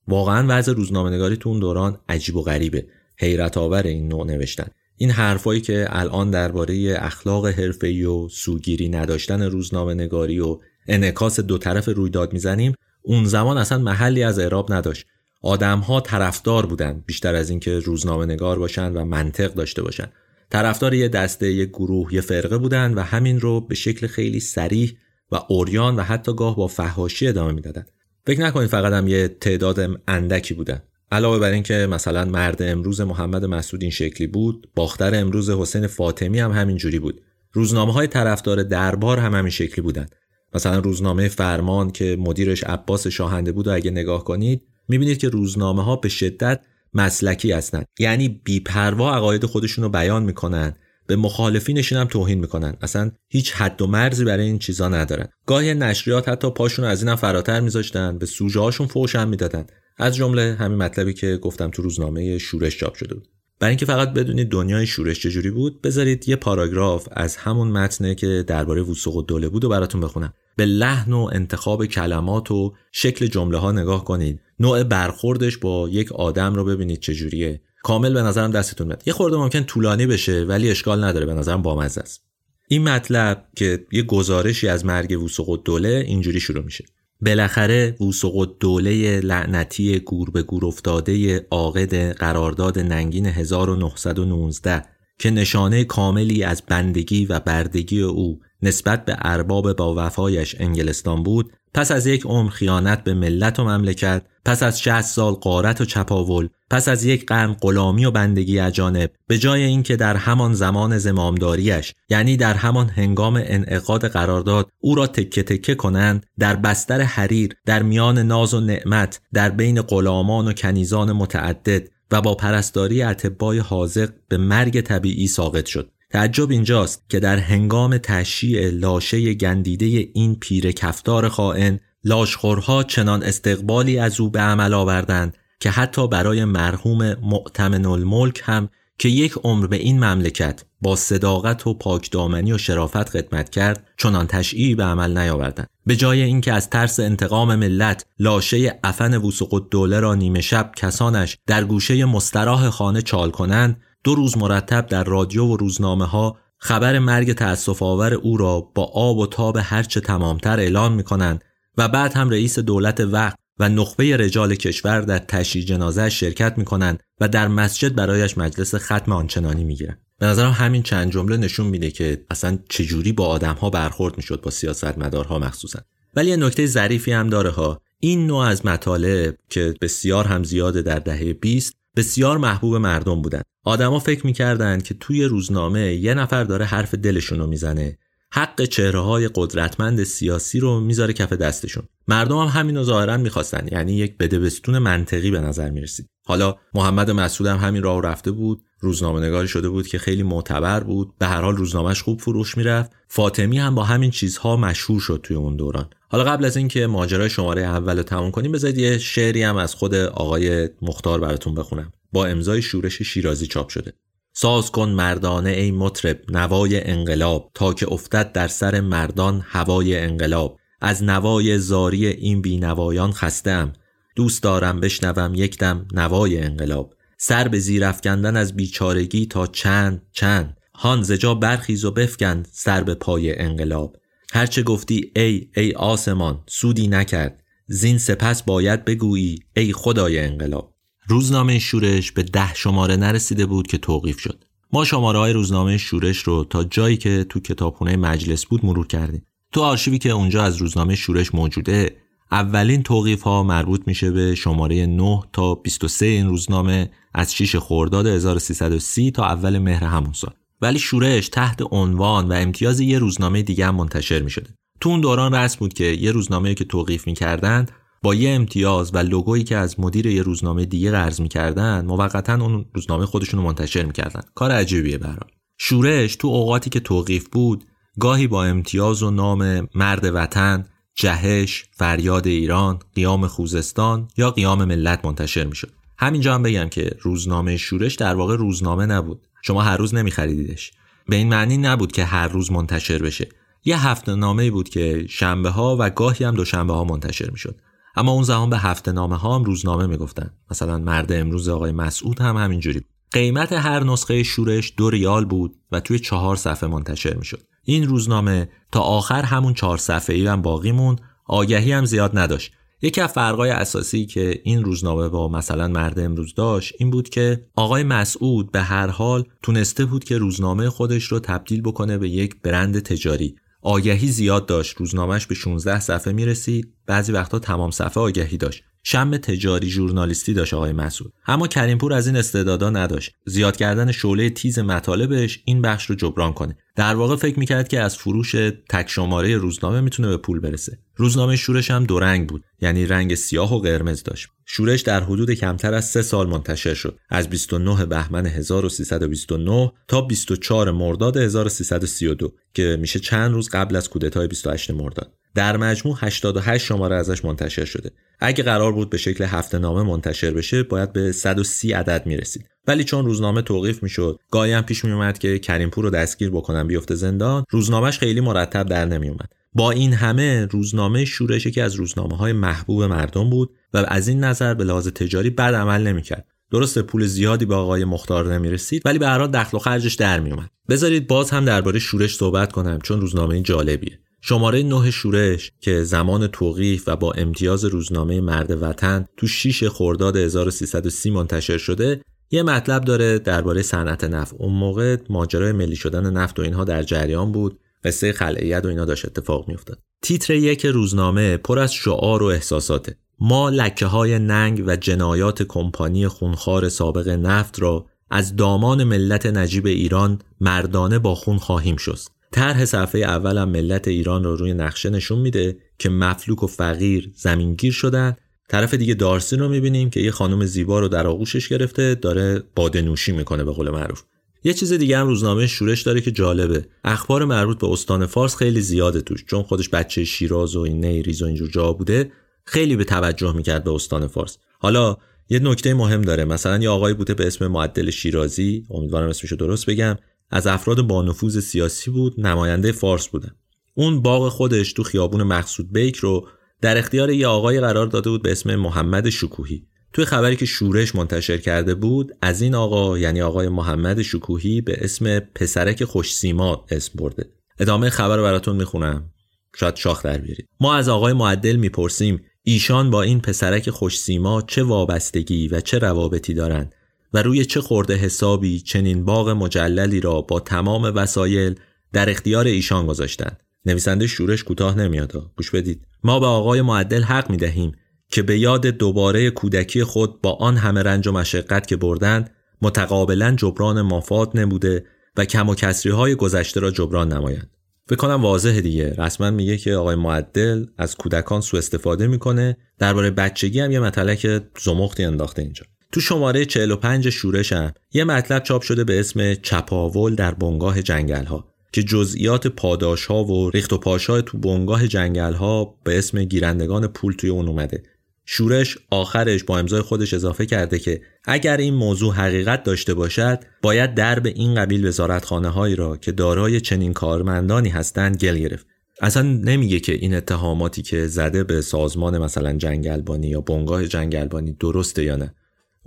واقعا 0.08 0.46
وضع 0.48 0.72
روزنامه‌نگاری 0.72 1.36
تو 1.36 1.48
اون 1.48 1.58
دوران 1.58 1.98
عجیب 2.08 2.36
و 2.36 2.42
غریبه. 2.42 2.86
حیرت 3.18 3.56
آور 3.56 3.82
این 3.82 4.08
نوع 4.08 4.26
نوشتن. 4.26 4.66
این 4.96 5.10
حرفایی 5.10 5.60
که 5.60 5.86
الان 5.88 6.30
درباره 6.30 6.96
اخلاق 6.98 7.46
حرفه‌ای 7.46 8.04
و 8.04 8.28
سوگیری 8.28 8.88
نداشتن 8.88 9.42
روزنامه 9.42 9.94
نگاری 9.94 10.40
و 10.40 10.58
انعکاس 10.86 11.40
دو 11.40 11.58
طرف 11.58 11.88
رویداد 11.88 12.32
می‌زنیم 12.32 12.74
اون 13.02 13.24
زمان 13.24 13.58
اصلا 13.58 13.78
محلی 13.78 14.22
از 14.22 14.38
اعراب 14.38 14.72
نداشت. 14.72 15.06
آدمها 15.42 16.00
طرفدار 16.00 16.66
بودن 16.66 17.02
بیشتر 17.06 17.34
از 17.34 17.50
اینکه 17.50 17.78
روزنامه 17.78 18.26
نگار 18.26 18.58
باشن 18.58 18.92
و 18.92 19.04
منطق 19.04 19.54
داشته 19.54 19.82
باشن. 19.82 20.06
طرفدار 20.50 20.94
یه 20.94 21.08
دسته 21.08 21.52
یه 21.52 21.64
گروه 21.64 22.14
یه 22.14 22.20
فرقه 22.20 22.58
بودن 22.58 22.94
و 22.94 23.00
همین 23.00 23.40
رو 23.40 23.60
به 23.60 23.74
شکل 23.74 24.06
خیلی 24.06 24.40
سریح 24.40 24.96
و 25.32 25.38
اوریان 25.48 25.96
و 25.96 26.02
حتی 26.02 26.34
گاه 26.34 26.56
با 26.56 26.66
فهاشی 26.66 27.28
ادامه 27.28 27.52
می‌دادن. 27.52 27.86
فکر 28.26 28.40
نکنید 28.40 28.68
فقط 28.68 28.92
هم 28.92 29.08
یه 29.08 29.28
تعداد 29.28 30.00
اندکی 30.08 30.54
بودن. 30.54 30.82
علاوه 31.12 31.38
بر 31.38 31.50
اینکه 31.50 31.74
مثلا 31.90 32.24
مرد 32.24 32.62
امروز 32.62 33.00
محمد 33.00 33.44
مسعود 33.44 33.82
این 33.82 33.90
شکلی 33.90 34.26
بود 34.26 34.70
باختر 34.74 35.20
امروز 35.20 35.50
حسین 35.50 35.86
فاطمی 35.86 36.40
هم 36.40 36.52
همین 36.52 36.76
جوری 36.76 36.98
بود. 36.98 37.20
روزنامه 37.52 37.92
های 37.92 38.06
طرفدار 38.06 38.62
دربار 38.62 39.18
هم 39.18 39.34
همین 39.34 39.50
شکلی 39.50 39.82
بودن. 39.82 40.06
مثلا 40.54 40.78
روزنامه 40.78 41.28
فرمان 41.28 41.90
که 41.90 42.16
مدیرش 42.20 42.64
عباس 42.64 43.06
شاهنده 43.06 43.52
بود 43.52 43.68
و 43.68 43.74
اگه 43.74 43.90
نگاه 43.90 44.24
کنید 44.24 44.62
می‌بینید 44.88 45.18
که 45.18 45.28
روزنامه 45.28 45.84
ها 45.84 45.96
به 45.96 46.08
شدت 46.08 46.60
مسلکی 46.94 47.52
هستند 47.52 47.86
یعنی 47.98 48.28
بیپروا 48.28 49.14
عقاید 49.14 49.46
خودشون 49.46 49.84
رو 49.84 49.90
بیان 49.90 50.22
می‌کنن 50.22 50.74
به 51.06 51.16
مخالفینشون 51.16 51.98
هم 51.98 52.06
توهین 52.06 52.38
می‌کنن. 52.38 52.76
اصلا 52.80 53.10
هیچ 53.28 53.52
حد 53.52 53.82
و 53.82 53.86
مرزی 53.86 54.24
برای 54.24 54.46
این 54.46 54.58
چیزا 54.58 54.88
ندارن. 54.88 55.28
گاهی 55.46 55.74
نشریات 55.74 56.28
حتی 56.28 56.50
پاشون 56.50 56.84
از 56.84 57.02
اینم 57.02 57.16
فراتر 57.16 57.60
میذاشتن 57.60 58.18
به 58.18 58.26
سوژه 58.26 58.60
هاشون 58.60 58.86
فوش 58.86 59.16
هم 59.16 59.28
می‌دادن. 59.28 59.66
از 59.96 60.16
جمله 60.16 60.56
همین 60.60 60.78
مطلبی 60.78 61.14
که 61.14 61.36
گفتم 61.36 61.70
تو 61.70 61.82
روزنامه 61.82 62.38
شورش 62.38 62.76
چاپ 62.78 62.94
شده 62.94 63.14
بود. 63.14 63.28
برای 63.60 63.70
اینکه 63.70 63.86
فقط 63.86 64.12
بدونید 64.12 64.48
دنیای 64.48 64.86
شورش 64.86 65.20
چجوری 65.20 65.50
بود 65.50 65.82
بذارید 65.82 66.28
یه 66.28 66.36
پاراگراف 66.36 67.08
از 67.12 67.36
همون 67.36 67.68
متنه 67.68 68.14
که 68.14 68.44
درباره 68.46 68.82
وسوق 68.82 69.16
و 69.16 69.22
دوله 69.22 69.48
بود 69.48 69.64
و 69.64 69.68
براتون 69.68 70.00
بخونم. 70.00 70.32
به 70.56 70.66
لحن 70.66 71.12
و 71.12 71.30
انتخاب 71.32 71.86
کلمات 71.86 72.50
و 72.50 72.74
شکل 72.92 73.26
جمله 73.26 73.58
ها 73.58 73.72
نگاه 73.72 74.04
کنید. 74.04 74.40
نوع 74.60 74.82
برخوردش 74.82 75.56
با 75.56 75.88
یک 75.88 76.12
آدم 76.12 76.54
رو 76.54 76.64
ببینید 76.64 77.00
چجوریه. 77.00 77.60
کامل 77.82 78.14
به 78.14 78.22
نظرم 78.22 78.50
دستتون 78.50 78.86
میاد. 78.86 79.02
یه 79.06 79.12
خورده 79.12 79.36
ممکن 79.36 79.62
طولانی 79.62 80.06
بشه 80.06 80.44
ولی 80.44 80.70
اشکال 80.70 81.04
نداره. 81.04 81.26
به 81.26 81.34
نظرم 81.34 81.62
بامزه 81.62 82.00
است. 82.00 82.22
این 82.68 82.88
مطلب 82.88 83.48
که 83.56 83.86
یه 83.92 84.02
گزارشی 84.02 84.68
از 84.68 84.84
مرگ 84.84 85.22
وسوق 85.22 85.62
دوله 85.64 86.04
اینجوری 86.06 86.40
شروع 86.40 86.64
میشه. 86.64 86.84
بالاخره 87.20 87.96
وسوق 88.08 88.56
دوله 88.60 89.20
لعنتی 89.20 89.98
گور 89.98 90.30
به 90.30 90.42
گور 90.42 90.66
افتاده 90.66 91.46
عاقد 91.50 91.94
قرارداد 91.94 92.78
ننگین 92.78 93.26
1919 93.26 94.84
که 95.18 95.30
نشانه 95.30 95.84
کاملی 95.84 96.42
از 96.42 96.62
بندگی 96.66 97.26
و 97.26 97.40
بردگی 97.40 98.00
او 98.00 98.40
نسبت 98.62 99.04
به 99.04 99.16
ارباب 99.18 99.72
با 99.72 99.94
وفایش 99.96 100.56
انگلستان 100.58 101.22
بود 101.22 101.52
پس 101.74 101.90
از 101.90 102.06
یک 102.06 102.26
عمر 102.26 102.50
خیانت 102.50 103.04
به 103.04 103.14
ملت 103.14 103.58
و 103.58 103.64
مملکت 103.64 104.22
پس 104.44 104.62
از 104.62 104.80
60 104.80 105.00
سال 105.00 105.32
قارت 105.32 105.80
و 105.80 105.84
چپاول 105.84 106.48
پس 106.70 106.88
از 106.88 107.04
یک 107.04 107.26
قرن 107.26 107.52
غلامی 107.52 108.04
و 108.04 108.10
بندگی 108.10 108.60
اجانب 108.60 109.10
به 109.26 109.38
جای 109.38 109.62
اینکه 109.62 109.96
در 109.96 110.16
همان 110.16 110.54
زمان 110.54 110.98
زمامداریش 110.98 111.94
یعنی 112.10 112.36
در 112.36 112.54
همان 112.54 112.88
هنگام 112.88 113.36
انعقاد 113.44 114.06
قرارداد 114.08 114.70
او 114.80 114.94
را 114.94 115.06
تکه 115.06 115.42
تکه 115.42 115.74
کنند 115.74 116.26
در 116.38 116.56
بستر 116.56 117.00
حریر 117.00 117.54
در 117.66 117.82
میان 117.82 118.18
ناز 118.18 118.54
و 118.54 118.60
نعمت 118.60 119.20
در 119.32 119.48
بین 119.50 119.82
غلامان 119.82 120.48
و 120.48 120.52
کنیزان 120.52 121.12
متعدد 121.12 121.88
و 122.10 122.20
با 122.20 122.34
پرستاری 122.34 123.02
اتبای 123.02 123.58
حاضق 123.58 124.10
به 124.28 124.36
مرگ 124.36 124.80
طبیعی 124.80 125.26
ساقط 125.26 125.66
شد. 125.66 125.90
تعجب 126.10 126.50
اینجاست 126.50 127.04
که 127.08 127.20
در 127.20 127.36
هنگام 127.36 127.98
تشییع 127.98 128.70
لاشه 128.70 129.34
گندیده 129.34 129.86
این 130.14 130.34
پیر 130.34 130.72
کفتار 130.72 131.28
خائن 131.28 131.80
لاشخورها 132.04 132.82
چنان 132.82 133.22
استقبالی 133.22 133.98
از 133.98 134.20
او 134.20 134.30
به 134.30 134.40
عمل 134.40 134.74
آوردند 134.74 135.36
که 135.60 135.70
حتی 135.70 136.08
برای 136.08 136.44
مرحوم 136.44 137.14
معتمن 137.14 137.86
الملک 137.86 138.42
هم 138.44 138.68
که 138.98 139.08
یک 139.08 139.34
عمر 139.44 139.66
به 139.66 139.76
این 139.76 140.04
مملکت 140.04 140.64
با 140.82 140.96
صداقت 140.96 141.66
و 141.66 141.74
پاکدامنی 141.74 142.52
و 142.52 142.58
شرافت 142.58 143.08
خدمت 143.08 143.50
کرد 143.50 143.86
چنان 143.96 144.26
تشییعی 144.26 144.74
به 144.74 144.84
عمل 144.84 145.18
نیاوردند. 145.18 145.68
به 145.86 145.96
جای 145.96 146.22
اینکه 146.22 146.52
از 146.52 146.70
ترس 146.70 147.00
انتقام 147.00 147.54
ملت 147.54 148.06
لاشه 148.18 148.78
افن 148.84 149.16
وسوق 149.16 149.68
دوله 149.70 150.00
را 150.00 150.14
نیمه 150.14 150.40
شب 150.40 150.72
کسانش 150.76 151.38
در 151.46 151.64
گوشه 151.64 152.04
مستراح 152.04 152.70
خانه 152.70 153.02
چال 153.02 153.30
کنند 153.30 153.80
دو 154.08 154.14
روز 154.14 154.38
مرتب 154.38 154.86
در 154.86 155.04
رادیو 155.04 155.44
و 155.44 155.56
روزنامه 155.56 156.06
ها 156.06 156.36
خبر 156.58 156.98
مرگ 156.98 157.32
تأسف 157.32 157.82
آور 157.82 158.14
او 158.14 158.36
را 158.36 158.60
با 158.60 158.84
آب 158.84 159.18
و 159.18 159.26
تاب 159.26 159.58
هرچه 159.62 160.00
تمامتر 160.00 160.60
اعلام 160.60 160.92
می 160.92 161.02
کنند 161.02 161.44
و 161.78 161.88
بعد 161.88 162.12
هم 162.12 162.30
رئیس 162.30 162.58
دولت 162.58 163.00
وقت 163.00 163.36
و 163.58 163.68
نخبه 163.68 164.16
رجال 164.16 164.54
کشور 164.54 165.00
در 165.00 165.18
تشییع 165.18 165.64
جنازه 165.64 166.10
شرکت 166.10 166.58
می 166.58 166.64
کنند 166.64 167.02
و 167.20 167.28
در 167.28 167.48
مسجد 167.48 167.94
برایش 167.94 168.38
مجلس 168.38 168.74
ختم 168.74 169.12
آنچنانی 169.12 169.64
می 169.64 169.76
گیرند. 169.76 170.00
به 170.18 170.26
نظرم 170.26 170.52
همین 170.52 170.82
چند 170.82 171.12
جمله 171.12 171.36
نشون 171.36 171.66
میده 171.66 171.90
که 171.90 172.24
اصلا 172.30 172.58
چجوری 172.68 173.12
با 173.12 173.26
آدم 173.26 173.54
ها 173.54 173.70
برخورد 173.70 174.16
می‌شد 174.16 174.40
با 174.40 174.50
سیاستمدارها 174.50 175.38
مخصوصا. 175.38 175.80
ولی 176.16 176.30
یه 176.30 176.36
نکته 176.36 176.66
ظریفی 176.66 177.12
هم 177.12 177.28
داره 177.28 177.50
ها. 177.50 177.80
این 178.00 178.26
نوع 178.26 178.44
از 178.44 178.66
مطالب 178.66 179.36
که 179.50 179.74
بسیار 179.80 180.26
هم 180.26 180.44
زیاده 180.44 180.82
در 180.82 180.98
دهه 180.98 181.32
20 181.32 181.74
بسیار 181.96 182.38
محبوب 182.38 182.76
مردم 182.76 183.22
بودن. 183.22 183.42
آدما 183.68 183.98
فکر 183.98 184.26
می‌کردند 184.26 184.82
که 184.82 184.94
توی 184.94 185.24
روزنامه 185.24 185.94
یه 185.94 186.14
نفر 186.14 186.44
داره 186.44 186.64
حرف 186.64 186.94
دلشون 186.94 187.38
رو 187.38 187.46
می‌زنه. 187.46 187.98
حق 188.32 188.64
چهره 188.64 189.00
های 189.00 189.30
قدرتمند 189.34 190.04
سیاسی 190.04 190.60
رو 190.60 190.80
می‌ذاره 190.80 191.12
کف 191.12 191.32
دستشون. 191.32 191.82
مردم 192.08 192.38
هم 192.38 192.60
همین 192.60 192.76
رو 192.76 192.84
ظاهرا 192.84 193.16
می‌خواستن. 193.16 193.66
یعنی 193.72 193.92
یک 193.92 194.18
بدبستون 194.18 194.78
منطقی 194.78 195.30
به 195.30 195.40
نظر 195.40 195.70
می‌رسید. 195.70 196.06
حالا 196.26 196.56
محمد 196.74 197.10
مسعود 197.10 197.48
هم 197.48 197.56
همین 197.56 197.82
راه 197.82 198.02
رفته 198.02 198.30
بود. 198.30 198.62
روزنامه 198.80 199.26
نگاری 199.26 199.48
شده 199.48 199.68
بود 199.68 199.86
که 199.86 199.98
خیلی 199.98 200.22
معتبر 200.22 200.80
بود. 200.80 201.12
به 201.18 201.26
هر 201.26 201.40
حال 201.40 201.56
روزنامهش 201.56 202.02
خوب 202.02 202.20
فروش 202.20 202.56
می‌رفت. 202.56 202.90
فاطمی 203.08 203.58
هم 203.58 203.74
با 203.74 203.84
همین 203.84 204.10
چیزها 204.10 204.56
مشهور 204.56 205.00
شد 205.00 205.20
توی 205.22 205.36
اون 205.36 205.56
دوران. 205.56 205.90
حالا 206.08 206.24
قبل 206.24 206.44
از 206.44 206.56
اینکه 206.56 206.86
ماجرای 206.86 207.30
شماره 207.30 207.62
اول 207.62 207.96
رو 207.96 208.02
تموم 208.02 208.30
کنیم 208.30 208.52
بذارید 208.52 208.78
یه 208.78 208.98
شعری 208.98 209.42
هم 209.42 209.56
از 209.56 209.74
خود 209.74 209.94
آقای 209.94 210.68
مختار 210.82 211.20
براتون 211.20 211.54
بخونم. 211.54 211.92
با 212.12 212.26
امضای 212.26 212.62
شورش 212.62 213.02
شیرازی 213.02 213.46
چاپ 213.46 213.68
شده. 213.68 213.92
ساز 214.32 214.70
کن 214.70 214.88
مردانه 214.88 215.50
ای 215.50 215.70
مطرب 215.70 216.20
نوای 216.28 216.90
انقلاب 216.90 217.50
تا 217.54 217.74
که 217.74 217.92
افتد 217.92 218.32
در 218.32 218.48
سر 218.48 218.80
مردان 218.80 219.44
هوای 219.46 219.98
انقلاب. 219.98 220.58
از 220.80 221.02
نوای 221.02 221.58
زاری 221.58 222.06
این 222.06 222.42
بینوایان 222.42 223.12
خستم 223.12 223.72
دوست 224.16 224.42
دارم 224.42 224.80
بشنوم 224.80 225.32
یک 225.34 225.58
دم 225.58 225.88
نوای 225.92 226.38
انقلاب. 226.38 226.94
سر 227.18 227.48
به 227.48 227.58
زیر 227.58 227.84
افکندن 227.84 228.36
از 228.36 228.56
بیچارگی 228.56 229.26
تا 229.26 229.46
چند 229.46 230.02
چند. 230.12 230.56
هان 230.74 231.02
زجا 231.02 231.34
برخیز 231.34 231.84
و 231.84 231.90
بفکن 231.90 232.42
سر 232.52 232.82
به 232.82 232.94
پای 232.94 233.38
انقلاب. 233.38 233.96
هرچه 234.32 234.62
گفتی 234.62 235.12
ای 235.16 235.48
ای 235.56 235.72
آسمان 235.72 236.44
سودی 236.46 236.88
نکرد. 236.88 237.42
زین 237.66 237.98
سپس 237.98 238.42
باید 238.42 238.84
بگویی 238.84 239.38
ای 239.56 239.72
خدای 239.72 240.18
انقلاب. 240.18 240.74
روزنامه 241.10 241.58
شورش 241.58 242.12
به 242.12 242.22
ده 242.22 242.54
شماره 242.54 242.96
نرسیده 242.96 243.46
بود 243.46 243.66
که 243.66 243.78
توقیف 243.78 244.20
شد. 244.20 244.44
ما 244.72 244.84
شماره 244.84 245.18
های 245.18 245.32
روزنامه 245.32 245.78
شورش 245.78 246.18
رو 246.18 246.44
تا 246.44 246.64
جایی 246.64 246.96
که 246.96 247.26
تو 247.28 247.40
کتابخونه 247.40 247.96
مجلس 247.96 248.46
بود 248.46 248.64
مرور 248.64 248.86
کردیم. 248.86 249.26
تو 249.52 249.62
آرشیوی 249.62 249.98
که 249.98 250.10
اونجا 250.10 250.42
از 250.42 250.56
روزنامه 250.56 250.94
شورش 250.94 251.34
موجوده 251.34 251.96
اولین 252.32 252.82
توقیف 252.82 253.22
ها 253.22 253.42
مربوط 253.42 253.80
میشه 253.86 254.10
به 254.10 254.34
شماره 254.34 254.86
9 254.86 255.20
تا 255.32 255.54
23 255.54 256.06
این 256.06 256.28
روزنامه 256.28 256.90
از 257.14 257.34
6 257.34 257.56
خرداد 257.56 258.06
1330 258.06 259.10
تا 259.10 259.24
اول 259.24 259.58
مهر 259.58 259.84
همون 259.84 260.12
سال. 260.12 260.34
ولی 260.62 260.78
شورش 260.78 261.28
تحت 261.28 261.60
عنوان 261.70 262.28
و 262.28 262.32
امتیاز 262.32 262.80
یه 262.80 262.98
روزنامه 262.98 263.42
دیگه 263.42 263.66
هم 263.66 263.74
منتشر 263.74 264.22
می 264.22 264.30
شده. 264.30 264.50
تو 264.80 264.88
اون 264.88 265.00
دوران 265.00 265.34
رسم 265.34 265.58
بود 265.58 265.74
که 265.74 265.84
یه 265.84 266.12
روزنامه 266.12 266.54
که 266.54 266.64
توقیف 266.64 267.06
می‌کردن 267.06 267.66
با 268.02 268.14
یه 268.14 268.30
امتیاز 268.30 268.94
و 268.94 268.98
لوگویی 268.98 269.44
که 269.44 269.56
از 269.56 269.80
مدیر 269.80 270.06
یه 270.06 270.22
روزنامه 270.22 270.64
دیگه 270.64 270.90
قرض 270.90 271.20
می‌کردن 271.20 271.86
موقتا 271.86 272.34
اون 272.34 272.64
روزنامه 272.74 273.06
خودشون 273.06 273.40
رو 273.40 273.46
منتشر 273.46 273.84
می‌کردن 273.84 274.20
کار 274.34 274.50
عجیبیه 274.50 274.98
برام 274.98 275.26
شورش 275.58 276.16
تو 276.16 276.28
اوقاتی 276.28 276.70
که 276.70 276.80
توقیف 276.80 277.28
بود 277.28 277.64
گاهی 278.00 278.26
با 278.26 278.44
امتیاز 278.44 279.02
و 279.02 279.10
نام 279.10 279.68
مرد 279.74 280.04
وطن 280.04 280.64
جهش، 280.94 281.64
فریاد 281.72 282.26
ایران، 282.26 282.78
قیام 282.94 283.26
خوزستان 283.26 284.08
یا 284.16 284.30
قیام 284.30 284.64
ملت 284.64 285.04
منتشر 285.04 285.44
می‌شد. 285.44 285.72
همینجا 285.98 286.34
هم 286.34 286.42
بگم 286.42 286.68
که 286.68 286.90
روزنامه 287.00 287.56
شورش 287.56 287.94
در 287.94 288.14
واقع 288.14 288.36
روزنامه 288.36 288.86
نبود. 288.86 289.20
شما 289.42 289.62
هر 289.62 289.76
روز 289.76 289.94
نمیخریدیدش. 289.94 290.70
به 291.08 291.16
این 291.16 291.28
معنی 291.28 291.56
نبود 291.56 291.92
که 291.92 292.04
هر 292.04 292.28
روز 292.28 292.52
منتشر 292.52 292.98
بشه. 292.98 293.28
یه 293.64 293.86
هفته 293.86 294.14
نامه 294.14 294.50
بود 294.50 294.68
که 294.68 295.06
شنبه 295.08 295.50
ها 295.50 295.76
و 295.80 295.90
گاهی 295.90 296.24
هم 296.24 296.34
دوشنبه 296.34 296.72
ها 296.72 296.84
منتشر 296.84 297.30
می‌شد. 297.30 297.60
اما 297.98 298.12
اون 298.12 298.22
زمان 298.22 298.50
به 298.50 298.58
هفته 298.58 298.92
نامه 298.92 299.16
ها 299.16 299.34
هم 299.34 299.44
روزنامه 299.44 299.86
می‌گفتن. 299.86 300.30
مثلا 300.50 300.78
مرد 300.78 301.12
امروز 301.12 301.48
آقای 301.48 301.72
مسعود 301.72 302.20
هم 302.20 302.36
همینجوری 302.36 302.80
بود. 302.80 302.88
قیمت 303.12 303.52
هر 303.52 303.84
نسخه 303.84 304.22
شورش 304.22 304.72
دو 304.76 304.90
ریال 304.90 305.24
بود 305.24 305.56
و 305.72 305.80
توی 305.80 305.98
چهار 305.98 306.36
صفحه 306.36 306.68
منتشر 306.68 307.14
می‌شد. 307.14 307.42
این 307.64 307.88
روزنامه 307.88 308.48
تا 308.72 308.80
آخر 308.80 309.22
همون 309.22 309.54
چهار 309.54 309.78
صفحه 309.78 310.16
ای 310.16 310.26
هم 310.26 310.42
باقی 310.42 310.72
موند 310.72 311.00
آگهی 311.26 311.72
هم 311.72 311.84
زیاد 311.84 312.18
نداشت 312.18 312.52
یکی 312.82 313.00
از 313.00 313.12
فرقای 313.12 313.50
اساسی 313.50 314.06
که 314.06 314.40
این 314.44 314.64
روزنامه 314.64 315.08
با 315.08 315.28
مثلا 315.28 315.68
مرد 315.68 315.98
امروز 315.98 316.34
داشت 316.34 316.74
این 316.78 316.90
بود 316.90 317.08
که 317.08 317.44
آقای 317.54 317.82
مسعود 317.82 318.52
به 318.52 318.62
هر 318.62 318.86
حال 318.86 319.24
تونسته 319.42 319.84
بود 319.84 320.04
که 320.04 320.18
روزنامه 320.18 320.70
خودش 320.70 321.04
رو 321.04 321.18
تبدیل 321.18 321.62
بکنه 321.62 321.98
به 321.98 322.08
یک 322.08 322.42
برند 322.42 322.78
تجاری 322.78 323.36
آگهی 323.68 324.08
زیاد 324.08 324.46
داشت. 324.46 324.76
روزنامهش 324.76 325.26
به 325.26 325.34
16 325.34 325.80
صفحه 325.80 326.12
می 326.12 326.26
رسید 326.26 326.74
بعضی 326.86 327.12
وقتا 327.12 327.38
تمام 327.38 327.70
صفحه 327.70 328.02
آگهی 328.02 328.36
داشت. 328.36 328.64
شم 328.90 329.16
تجاری 329.16 329.70
ژورنالیستی 329.70 330.34
داشت 330.34 330.54
آقای 330.54 330.72
مسعود. 330.72 331.12
اما 331.26 331.46
کریمپور 331.46 331.92
از 331.92 332.06
این 332.06 332.16
استعدادا 332.16 332.70
نداشت. 332.70 333.12
زیاد 333.26 333.56
کردن 333.56 333.92
شعله 333.92 334.30
تیز 334.30 334.58
مطالبش 334.58 335.42
این 335.44 335.62
بخش 335.62 335.86
رو 335.86 335.96
جبران 335.96 336.32
کنه. 336.32 336.56
در 336.76 336.94
واقع 336.94 337.16
فکر 337.16 337.38
می‌کرد 337.38 337.68
که 337.68 337.80
از 337.80 337.96
فروش 337.96 338.34
تک 338.70 338.88
شماره 338.88 339.36
روزنامه 339.36 339.80
می‌تونه 339.80 340.08
به 340.08 340.16
پول 340.16 340.40
برسه. 340.40 340.78
روزنامه 340.96 341.36
شورش 341.36 341.70
هم 341.70 341.84
دو 341.84 341.98
رنگ 341.98 342.28
بود 342.28 342.44
یعنی 342.60 342.86
رنگ 342.86 343.14
سیاه 343.14 343.54
و 343.54 343.58
قرمز 343.58 344.02
داشت. 344.02 344.28
شورش 344.46 344.80
در 344.80 345.04
حدود 345.04 345.30
کمتر 345.30 345.74
از 345.74 345.84
سه 345.84 346.02
سال 346.02 346.28
منتشر 346.28 346.74
شد. 346.74 346.98
از 347.10 347.30
29 347.30 347.86
بهمن 347.86 348.26
1329 348.26 349.72
تا 349.88 350.00
24 350.00 350.70
مرداد 350.70 351.16
1332 351.16 352.32
که 352.54 352.76
میشه 352.80 352.98
چند 352.98 353.32
روز 353.32 353.48
قبل 353.48 353.76
از 353.76 353.88
کودتای 353.90 354.26
28 354.26 354.70
مرداد. 354.70 355.12
در 355.38 355.56
مجموع 355.56 355.96
88 356.00 356.66
شماره 356.66 356.96
ازش 356.96 357.24
منتشر 357.24 357.64
شده. 357.64 357.90
اگه 358.20 358.44
قرار 358.44 358.72
بود 358.72 358.90
به 358.90 358.98
شکل 358.98 359.24
هفته 359.24 359.58
نامه 359.58 359.82
منتشر 359.82 360.30
بشه 360.30 360.62
باید 360.62 360.92
به 360.92 361.12
130 361.12 361.72
عدد 361.72 362.06
می‌رسید. 362.06 362.48
ولی 362.66 362.84
چون 362.84 363.04
روزنامه 363.04 363.42
توقیف 363.42 363.82
می‌شد 363.82 364.18
گاهی 364.30 364.52
هم 364.52 364.62
پیش 364.62 364.84
میومد 364.84 365.18
که 365.18 365.38
کریمپور 365.38 365.84
رو 365.84 365.90
دستگیر 365.90 366.30
بکنن 366.30 366.66
بیفته 366.66 366.94
زندان 366.94 367.44
روزنامهش 367.50 367.98
خیلی 367.98 368.20
مرتب 368.20 368.66
در 368.66 368.84
نمیومد 368.84 369.32
با 369.52 369.70
این 369.70 369.92
همه 369.92 370.46
روزنامه 370.46 371.04
شورش 371.04 371.46
که 371.46 371.62
از 371.62 371.74
روزنامه 371.74 372.16
های 372.16 372.32
محبوب 372.32 372.82
مردم 372.82 373.30
بود 373.30 373.50
و 373.74 373.84
از 373.88 374.08
این 374.08 374.24
نظر 374.24 374.54
به 374.54 374.64
لحاظ 374.64 374.88
تجاری 374.88 375.30
بد 375.30 375.54
عمل 375.54 375.86
نمی‌کرد. 375.86 376.26
درسته 376.50 376.82
پول 376.82 377.06
زیادی 377.06 377.46
به 377.46 377.54
آقای 377.54 377.84
مختار 377.84 378.34
نمی‌رسید 378.34 378.82
ولی 378.84 378.98
به 378.98 379.06
هر 379.06 379.26
دخل 379.26 379.56
و 379.56 379.60
خرجش 379.60 379.94
در 379.94 380.20
میومد 380.20 380.50
بذارید 380.68 381.06
باز 381.06 381.30
هم 381.30 381.44
درباره 381.44 381.78
شورش 381.78 382.16
صحبت 382.16 382.52
کنم 382.52 382.78
چون 382.82 383.00
روزنامه 383.00 383.40
جالبیه. 383.40 383.98
شماره 384.20 384.62
نه 384.62 384.90
شورش 384.90 385.52
که 385.60 385.82
زمان 385.82 386.26
توقیف 386.26 386.84
و 386.86 386.96
با 386.96 387.12
امتیاز 387.12 387.64
روزنامه 387.64 388.20
مرد 388.20 388.62
وطن 388.62 389.06
تو 389.16 389.26
6 389.26 389.68
خرداد 389.68 390.16
1330 390.16 391.10
منتشر 391.10 391.58
شده 391.58 392.00
یه 392.30 392.42
مطلب 392.42 392.84
داره 392.84 393.18
درباره 393.18 393.62
صنعت 393.62 394.04
نفت. 394.04 394.34
اون 394.38 394.52
موقع 394.52 394.96
ماجرای 395.10 395.52
ملی 395.52 395.76
شدن 395.76 396.12
نفت 396.12 396.38
و 396.38 396.42
اینها 396.42 396.64
در 396.64 396.82
جریان 396.82 397.32
بود. 397.32 397.60
قصه 397.84 398.12
خلعیت 398.12 398.64
و 398.64 398.68
اینا 398.68 398.84
داشت 398.84 399.04
اتفاق 399.04 399.48
میافتاد. 399.48 399.78
تیتر 400.02 400.34
یک 400.34 400.66
روزنامه 400.66 401.36
پر 401.36 401.58
از 401.58 401.74
شعار 401.74 402.22
و 402.22 402.26
احساساته. 402.26 402.96
ما 403.20 403.50
لکه 403.50 403.86
های 403.86 404.18
ننگ 404.18 404.64
و 404.66 404.76
جنایات 404.76 405.42
کمپانی 405.42 406.08
خونخوار 406.08 406.68
سابق 406.68 407.08
نفت 407.08 407.60
را 407.60 407.86
از 408.10 408.36
دامان 408.36 408.84
ملت 408.84 409.26
نجیب 409.26 409.66
ایران 409.66 410.18
مردانه 410.40 410.98
با 410.98 411.14
خون 411.14 411.38
خواهیم 411.38 411.76
شست. 411.76 412.17
طرح 412.32 412.64
صفحه 412.64 413.00
اول 413.00 413.38
هم 413.38 413.48
ملت 413.48 413.88
ایران 413.88 414.24
رو 414.24 414.36
روی 414.36 414.54
نقشه 414.54 414.90
نشون 414.90 415.18
میده 415.18 415.56
که 415.78 415.88
مفلوک 415.88 416.42
و 416.42 416.46
فقیر 416.46 417.10
زمینگیر 417.14 417.72
شدن. 417.72 418.16
طرف 418.48 418.74
دیگه 418.74 418.94
دارسین 418.94 419.38
رو 419.38 419.48
می‌بینیم 419.48 419.90
که 419.90 420.00
یه 420.00 420.10
خانم 420.10 420.44
زیبا 420.44 420.80
رو 420.80 420.88
در 420.88 421.06
آغوشش 421.06 421.48
گرفته 421.48 421.94
داره 421.94 422.42
باده 422.54 422.82
نوشی 422.82 423.12
می‌کنه 423.12 423.44
به 423.44 423.52
قول 423.52 423.70
معروف. 423.70 424.02
یه 424.44 424.54
چیز 424.54 424.72
دیگه 424.72 424.98
هم 424.98 425.06
روزنامه 425.06 425.46
شورش 425.46 425.82
داره 425.82 426.00
که 426.00 426.10
جالبه. 426.10 426.66
اخبار 426.84 427.24
مربوط 427.24 427.58
به 427.58 427.70
استان 427.70 428.06
فارس 428.06 428.36
خیلی 428.36 428.60
زیاده 428.60 429.00
توش 429.00 429.24
چون 429.24 429.42
خودش 429.42 429.68
بچه 429.68 430.04
شیراز 430.04 430.56
و 430.56 430.60
این 430.60 430.84
نیریز 430.84 431.22
و 431.22 431.26
اینجور 431.26 431.48
جا 431.48 431.72
بوده. 431.72 432.12
خیلی 432.44 432.76
به 432.76 432.84
توجه 432.84 433.32
می‌کرد 433.36 433.64
به 433.64 433.70
استان 433.70 434.06
فارس. 434.06 434.38
حالا 434.58 434.96
یه 435.28 435.38
نکته 435.38 435.74
مهم 435.74 436.02
داره. 436.02 436.24
مثلا 436.24 436.58
یه 436.58 436.68
آقایی 436.68 436.94
بوده 436.94 437.14
به 437.14 437.26
اسم 437.26 437.46
معدل 437.46 437.90
شیرازی 437.90 438.66
امیدوارم 438.70 439.08
اسمشو 439.08 439.36
درست 439.36 439.66
بگم 439.66 439.96
از 440.30 440.46
افراد 440.46 440.82
با 440.82 441.02
نفوذ 441.02 441.38
سیاسی 441.38 441.90
بود 441.90 442.20
نماینده 442.20 442.72
فارس 442.72 443.08
بودن. 443.08 443.34
اون 443.74 444.02
باغ 444.02 444.28
خودش 444.28 444.72
تو 444.72 444.82
خیابون 444.82 445.22
مقصود 445.22 445.72
بیک 445.72 445.96
رو 445.96 446.28
در 446.60 446.78
اختیار 446.78 447.10
یه 447.10 447.26
آقای 447.26 447.60
قرار 447.60 447.86
داده 447.86 448.10
بود 448.10 448.22
به 448.22 448.32
اسم 448.32 448.56
محمد 448.56 449.08
شکوهی. 449.08 449.66
توی 449.92 450.04
خبری 450.04 450.36
که 450.36 450.46
شورش 450.46 450.94
منتشر 450.94 451.38
کرده 451.38 451.74
بود 451.74 452.12
از 452.22 452.42
این 452.42 452.54
آقا 452.54 452.98
یعنی 452.98 453.22
آقای 453.22 453.48
محمد 453.48 454.02
شکوهی 454.02 454.60
به 454.60 454.84
اسم 454.84 455.20
پسرک 455.20 455.84
خوشسیما 455.84 456.66
اسم 456.70 456.92
برده. 456.94 457.30
ادامه 457.58 457.90
خبر 457.90 458.16
رو 458.16 458.22
براتون 458.22 458.56
می‌خونم. 458.56 459.10
شاید 459.56 459.76
شاخ 459.76 460.02
در 460.02 460.18
بیارید. 460.18 460.48
ما 460.60 460.74
از 460.74 460.88
آقای 460.88 461.12
معدل 461.12 461.56
می‌پرسیم 461.56 462.20
ایشان 462.42 462.90
با 462.90 463.02
این 463.02 463.20
پسرک 463.20 463.70
خوشسیما 463.70 464.42
چه 464.42 464.62
وابستگی 464.62 465.48
و 465.48 465.60
چه 465.60 465.78
روابطی 465.78 466.34
دارند؟ 466.34 466.74
و 467.12 467.22
روی 467.22 467.44
چه 467.44 467.60
خورده 467.60 467.94
حسابی 467.94 468.60
چنین 468.60 469.04
باغ 469.04 469.28
مجللی 469.28 470.00
را 470.00 470.20
با 470.20 470.40
تمام 470.40 470.82
وسایل 470.82 471.54
در 471.92 472.10
اختیار 472.10 472.46
ایشان 472.46 472.86
گذاشتند. 472.86 473.40
نویسنده 473.66 474.06
شورش 474.06 474.44
کوتاه 474.44 474.78
نمیاد 474.78 475.12
گوش 475.36 475.50
بدید. 475.50 475.86
ما 476.04 476.20
به 476.20 476.26
آقای 476.26 476.62
معدل 476.62 477.02
حق 477.02 477.30
می 477.30 477.36
دهیم 477.36 477.72
که 478.10 478.22
به 478.22 478.38
یاد 478.38 478.66
دوباره 478.66 479.30
کودکی 479.30 479.84
خود 479.84 480.22
با 480.22 480.32
آن 480.32 480.56
همه 480.56 480.82
رنج 480.82 481.08
و 481.08 481.12
مشقت 481.12 481.66
که 481.66 481.76
بردند 481.76 482.30
متقابلا 482.62 483.34
جبران 483.38 483.80
مافات 483.80 484.36
نموده 484.36 484.84
و 485.16 485.24
کم 485.24 485.48
و 485.48 485.54
کسری 485.54 485.92
های 485.92 486.14
گذشته 486.14 486.60
را 486.60 486.70
جبران 486.70 487.12
نمایند. 487.12 487.50
فکر 487.86 487.96
کنم 487.96 488.22
واضحه 488.22 488.60
دیگه. 488.60 488.94
رسما 488.98 489.30
میگه 489.30 489.56
که 489.56 489.74
آقای 489.74 489.96
معدل 489.96 490.66
از 490.78 490.96
کودکان 490.96 491.40
سوء 491.40 491.58
استفاده 491.58 492.06
می‌کنه. 492.06 492.56
درباره 492.78 493.10
بچگی 493.10 493.60
هم 493.60 493.72
یه 493.72 494.16
که 494.16 494.40
زمختی 494.58 495.04
انداخته 495.04 495.42
اینجا. 495.42 495.64
تو 495.92 496.00
شماره 496.00 496.44
45 496.44 497.08
شورش 497.08 497.52
هم 497.52 497.72
یه 497.92 498.04
مطلب 498.04 498.42
چاپ 498.42 498.62
شده 498.62 498.84
به 498.84 499.00
اسم 499.00 499.34
چپاول 499.34 500.14
در 500.14 500.34
بنگاه 500.34 500.82
جنگل 500.82 501.24
ها 501.24 501.48
که 501.72 501.82
جزئیات 501.82 502.46
پاداش 502.46 503.06
ها 503.06 503.24
و 503.24 503.50
ریخت 503.50 503.72
و 503.72 503.78
پاش 503.78 504.06
تو 504.06 504.38
بنگاه 504.38 504.86
جنگل 504.86 505.32
ها 505.32 505.78
به 505.84 505.98
اسم 505.98 506.24
گیرندگان 506.24 506.86
پول 506.86 507.12
توی 507.12 507.30
اون 507.30 507.48
اومده. 507.48 507.82
شورش 508.26 508.78
آخرش 508.90 509.44
با 509.44 509.58
امضای 509.58 509.80
خودش 509.80 510.14
اضافه 510.14 510.46
کرده 510.46 510.78
که 510.78 511.00
اگر 511.24 511.56
این 511.56 511.74
موضوع 511.74 512.14
حقیقت 512.14 512.62
داشته 512.62 512.94
باشد 512.94 513.38
باید 513.62 513.94
درب 513.94 514.26
این 514.26 514.54
قبیل 514.54 514.86
وزارتخانه 514.86 515.48
هایی 515.48 515.76
را 515.76 515.96
که 515.96 516.12
دارای 516.12 516.60
چنین 516.60 516.92
کارمندانی 516.92 517.68
هستند 517.68 518.16
گل 518.16 518.38
گرفت. 518.38 518.66
اصلا 519.00 519.22
نمیگه 519.22 519.80
که 519.80 519.92
این 519.92 520.14
اتهاماتی 520.14 520.82
که 520.82 521.06
زده 521.06 521.44
به 521.44 521.60
سازمان 521.60 522.18
مثلا 522.18 522.52
جنگلبانی 522.52 523.28
یا 523.28 523.40
بنگاه 523.40 523.86
جنگلبانی 523.86 524.52
درسته 524.60 525.04
یا 525.04 525.16
نه. 525.16 525.34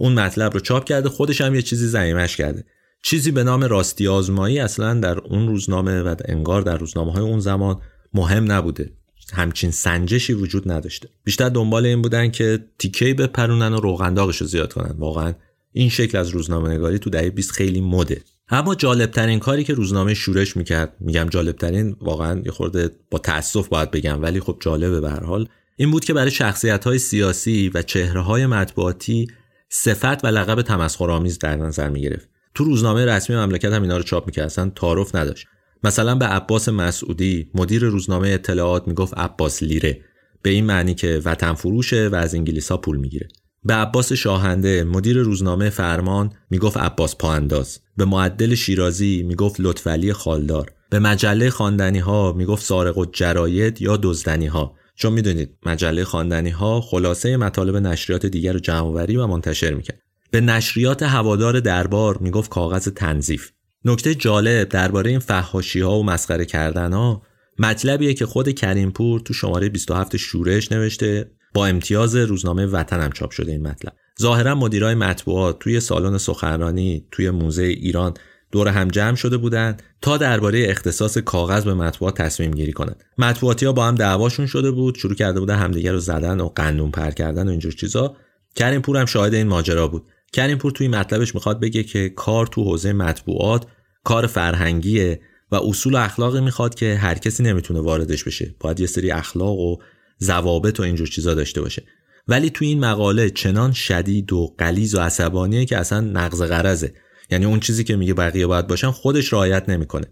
اون 0.01 0.13
مطلب 0.13 0.53
رو 0.53 0.59
چاپ 0.59 0.83
کرده 0.83 1.09
خودش 1.09 1.41
هم 1.41 1.55
یه 1.55 1.61
چیزی 1.61 1.87
زمیمش 1.87 2.37
کرده. 2.37 2.63
چیزی 3.03 3.31
به 3.31 3.43
نام 3.43 3.63
راستی 3.63 4.07
آزمایی 4.07 4.59
اصلا 4.59 4.93
در 4.93 5.19
اون 5.19 5.47
روزنامه 5.47 6.01
و 6.01 6.15
انگار 6.25 6.61
در 6.61 6.77
روزنامه 6.77 7.11
های 7.11 7.23
اون 7.23 7.39
زمان 7.39 7.81
مهم 8.13 8.51
نبوده. 8.51 8.91
همچین 9.33 9.71
سنجشی 9.71 10.33
وجود 10.33 10.71
نداشته. 10.71 11.09
بیشتر 11.23 11.49
دنبال 11.49 11.85
این 11.85 12.01
بودن 12.01 12.31
که 12.31 12.65
تیکه 12.79 13.13
بپرونن 13.13 13.73
و 13.73 13.79
روغنداغش 13.79 14.37
رو 14.37 14.47
زیاد 14.47 14.73
کنن. 14.73 14.95
واقعا 14.97 15.33
این 15.73 15.89
شکل 15.89 16.17
از 16.17 16.29
روزنامه 16.29 16.69
نگاری 16.69 16.99
تو 16.99 17.09
دهه 17.09 17.29
20 17.29 17.51
خیلی 17.51 17.81
مده. 17.81 18.21
اما 18.49 18.75
جالبترین 18.75 19.39
کاری 19.39 19.63
که 19.63 19.73
روزنامه 19.73 20.13
شورش 20.13 20.57
می‌کرد 20.57 20.95
میگم 20.99 21.27
جالبترین 21.29 21.95
واقعا 22.01 22.41
یه 22.45 22.51
خورده 22.51 22.89
با 23.11 23.19
تاسف 23.19 23.67
باید 23.67 23.91
بگم 23.91 24.21
ولی 24.21 24.39
خب 24.39 24.57
جالبه 24.59 25.01
به 25.01 25.09
هر 25.09 25.23
حال 25.23 25.49
این 25.75 25.91
بود 25.91 26.05
که 26.05 26.13
برای 26.13 26.31
شخصیت 26.31 26.83
های 26.83 26.99
سیاسی 26.99 27.71
و 27.73 27.81
چهره 27.81 28.21
های 28.21 28.45
مطبوعاتی 28.45 29.27
صفت 29.73 30.25
و 30.25 30.27
لقب 30.27 30.61
تمسخرآمیز 30.61 31.39
در 31.39 31.55
نظر 31.55 31.89
می‌گرفت. 31.89 32.29
تو 32.55 32.63
روزنامه 32.63 33.05
رسمی 33.05 33.35
مملکت 33.35 33.73
هم 33.73 33.81
اینا 33.81 33.97
رو 33.97 34.03
چاپ 34.03 34.25
می‌کرد 34.25 34.45
اصلا 34.45 34.71
تعارف 34.75 35.15
نداشت. 35.15 35.47
مثلا 35.83 36.15
به 36.15 36.25
عباس 36.25 36.69
مسعودی 36.69 37.49
مدیر 37.53 37.83
روزنامه 37.83 38.29
اطلاعات 38.29 38.87
می‌گفت 38.87 39.17
عباس 39.17 39.63
لیره. 39.63 40.01
به 40.41 40.49
این 40.49 40.65
معنی 40.65 40.93
که 40.93 41.21
وطن 41.25 41.53
فروشه 41.53 42.07
و 42.07 42.15
از 42.15 42.35
انگلیسا 42.35 42.77
پول 42.77 42.97
می‌گیره. 42.97 43.27
به 43.63 43.73
عباس 43.73 44.13
شاهنده 44.13 44.83
مدیر 44.83 45.17
روزنامه 45.17 45.69
فرمان 45.69 46.33
می‌گفت 46.49 46.77
عباس 46.77 47.15
پاانداز 47.15 47.79
به 47.97 48.05
معدل 48.05 48.55
شیرازی 48.55 49.23
می‌گفت 49.23 49.55
لطفعلی 49.59 50.13
خالدار. 50.13 50.71
به 50.89 50.99
مجله 50.99 51.49
خواندنی 51.49 51.99
ها 51.99 52.33
می‌گفت 52.33 52.65
سارق 52.65 52.97
و 52.97 53.05
جراید 53.05 53.81
یا 53.81 53.97
دزدنی 53.97 54.47
ها 54.47 54.75
چون 55.01 55.13
می‌دونید 55.13 55.57
مجله 55.65 56.03
خواندنی 56.03 56.49
ها 56.49 56.81
خلاصه 56.81 57.37
مطالب 57.37 57.75
نشریات 57.75 58.25
دیگر 58.25 58.53
رو 58.53 58.59
جمعوری 58.59 59.17
و 59.17 59.27
منتشر 59.27 59.73
می‌کرد. 59.73 60.01
به 60.31 60.41
نشریات 60.41 61.03
هوادار 61.03 61.59
دربار 61.59 62.17
می‌گفت 62.17 62.49
کاغذ 62.49 62.87
تنظیف. 62.87 63.51
نکته 63.85 64.15
جالب 64.15 64.69
درباره 64.69 65.09
این 65.09 65.19
فحاشی 65.19 65.79
ها 65.79 65.99
و 65.99 66.03
مسخره 66.03 66.45
کردن 66.45 66.93
ها 66.93 67.21
مطلبیه 67.59 68.13
که 68.13 68.25
خود 68.25 68.49
کریمپور 68.49 69.19
تو 69.19 69.33
شماره 69.33 69.69
27 69.69 70.17
شورش 70.17 70.71
نوشته 70.71 71.31
با 71.53 71.65
امتیاز 71.67 72.15
روزنامه 72.15 72.65
وطنم 72.65 73.11
چاپ 73.11 73.31
شده 73.31 73.51
این 73.51 73.67
مطلب. 73.67 73.93
ظاهرا 74.21 74.55
مدیرای 74.55 74.95
مطبوعات 74.95 75.59
توی 75.59 75.79
سالن 75.79 76.17
سخنرانی 76.17 77.07
توی 77.11 77.29
موزه 77.29 77.63
ایران 77.63 78.13
دور 78.51 78.67
هم 78.67 78.87
جمع 78.87 79.15
شده 79.15 79.37
بودند 79.37 79.83
تا 80.01 80.17
درباره 80.17 80.65
اختصاص 80.69 81.17
کاغذ 81.17 81.63
به 81.63 81.73
مطبوعات 81.73 82.17
تصمیم 82.17 82.51
گیری 82.51 82.71
کنند. 82.71 83.03
مطبوعاتی 83.17 83.65
ها 83.65 83.71
با 83.71 83.87
هم 83.87 83.95
دعواشون 83.95 84.45
شده 84.45 84.71
بود 84.71 84.95
شروع 84.95 85.15
کرده 85.15 85.39
بودن 85.39 85.55
همدیگه 85.55 85.91
رو 85.91 85.99
زدن 85.99 86.39
و 86.39 86.47
قندون 86.47 86.91
پر 86.91 87.11
کردن 87.11 87.47
و 87.47 87.51
اینجور 87.51 87.71
چیزا. 87.71 88.15
کریم 88.55 88.81
پور 88.81 88.97
هم 88.97 89.05
شاهد 89.05 89.33
این 89.33 89.47
ماجرا 89.47 89.87
بود. 89.87 90.03
کریم 90.33 90.57
پور 90.57 90.71
توی 90.71 90.87
مطلبش 90.87 91.35
می‌خواد 91.35 91.59
بگه 91.59 91.83
که 91.83 92.09
کار 92.09 92.47
تو 92.47 92.63
حوزه 92.63 92.93
مطبوعات 92.93 93.65
کار 94.03 94.27
فرهنگیه 94.27 95.21
و 95.51 95.55
اصول 95.55 95.95
اخلاقی 95.95 96.41
می‌خواد 96.41 96.75
که 96.75 96.95
هر 96.95 97.15
کسی 97.15 97.43
نمی‌تونه 97.43 97.79
واردش 97.79 98.23
بشه. 98.23 98.55
باید 98.59 98.79
یه 98.79 98.87
سری 98.87 99.11
اخلاق 99.11 99.57
و 99.57 99.77
ضوابط 100.21 100.79
و 100.79 100.83
اینجور 100.83 101.07
چیزا 101.07 101.33
داشته 101.33 101.61
باشه. 101.61 101.83
ولی 102.27 102.49
توی 102.49 102.67
این 102.67 102.79
مقاله 102.79 103.29
چنان 103.29 103.71
شدید 103.71 104.33
و 104.33 104.55
قلیز 104.57 104.95
و 104.95 104.99
عصبانیه 104.99 105.65
که 105.65 105.77
اصلا 105.77 105.99
نقض 105.99 106.41
غرضه. 106.41 106.93
یعنی 107.31 107.45
اون 107.45 107.59
چیزی 107.59 107.83
که 107.83 107.95
میگه 107.95 108.13
بقیه 108.13 108.47
باید 108.47 108.67
باشن 108.67 108.91
خودش 108.91 109.33
رعایت 109.33 109.69
نمی‌کنه. 109.69 110.05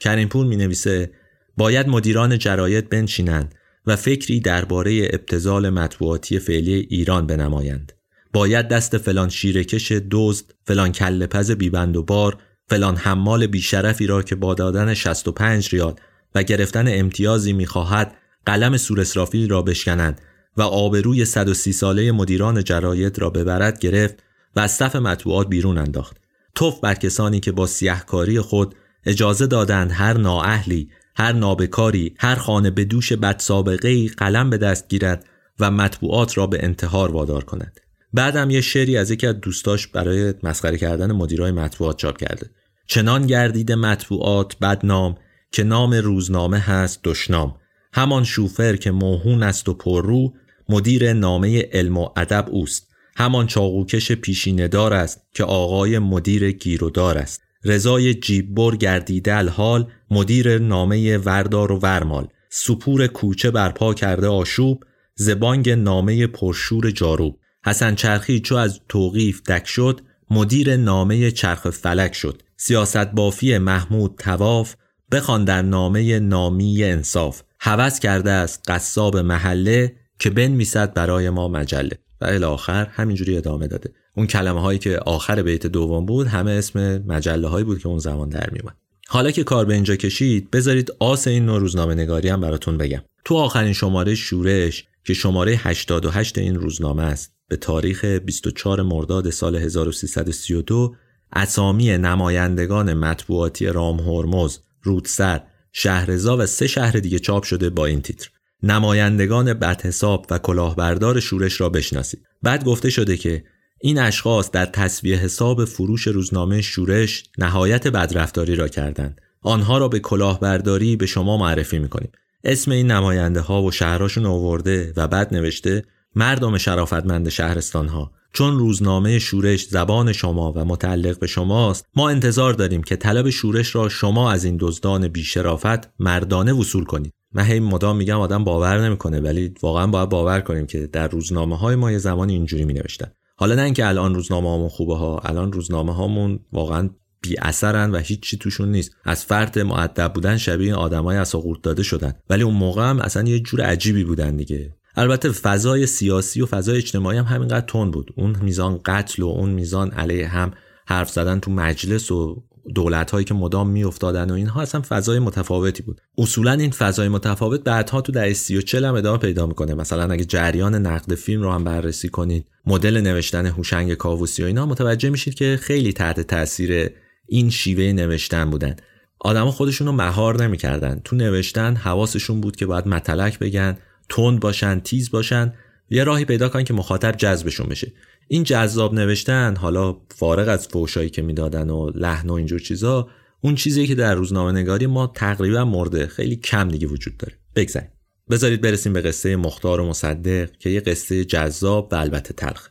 کریم 0.00 0.28
پور 0.28 0.46
می 0.46 0.56
نویسه 0.56 1.10
باید 1.56 1.88
مدیران 1.88 2.38
جراید 2.38 2.88
بنشینند 2.88 3.54
و 3.86 3.96
فکری 3.96 4.40
درباره 4.40 5.08
ابتزال 5.12 5.70
مطبوعاتی 5.70 6.38
فعلی 6.38 6.86
ایران 6.90 7.26
بنمایند. 7.26 7.92
باید 8.32 8.68
دست 8.68 8.98
فلان 8.98 9.28
شیرکش 9.28 9.92
دزد 10.10 10.44
فلان 10.64 10.92
کله 10.92 11.26
پز 11.26 11.50
بیبند 11.50 11.96
و 11.96 12.02
بار 12.02 12.38
فلان 12.68 12.96
حمال 12.96 13.46
بیشرفی 13.46 14.06
را 14.06 14.22
که 14.22 14.34
با 14.34 14.54
دادن 14.54 14.94
65 14.94 15.68
ریال 15.72 15.94
و 16.34 16.42
گرفتن 16.42 16.84
امتیازی 16.88 17.52
می‌خواهد 17.52 18.14
قلم 18.46 18.76
سور 18.76 19.06
را 19.48 19.62
بشکنند 19.62 20.20
و 20.56 20.62
آبروی 20.62 21.24
130 21.24 21.72
ساله 21.72 22.12
مدیران 22.12 22.64
جراید 22.64 23.18
را 23.18 23.30
ببرد 23.30 23.78
گرفت 23.78 24.14
و 24.56 24.60
از 24.60 24.70
صف 24.70 24.96
مطبوعات 24.96 25.48
بیرون 25.48 25.78
انداخت. 25.78 26.23
توف 26.54 26.80
بر 26.80 26.94
کسانی 26.94 27.40
که 27.40 27.52
با 27.52 27.66
سیهکاری 27.66 28.40
خود 28.40 28.74
اجازه 29.06 29.46
دادند 29.46 29.92
هر 29.92 30.18
نااهلی 30.18 30.90
هر 31.16 31.32
نابکاری 31.32 32.14
هر 32.18 32.34
خانه 32.34 32.70
به 32.70 32.84
دوش 32.84 33.12
بد 33.12 33.38
سابقه 33.38 34.08
قلم 34.08 34.50
به 34.50 34.58
دست 34.58 34.88
گیرد 34.88 35.24
و 35.60 35.70
مطبوعات 35.70 36.38
را 36.38 36.46
به 36.46 36.64
انتحار 36.64 37.12
وادار 37.12 37.44
کند. 37.44 37.80
بعدم 38.12 38.50
یه 38.50 38.60
شعری 38.60 38.96
از 38.96 39.10
یکی 39.10 39.26
از 39.26 39.40
دوستاش 39.40 39.86
برای 39.86 40.34
مسخره 40.42 40.78
کردن 40.78 41.12
مدیرای 41.12 41.52
مطبوعات 41.52 41.96
چاپ 41.98 42.16
کرده. 42.16 42.50
چنان 42.86 43.26
گردید 43.26 43.72
مطبوعات 43.72 44.56
بدنام 44.58 45.16
که 45.52 45.64
نام 45.64 45.94
روزنامه 45.94 46.58
هست 46.58 47.00
دشنام. 47.04 47.56
همان 47.92 48.24
شوفر 48.24 48.76
که 48.76 48.90
موهون 48.90 49.42
است 49.42 49.68
و 49.68 49.74
پررو 49.74 50.32
مدیر 50.68 51.12
نامه 51.12 51.68
علم 51.72 51.96
و 51.96 52.08
ادب 52.16 52.46
اوست. 52.50 52.93
همان 53.16 53.46
چاقوکش 53.46 54.12
پیشیندار 54.12 54.94
است 54.94 55.20
که 55.34 55.44
آقای 55.44 55.98
مدیر 55.98 56.52
گیرودار 56.52 57.18
است. 57.18 57.42
رضای 57.64 58.14
جیببر 58.14 58.76
گردیده 58.76 59.36
الحال 59.36 59.90
مدیر 60.10 60.58
نامه 60.58 61.18
وردار 61.18 61.72
و 61.72 61.78
ورمال. 61.78 62.28
سپور 62.50 63.06
کوچه 63.06 63.50
برپا 63.50 63.94
کرده 63.94 64.26
آشوب 64.26 64.84
زبانگ 65.14 65.70
نامه 65.70 66.26
پرشور 66.26 66.90
جاروب. 66.90 67.38
حسن 67.66 67.94
چرخی 67.94 68.40
چو 68.40 68.54
از 68.54 68.80
توقیف 68.88 69.42
دک 69.42 69.66
شد 69.66 70.00
مدیر 70.30 70.76
نامه 70.76 71.30
چرخ 71.30 71.70
فلک 71.70 72.14
شد. 72.14 72.42
سیاست 72.56 73.06
بافی 73.06 73.58
محمود 73.58 74.14
تواف 74.18 74.74
بخوان 75.12 75.50
نامه 75.50 76.18
نامی 76.18 76.84
انصاف. 76.84 77.42
حوض 77.60 77.98
کرده 77.98 78.30
است 78.30 78.70
قصاب 78.70 79.16
محله 79.16 79.96
که 80.18 80.30
بنویسد 80.30 80.94
برای 80.94 81.30
ما 81.30 81.48
مجله. 81.48 82.03
و 82.24 82.26
الاخر 82.26 82.84
همینجوری 82.84 83.36
ادامه 83.36 83.66
داده. 83.66 83.92
اون 84.16 84.26
کلمه 84.26 84.60
هایی 84.60 84.78
که 84.78 84.98
آخر 84.98 85.42
بیت 85.42 85.66
دوم 85.66 86.06
بود 86.06 86.26
همه 86.26 86.50
اسم 86.50 87.02
مجله 87.06 87.48
هایی 87.48 87.64
بود 87.64 87.78
که 87.78 87.88
اون 87.88 87.98
زمان 87.98 88.28
در 88.28 88.50
میومد 88.52 88.76
حالا 89.08 89.30
که 89.30 89.44
کار 89.44 89.64
به 89.64 89.74
اینجا 89.74 89.96
کشید 89.96 90.50
بذارید 90.50 90.92
آس 90.98 91.28
این 91.28 91.46
نوع 91.46 91.60
روزنامه 91.60 91.94
نگاری 91.94 92.28
هم 92.28 92.40
براتون 92.40 92.78
بگم. 92.78 93.02
تو 93.24 93.34
آخرین 93.34 93.72
شماره 93.72 94.14
شورش 94.14 94.84
که 95.04 95.14
شماره 95.14 95.52
88 95.58 96.38
این 96.38 96.54
روزنامه 96.54 97.02
است 97.02 97.32
به 97.48 97.56
تاریخ 97.56 98.04
24 98.04 98.82
مرداد 98.82 99.30
سال 99.30 99.56
1332 99.56 100.94
اسامی 101.32 101.98
نمایندگان 101.98 102.94
مطبوعاتی 102.94 103.66
رام 103.66 104.00
هرمز، 104.00 104.58
رودسر، 104.82 105.40
شهرزا 105.72 106.36
و 106.36 106.46
سه 106.46 106.66
شهر 106.66 106.92
دیگه 106.92 107.18
چاپ 107.18 107.42
شده 107.42 107.70
با 107.70 107.86
این 107.86 108.02
تیتر. 108.02 108.30
نمایندگان 108.64 109.54
بدحساب 109.54 110.26
و 110.30 110.38
کلاهبردار 110.38 111.20
شورش 111.20 111.60
را 111.60 111.68
بشناسید. 111.68 112.26
بعد 112.42 112.64
گفته 112.64 112.90
شده 112.90 113.16
که 113.16 113.44
این 113.80 113.98
اشخاص 113.98 114.50
در 114.50 114.66
تصویه 114.66 115.16
حساب 115.16 115.64
فروش 115.64 116.06
روزنامه 116.06 116.60
شورش 116.60 117.24
نهایت 117.38 117.88
بدرفتاری 117.88 118.56
را 118.56 118.68
کردند. 118.68 119.20
آنها 119.42 119.78
را 119.78 119.88
به 119.88 119.98
کلاهبرداری 119.98 120.96
به 120.96 121.06
شما 121.06 121.36
معرفی 121.36 121.78
می‌کنیم. 121.78 122.12
اسم 122.44 122.70
این 122.70 122.90
نماینده 122.90 123.40
ها 123.40 123.62
و 123.62 123.70
شهراشون 123.70 124.26
آورده 124.26 124.92
و 124.96 125.08
بعد 125.08 125.34
نوشته 125.34 125.84
مردم 126.14 126.58
شرافتمند 126.58 127.28
شهرستان 127.28 127.88
ها 127.88 128.12
چون 128.32 128.58
روزنامه 128.58 129.18
شورش 129.18 129.66
زبان 129.66 130.12
شما 130.12 130.52
و 130.52 130.64
متعلق 130.64 131.18
به 131.18 131.26
شماست 131.26 131.86
ما 131.96 132.08
انتظار 132.10 132.52
داریم 132.52 132.82
که 132.82 132.96
طلب 132.96 133.30
شورش 133.30 133.74
را 133.74 133.88
شما 133.88 134.32
از 134.32 134.44
این 134.44 134.56
دزدان 134.60 135.08
بیشرافت 135.08 136.00
مردانه 136.00 136.52
وصول 136.52 136.84
کنید. 136.84 137.12
من 137.34 137.44
هی 137.44 137.60
مدام 137.60 137.96
میگم 137.96 138.20
آدم 138.20 138.44
باور 138.44 138.80
نمی‌کنه 138.80 139.20
ولی 139.20 139.54
واقعا 139.62 139.86
باید 139.86 140.08
باور 140.08 140.40
کنیم 140.40 140.66
که 140.66 140.86
در 140.86 141.08
روزنامه 141.08 141.58
های 141.58 141.76
ما 141.76 141.92
یه 141.92 141.98
زمانی 141.98 142.32
اینجوری 142.32 142.64
می 142.64 142.72
نوشتن 142.72 143.12
حالا 143.36 143.54
نه 143.54 143.62
اینکه 143.62 143.86
الان 143.86 144.14
روزنامه 144.14 144.48
هامون 144.48 144.68
خوبه 144.68 144.96
ها 144.96 145.18
الان 145.18 145.52
روزنامه 145.52 145.94
هامون 145.94 146.40
واقعا 146.52 146.90
بی 147.24 147.36
اثرن 147.38 147.90
و 147.90 147.98
هیچی 147.98 148.36
توشون 148.36 148.70
نیست. 148.70 148.92
از 149.04 149.24
فرد 149.24 149.58
معدب 149.58 150.12
بودن 150.12 150.36
شبیه 150.36 150.74
آدمای 150.74 151.16
اساقورت 151.16 151.62
داده 151.62 151.82
شدن. 151.82 152.12
ولی 152.30 152.42
اون 152.42 152.54
موقع 152.54 152.90
هم 152.90 153.00
اصلا 153.00 153.28
یه 153.28 153.40
جور 153.40 153.60
عجیبی 153.60 154.04
بودن 154.04 154.36
دیگه. 154.36 154.74
البته 154.96 155.30
فضای 155.30 155.86
سیاسی 155.86 156.42
و 156.42 156.46
فضای 156.46 156.76
اجتماعی 156.76 157.18
هم 157.18 157.24
همینقدر 157.24 157.66
تون 157.66 157.90
بود. 157.90 158.14
اون 158.16 158.36
میزان 158.42 158.80
قتل 158.84 159.22
و 159.22 159.26
اون 159.26 159.50
میزان 159.50 159.90
علیه 159.90 160.28
هم 160.28 160.50
حرف 160.86 161.10
زدن 161.10 161.40
تو 161.40 161.50
مجلس 161.50 162.10
و 162.10 162.42
دولت 162.74 163.10
هایی 163.10 163.24
که 163.24 163.34
مدام 163.34 163.70
میافتادن 163.70 164.30
و 164.30 164.34
اینها 164.34 164.62
اصلا 164.62 164.82
فضای 164.88 165.18
متفاوتی 165.18 165.82
بود. 165.82 166.00
اصولا 166.18 166.52
این 166.52 166.70
فضای 166.70 167.08
متفاوت 167.08 167.64
بعدها 167.64 168.00
تو 168.00 168.12
در 168.12 168.32
سی 168.32 168.56
و 168.56 168.60
چل 168.60 168.84
هم 168.84 168.94
ادامه 168.94 169.18
پیدا 169.18 169.46
می‌کنه. 169.46 169.74
مثلا 169.74 170.12
اگه 170.12 170.24
جریان 170.24 170.74
نقد 170.74 171.14
فیلم 171.14 171.42
رو 171.42 171.52
هم 171.52 171.64
بررسی 171.64 172.08
کنید 172.08 172.46
مدل 172.66 173.00
نوشتن 173.00 173.46
هوشنگ 173.46 173.94
کاووسی 173.94 174.42
و 174.42 174.46
اینا 174.46 174.66
متوجه 174.66 175.10
میشید 175.10 175.34
که 175.34 175.58
خیلی 175.62 175.92
تحت 175.92 176.20
تاثیر 176.20 176.90
این 177.26 177.50
شیوه 177.50 177.92
نوشتن 177.92 178.50
بودن. 178.50 178.76
آدما 179.20 179.50
خودشون 179.50 179.86
رو 179.86 179.92
مهار 179.92 180.42
نمی‌کردن. 180.42 181.00
تو 181.04 181.16
نوشتن 181.16 181.76
حواسشون 181.76 182.40
بود 182.40 182.56
که 182.56 182.66
باید 182.66 182.88
متلک 182.88 183.38
بگن 183.38 183.76
تند 184.08 184.40
باشن 184.40 184.80
تیز 184.80 185.10
باشن. 185.10 185.52
یه 185.90 186.04
راهی 186.04 186.24
پیدا 186.24 186.48
کن 186.48 186.64
که 186.64 186.74
مخاطب 186.74 187.16
جذبشون 187.16 187.66
بشه. 187.66 187.92
این 188.28 188.42
جذاب 188.42 188.94
نوشتن 188.94 189.56
حالا 189.56 189.96
فارغ 190.08 190.48
از 190.48 190.68
فوشایی 190.68 191.10
که 191.10 191.22
می‌دادن 191.22 191.70
و 191.70 191.90
لحن 191.90 192.30
و 192.30 192.32
اینجور 192.32 192.60
چیزا 192.60 193.08
اون 193.40 193.54
چیزی 193.54 193.86
که 193.86 193.94
در 193.94 194.14
روزنامه 194.14 194.52
نگاری 194.52 194.86
ما 194.86 195.06
تقریبا 195.06 195.64
مرده. 195.64 196.06
خیلی 196.06 196.36
کم 196.36 196.68
دیگه 196.68 196.86
وجود 196.86 197.16
داره. 197.16 197.34
بگذاریم 197.56 197.88
بذارید 198.30 198.60
برسیم 198.60 198.92
به 198.92 199.00
قصه 199.00 199.36
مختار 199.36 199.80
و 199.80 199.88
مصدق 199.88 200.50
که 200.58 200.70
یه 200.70 200.80
قصه 200.80 201.24
جذاب 201.24 201.88
و 201.92 201.94
البته 201.94 202.34
تلخ 202.34 202.68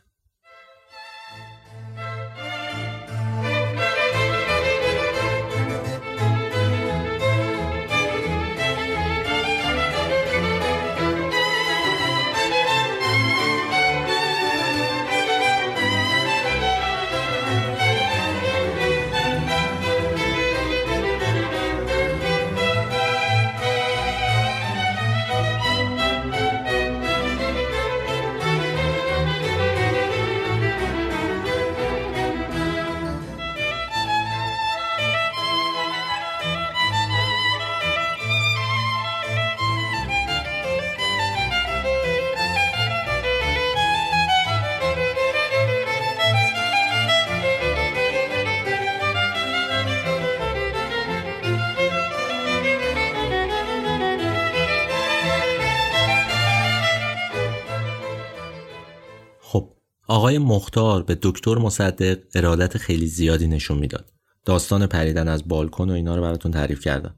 آقای 60.34 60.46
مختار 60.46 61.02
به 61.02 61.18
دکتر 61.22 61.54
مصدق 61.54 62.18
ارادت 62.34 62.78
خیلی 62.78 63.06
زیادی 63.06 63.46
نشون 63.46 63.78
می‌داد. 63.78 64.12
داستان 64.44 64.86
پریدن 64.86 65.28
از 65.28 65.48
بالکن 65.48 65.90
و 65.90 65.92
اینا 65.92 66.16
رو 66.16 66.22
براتون 66.22 66.52
تعریف 66.52 66.80
کردم. 66.80 67.14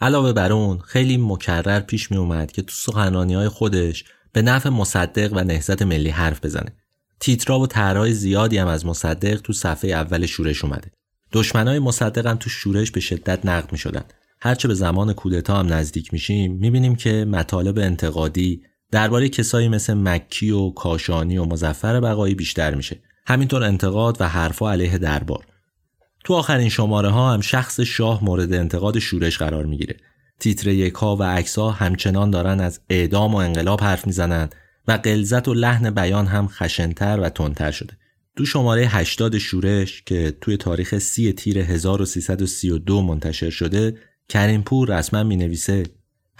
علاوه 0.00 0.32
بر 0.32 0.52
اون 0.52 0.78
خیلی 0.78 1.16
مکرر 1.16 1.80
پیش 1.80 2.10
می 2.10 2.16
اومد 2.16 2.52
که 2.52 2.62
تو 2.62 2.72
سخنرانی 2.72 3.34
های 3.34 3.48
خودش 3.48 4.04
به 4.32 4.42
نفع 4.42 4.68
مصدق 4.68 5.32
و 5.32 5.44
نهضت 5.44 5.82
ملی 5.82 6.10
حرف 6.10 6.44
بزنه. 6.44 6.76
تیترا 7.20 7.60
و 7.60 7.66
طرحهای 7.66 8.12
زیادی 8.12 8.58
هم 8.58 8.66
از 8.68 8.86
مصدق 8.86 9.40
تو 9.40 9.52
صفحه 9.52 9.90
اول 9.90 10.26
شورش 10.26 10.64
اومده. 10.64 10.90
دشمنای 11.32 11.78
مصدق 11.78 12.26
هم 12.26 12.36
تو 12.36 12.50
شورش 12.50 12.90
به 12.90 13.00
شدت 13.00 13.46
نقد 13.46 13.72
می 13.72 13.78
شدن. 13.78 14.04
هرچه 14.40 14.68
به 14.68 14.74
زمان 14.74 15.12
کودتا 15.12 15.58
هم 15.58 15.72
نزدیک 15.72 16.12
میشیم 16.12 16.52
می‌بینیم 16.52 16.96
که 16.96 17.24
مطالب 17.24 17.78
انتقادی 17.78 18.62
درباره 18.90 19.28
کسایی 19.28 19.68
مثل 19.68 19.94
مکی 19.94 20.50
و 20.50 20.70
کاشانی 20.70 21.38
و 21.38 21.44
مزفر 21.44 22.00
بقایی 22.00 22.34
بیشتر 22.34 22.74
میشه. 22.74 23.00
همینطور 23.26 23.62
انتقاد 23.62 24.16
و 24.20 24.28
حرفا 24.28 24.72
علیه 24.72 24.98
دربار. 24.98 25.46
تو 26.24 26.34
آخرین 26.34 26.68
شماره 26.68 27.08
ها 27.08 27.32
هم 27.32 27.40
شخص 27.40 27.80
شاه 27.80 28.24
مورد 28.24 28.52
انتقاد 28.52 28.98
شورش 28.98 29.38
قرار 29.38 29.66
می‌گیره. 29.66 29.96
تیتر 30.40 30.68
یک 30.68 30.94
ها 30.94 31.16
و 31.16 31.22
عکس 31.22 31.58
ها 31.58 31.70
همچنان 31.70 32.30
دارن 32.30 32.60
از 32.60 32.80
اعدام 32.90 33.34
و 33.34 33.36
انقلاب 33.36 33.80
حرف 33.80 34.06
می‌زنن 34.06 34.48
و 34.88 34.92
قلزت 34.92 35.48
و 35.48 35.54
لحن 35.54 35.90
بیان 35.90 36.26
هم 36.26 36.48
خشنتر 36.48 37.20
و 37.20 37.28
تندتر 37.28 37.70
شده. 37.70 37.96
تو 38.36 38.44
شماره 38.44 38.86
80 38.86 39.38
شورش 39.38 40.02
که 40.02 40.36
توی 40.40 40.56
تاریخ 40.56 40.98
30 40.98 41.32
تیر 41.32 41.58
1332 41.58 43.02
منتشر 43.02 43.50
شده 43.50 43.98
کریمپور 44.28 44.98
رسما 44.98 45.22
می 45.22 45.36
نویسه 45.36 45.84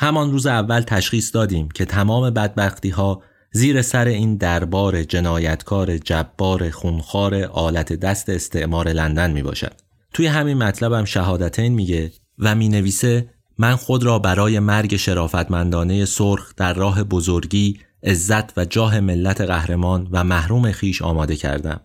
همان 0.00 0.32
روز 0.32 0.46
اول 0.46 0.80
تشخیص 0.80 1.34
دادیم 1.34 1.68
که 1.68 1.84
تمام 1.84 2.30
بدبختی 2.30 2.90
ها 2.90 3.22
زیر 3.52 3.82
سر 3.82 4.06
این 4.06 4.36
دربار 4.36 5.02
جنایتکار 5.02 5.98
جبار 5.98 6.70
خونخوار 6.70 7.44
آلت 7.44 7.92
دست 7.92 8.28
استعمار 8.28 8.88
لندن 8.88 9.30
می 9.30 9.42
باشد. 9.42 9.72
توی 10.12 10.26
همین 10.26 10.58
مطلبم 10.58 11.04
شهادتین 11.04 11.72
میگه 11.72 12.10
و 12.38 12.54
می 12.54 12.68
نویسه 12.68 13.30
من 13.58 13.76
خود 13.76 14.04
را 14.04 14.18
برای 14.18 14.58
مرگ 14.58 14.96
شرافتمندانه 14.96 16.04
سرخ 16.04 16.54
در 16.56 16.74
راه 16.74 17.04
بزرگی 17.04 17.80
عزت 18.02 18.58
و 18.58 18.64
جاه 18.64 19.00
ملت 19.00 19.40
قهرمان 19.40 20.08
و 20.12 20.24
محروم 20.24 20.72
خیش 20.72 21.02
آماده 21.02 21.36
کردم. 21.36 21.80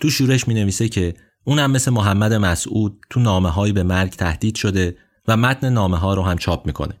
تو 0.00 0.10
شورش 0.10 0.48
می 0.48 0.54
نویسه 0.54 0.88
که 0.88 1.14
اونم 1.44 1.70
مثل 1.70 1.90
محمد 1.90 2.32
مسعود 2.32 3.06
تو 3.10 3.20
نامه 3.20 3.72
به 3.72 3.82
مرگ 3.82 4.10
تهدید 4.10 4.54
شده 4.54 4.96
و 5.28 5.36
متن 5.36 5.68
نامه 5.68 5.96
ها 5.96 6.14
رو 6.14 6.22
هم 6.22 6.38
چاپ 6.38 6.66
می‌کنه. 6.66 6.94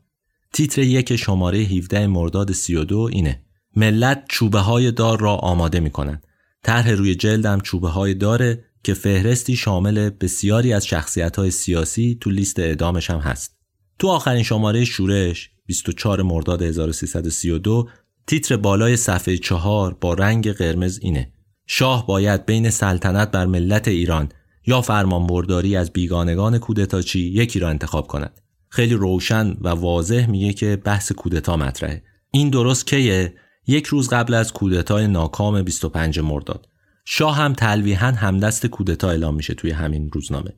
تیتر 0.52 0.82
یک 0.82 1.16
شماره 1.16 1.58
17 1.58 2.06
مرداد 2.06 2.52
32 2.52 3.08
اینه 3.12 3.42
ملت 3.76 4.24
چوبه 4.28 4.58
های 4.58 4.92
دار 4.92 5.20
را 5.20 5.36
آماده 5.36 5.80
می 5.80 5.90
کنند. 5.90 6.26
طرح 6.62 6.90
روی 6.90 7.14
جلدم 7.14 7.60
چوبه 7.60 7.88
های 7.88 8.14
داره 8.14 8.64
که 8.84 8.94
فهرستی 8.94 9.56
شامل 9.56 10.10
بسیاری 10.10 10.72
از 10.72 10.86
شخصیت 10.86 11.36
های 11.36 11.50
سیاسی 11.50 12.18
تو 12.20 12.30
لیست 12.30 12.58
اعدامش 12.58 13.10
هم 13.10 13.18
هست. 13.18 13.56
تو 13.98 14.08
آخرین 14.08 14.42
شماره 14.42 14.84
شورش 14.84 15.50
24 15.66 16.22
مرداد 16.22 16.62
1332 16.62 17.88
تیتر 18.26 18.56
بالای 18.56 18.96
صفحه 18.96 19.36
چهار 19.36 19.94
با 19.94 20.14
رنگ 20.14 20.52
قرمز 20.52 20.98
اینه 21.02 21.32
شاه 21.66 22.06
باید 22.06 22.46
بین 22.46 22.70
سلطنت 22.70 23.30
بر 23.30 23.46
ملت 23.46 23.88
ایران 23.88 24.28
یا 24.66 24.80
فرمانبرداری 24.80 25.76
از 25.76 25.92
بیگانگان 25.92 26.58
کودتاچی 26.58 27.20
یکی 27.20 27.58
را 27.58 27.68
انتخاب 27.68 28.06
کند 28.06 28.40
خیلی 28.74 28.94
روشن 28.94 29.56
و 29.60 29.68
واضح 29.68 30.26
میگه 30.26 30.52
که 30.52 30.76
بحث 30.76 31.12
کودتا 31.12 31.56
مطرحه. 31.56 32.02
این 32.30 32.50
درست 32.50 32.86
کیه؟ 32.86 33.34
یک 33.66 33.86
روز 33.86 34.08
قبل 34.08 34.34
از 34.34 34.52
کودتای 34.52 35.06
ناکام 35.06 35.62
25 35.62 36.20
مرداد. 36.20 36.68
شاه 37.04 37.36
هم 37.36 37.52
تلویحا 37.52 38.06
همدست 38.06 38.66
کودتا 38.66 39.10
اعلام 39.10 39.34
میشه 39.34 39.54
توی 39.54 39.70
همین 39.70 40.10
روزنامه. 40.12 40.52